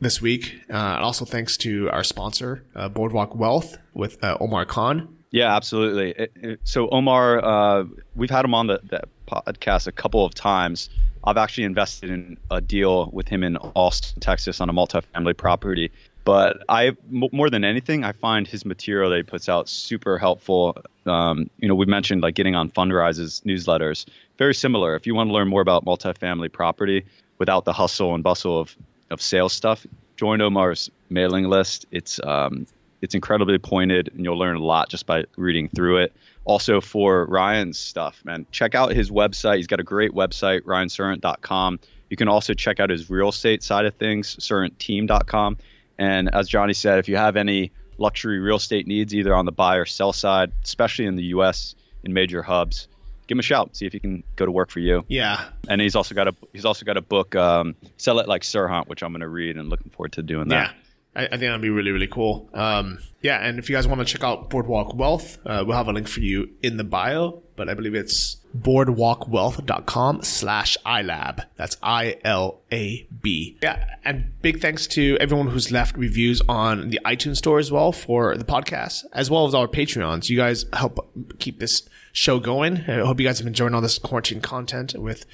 this 0.00 0.20
week. 0.22 0.60
Uh, 0.70 0.98
also, 1.00 1.24
thanks 1.24 1.56
to 1.58 1.90
our 1.90 2.04
sponsor, 2.04 2.64
uh, 2.74 2.88
Boardwalk 2.88 3.34
Wealth, 3.34 3.78
with 3.94 4.22
uh, 4.22 4.36
Omar 4.40 4.64
Khan. 4.64 5.16
Yeah, 5.30 5.54
absolutely. 5.54 6.10
It, 6.10 6.32
it, 6.36 6.60
so 6.64 6.88
Omar, 6.88 7.44
uh, 7.44 7.84
we've 8.16 8.30
had 8.30 8.44
him 8.44 8.54
on 8.54 8.66
the, 8.68 8.80
the, 8.84 9.02
podcast 9.26 9.86
a 9.86 9.92
couple 9.92 10.24
of 10.24 10.34
times. 10.34 10.88
I've 11.22 11.36
actually 11.36 11.64
invested 11.64 12.08
in 12.08 12.38
a 12.50 12.62
deal 12.62 13.10
with 13.12 13.28
him 13.28 13.42
in 13.44 13.58
Austin, 13.58 14.20
Texas, 14.20 14.58
on 14.58 14.70
a 14.70 14.72
multifamily 14.72 15.36
property. 15.36 15.90
But 16.24 16.64
I, 16.66 16.96
more 17.10 17.50
than 17.50 17.62
anything, 17.62 18.04
I 18.04 18.12
find 18.12 18.46
his 18.46 18.64
material 18.64 19.10
that 19.10 19.16
he 19.16 19.22
puts 19.22 19.48
out 19.48 19.68
super 19.68 20.16
helpful. 20.16 20.78
Um, 21.04 21.50
you 21.58 21.68
know, 21.68 21.74
we 21.74 21.84
mentioned 21.84 22.22
like 22.22 22.34
getting 22.34 22.54
on 22.54 22.70
Fundrise's 22.70 23.42
newsletters. 23.44 24.06
Very 24.38 24.54
similar. 24.54 24.94
If 24.94 25.06
you 25.06 25.14
want 25.14 25.28
to 25.28 25.34
learn 25.34 25.48
more 25.48 25.60
about 25.60 25.84
multifamily 25.84 26.50
property 26.50 27.04
without 27.38 27.66
the 27.66 27.72
hustle 27.72 28.14
and 28.14 28.24
bustle 28.24 28.60
of 28.60 28.76
of 29.10 29.22
sales 29.22 29.52
stuff, 29.52 29.86
join 30.16 30.40
Omar's 30.40 30.90
mailing 31.08 31.44
list. 31.44 31.86
It's 31.90 32.20
um, 32.22 32.66
it's 33.00 33.14
incredibly 33.14 33.58
pointed, 33.58 34.10
and 34.14 34.24
you'll 34.24 34.38
learn 34.38 34.56
a 34.56 34.64
lot 34.64 34.88
just 34.88 35.06
by 35.06 35.24
reading 35.36 35.68
through 35.68 35.98
it. 35.98 36.12
Also, 36.44 36.80
for 36.80 37.26
Ryan's 37.26 37.78
stuff, 37.78 38.24
man, 38.24 38.46
check 38.50 38.74
out 38.74 38.92
his 38.92 39.10
website. 39.10 39.56
He's 39.56 39.66
got 39.66 39.80
a 39.80 39.84
great 39.84 40.12
website, 40.12 40.62
ryanserhant.com. 40.62 41.78
You 42.10 42.16
can 42.16 42.28
also 42.28 42.54
check 42.54 42.80
out 42.80 42.90
his 42.90 43.10
real 43.10 43.28
estate 43.28 43.62
side 43.62 43.84
of 43.84 43.94
things, 43.94 44.36
serhantteam.com. 44.36 45.58
And 45.98 46.34
as 46.34 46.48
Johnny 46.48 46.72
said, 46.72 46.98
if 46.98 47.08
you 47.08 47.16
have 47.16 47.36
any 47.36 47.70
luxury 47.98 48.38
real 48.38 48.56
estate 48.56 48.86
needs, 48.86 49.14
either 49.14 49.34
on 49.34 49.44
the 49.44 49.52
buy 49.52 49.76
or 49.76 49.84
sell 49.84 50.12
side, 50.12 50.52
especially 50.64 51.06
in 51.06 51.16
the 51.16 51.24
U.S. 51.24 51.74
in 52.04 52.12
major 52.12 52.42
hubs, 52.42 52.88
give 53.28 53.36
him 53.36 53.40
a 53.40 53.42
shout. 53.42 53.76
See 53.76 53.86
if 53.86 53.92
he 53.92 54.00
can 54.00 54.24
go 54.36 54.46
to 54.46 54.50
work 54.50 54.70
for 54.70 54.80
you. 54.80 55.04
Yeah. 55.06 55.44
And 55.68 55.80
he's 55.80 55.94
also 55.94 56.14
got 56.14 56.28
a 56.28 56.34
he's 56.52 56.64
also 56.64 56.84
got 56.84 56.96
a 56.96 57.02
book, 57.02 57.36
um, 57.36 57.76
Sell 57.98 58.18
It 58.18 58.26
Like 58.26 58.42
Serhant, 58.42 58.88
which 58.88 59.02
I'm 59.02 59.12
going 59.12 59.20
to 59.20 59.28
read 59.28 59.56
and 59.56 59.68
looking 59.68 59.90
forward 59.90 60.12
to 60.12 60.22
doing 60.22 60.48
that. 60.48 60.70
Yeah. 60.70 60.72
I, 61.14 61.24
I 61.24 61.28
think 61.30 61.42
that'd 61.42 61.60
be 61.60 61.70
really, 61.70 61.90
really 61.90 62.06
cool. 62.06 62.48
Um, 62.54 62.98
yeah, 63.22 63.38
and 63.38 63.58
if 63.58 63.68
you 63.68 63.76
guys 63.76 63.88
want 63.88 63.98
to 64.00 64.04
check 64.04 64.22
out 64.22 64.50
Boardwalk 64.50 64.94
Wealth, 64.94 65.38
uh, 65.44 65.64
we'll 65.66 65.76
have 65.76 65.88
a 65.88 65.92
link 65.92 66.06
for 66.06 66.20
you 66.20 66.50
in 66.62 66.76
the 66.76 66.84
bio, 66.84 67.42
but 67.56 67.68
I 67.68 67.74
believe 67.74 67.94
it's 67.94 68.36
boardwalkwealth.com 68.56 70.22
slash 70.22 70.76
ilab. 70.86 71.44
That's 71.56 71.76
I-L-A-B. 71.82 73.58
Yeah, 73.62 73.84
and 74.04 74.32
big 74.42 74.60
thanks 74.60 74.86
to 74.88 75.16
everyone 75.20 75.48
who's 75.48 75.72
left 75.72 75.96
reviews 75.96 76.40
on 76.48 76.90
the 76.90 77.00
iTunes 77.04 77.38
store 77.38 77.58
as 77.58 77.72
well 77.72 77.90
for 77.90 78.36
the 78.36 78.44
podcast, 78.44 79.04
as 79.12 79.30
well 79.30 79.46
as 79.46 79.54
our 79.54 79.66
Patreons. 79.66 80.28
You 80.28 80.36
guys 80.36 80.66
help 80.72 81.10
keep 81.40 81.58
this 81.58 81.88
show 82.12 82.40
going. 82.40 82.78
I 82.88 83.04
hope 83.04 83.20
you 83.20 83.26
guys 83.26 83.38
have 83.38 83.44
been 83.44 83.52
enjoying 83.52 83.74
all 83.74 83.80
this 83.80 83.98
quarantine 83.98 84.40
content 84.40 84.94
with 84.98 85.26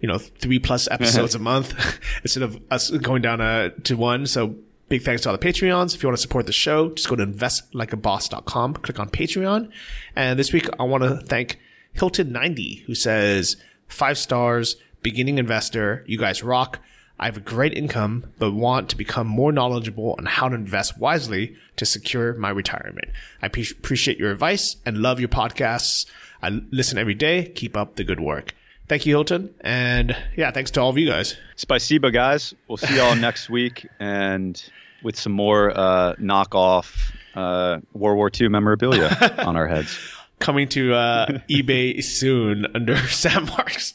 you 0.00 0.08
know, 0.08 0.18
three 0.18 0.58
plus 0.58 0.86
episodes 0.90 1.34
a 1.34 1.38
month 1.38 1.74
instead 2.22 2.42
of 2.42 2.60
us 2.70 2.90
going 2.90 3.22
down 3.22 3.40
uh, 3.40 3.70
to 3.84 3.96
one. 3.96 4.26
So 4.26 4.56
big 4.90 5.02
thanks 5.02 5.22
to 5.22 5.30
all 5.30 5.36
the 5.36 5.46
Patreons. 5.46 5.94
If 5.94 6.02
you 6.02 6.08
want 6.08 6.18
to 6.18 6.22
support 6.22 6.44
the 6.44 6.52
show, 6.52 6.90
just 6.90 7.08
go 7.08 7.16
to 7.16 7.26
investlikeaboss.com, 7.26 8.74
click 8.74 9.00
on 9.00 9.08
Patreon. 9.08 9.70
And 10.14 10.38
this 10.38 10.52
week, 10.52 10.68
I 10.78 10.82
want 10.82 11.04
to 11.04 11.16
thank 11.16 11.58
Hilton90, 11.96 12.82
who 12.82 12.94
says, 12.94 13.56
five 13.88 14.18
stars, 14.18 14.76
beginning 15.02 15.38
investor. 15.38 16.04
You 16.06 16.18
guys 16.18 16.42
rock. 16.42 16.80
I 17.18 17.26
have 17.26 17.36
a 17.36 17.40
great 17.40 17.72
income, 17.74 18.32
but 18.38 18.52
want 18.52 18.88
to 18.90 18.96
become 18.96 19.26
more 19.26 19.52
knowledgeable 19.52 20.14
on 20.18 20.26
how 20.26 20.48
to 20.48 20.54
invest 20.54 20.98
wisely 20.98 21.56
to 21.76 21.86
secure 21.86 22.34
my 22.34 22.50
retirement. 22.50 23.08
I 23.40 23.48
pre- 23.48 23.68
appreciate 23.70 24.18
your 24.18 24.30
advice 24.32 24.76
and 24.84 24.98
love 24.98 25.20
your 25.20 25.28
podcasts. 25.28 26.06
I 26.42 26.48
listen 26.70 26.98
every 26.98 27.14
day. 27.14 27.46
Keep 27.54 27.76
up 27.76 27.96
the 27.96 28.04
good 28.04 28.20
work. 28.20 28.54
Thank 28.88 29.06
you, 29.06 29.14
Hilton. 29.14 29.54
And 29.62 30.16
yeah, 30.36 30.50
thanks 30.50 30.70
to 30.72 30.80
all 30.80 30.90
of 30.90 30.98
you 30.98 31.08
guys. 31.08 31.36
Spasiba, 31.56 32.12
guys. 32.12 32.52
We'll 32.68 32.76
see 32.76 32.96
y'all 32.96 33.16
next 33.28 33.48
week 33.48 33.86
and 33.98 34.62
with 35.02 35.16
some 35.18 35.32
more 35.32 35.70
uh, 35.70 36.14
knockoff 36.16 37.12
uh, 37.34 37.80
World 37.92 38.16
War 38.16 38.30
II 38.38 38.48
memorabilia 38.48 39.34
on 39.38 39.56
our 39.56 39.68
heads. 39.68 39.98
Coming 40.40 40.68
to 40.70 40.94
uh, 40.94 41.26
eBay 41.48 42.02
soon 42.02 42.66
under 42.74 42.96
Sam 43.08 43.46
Marks. 43.46 43.94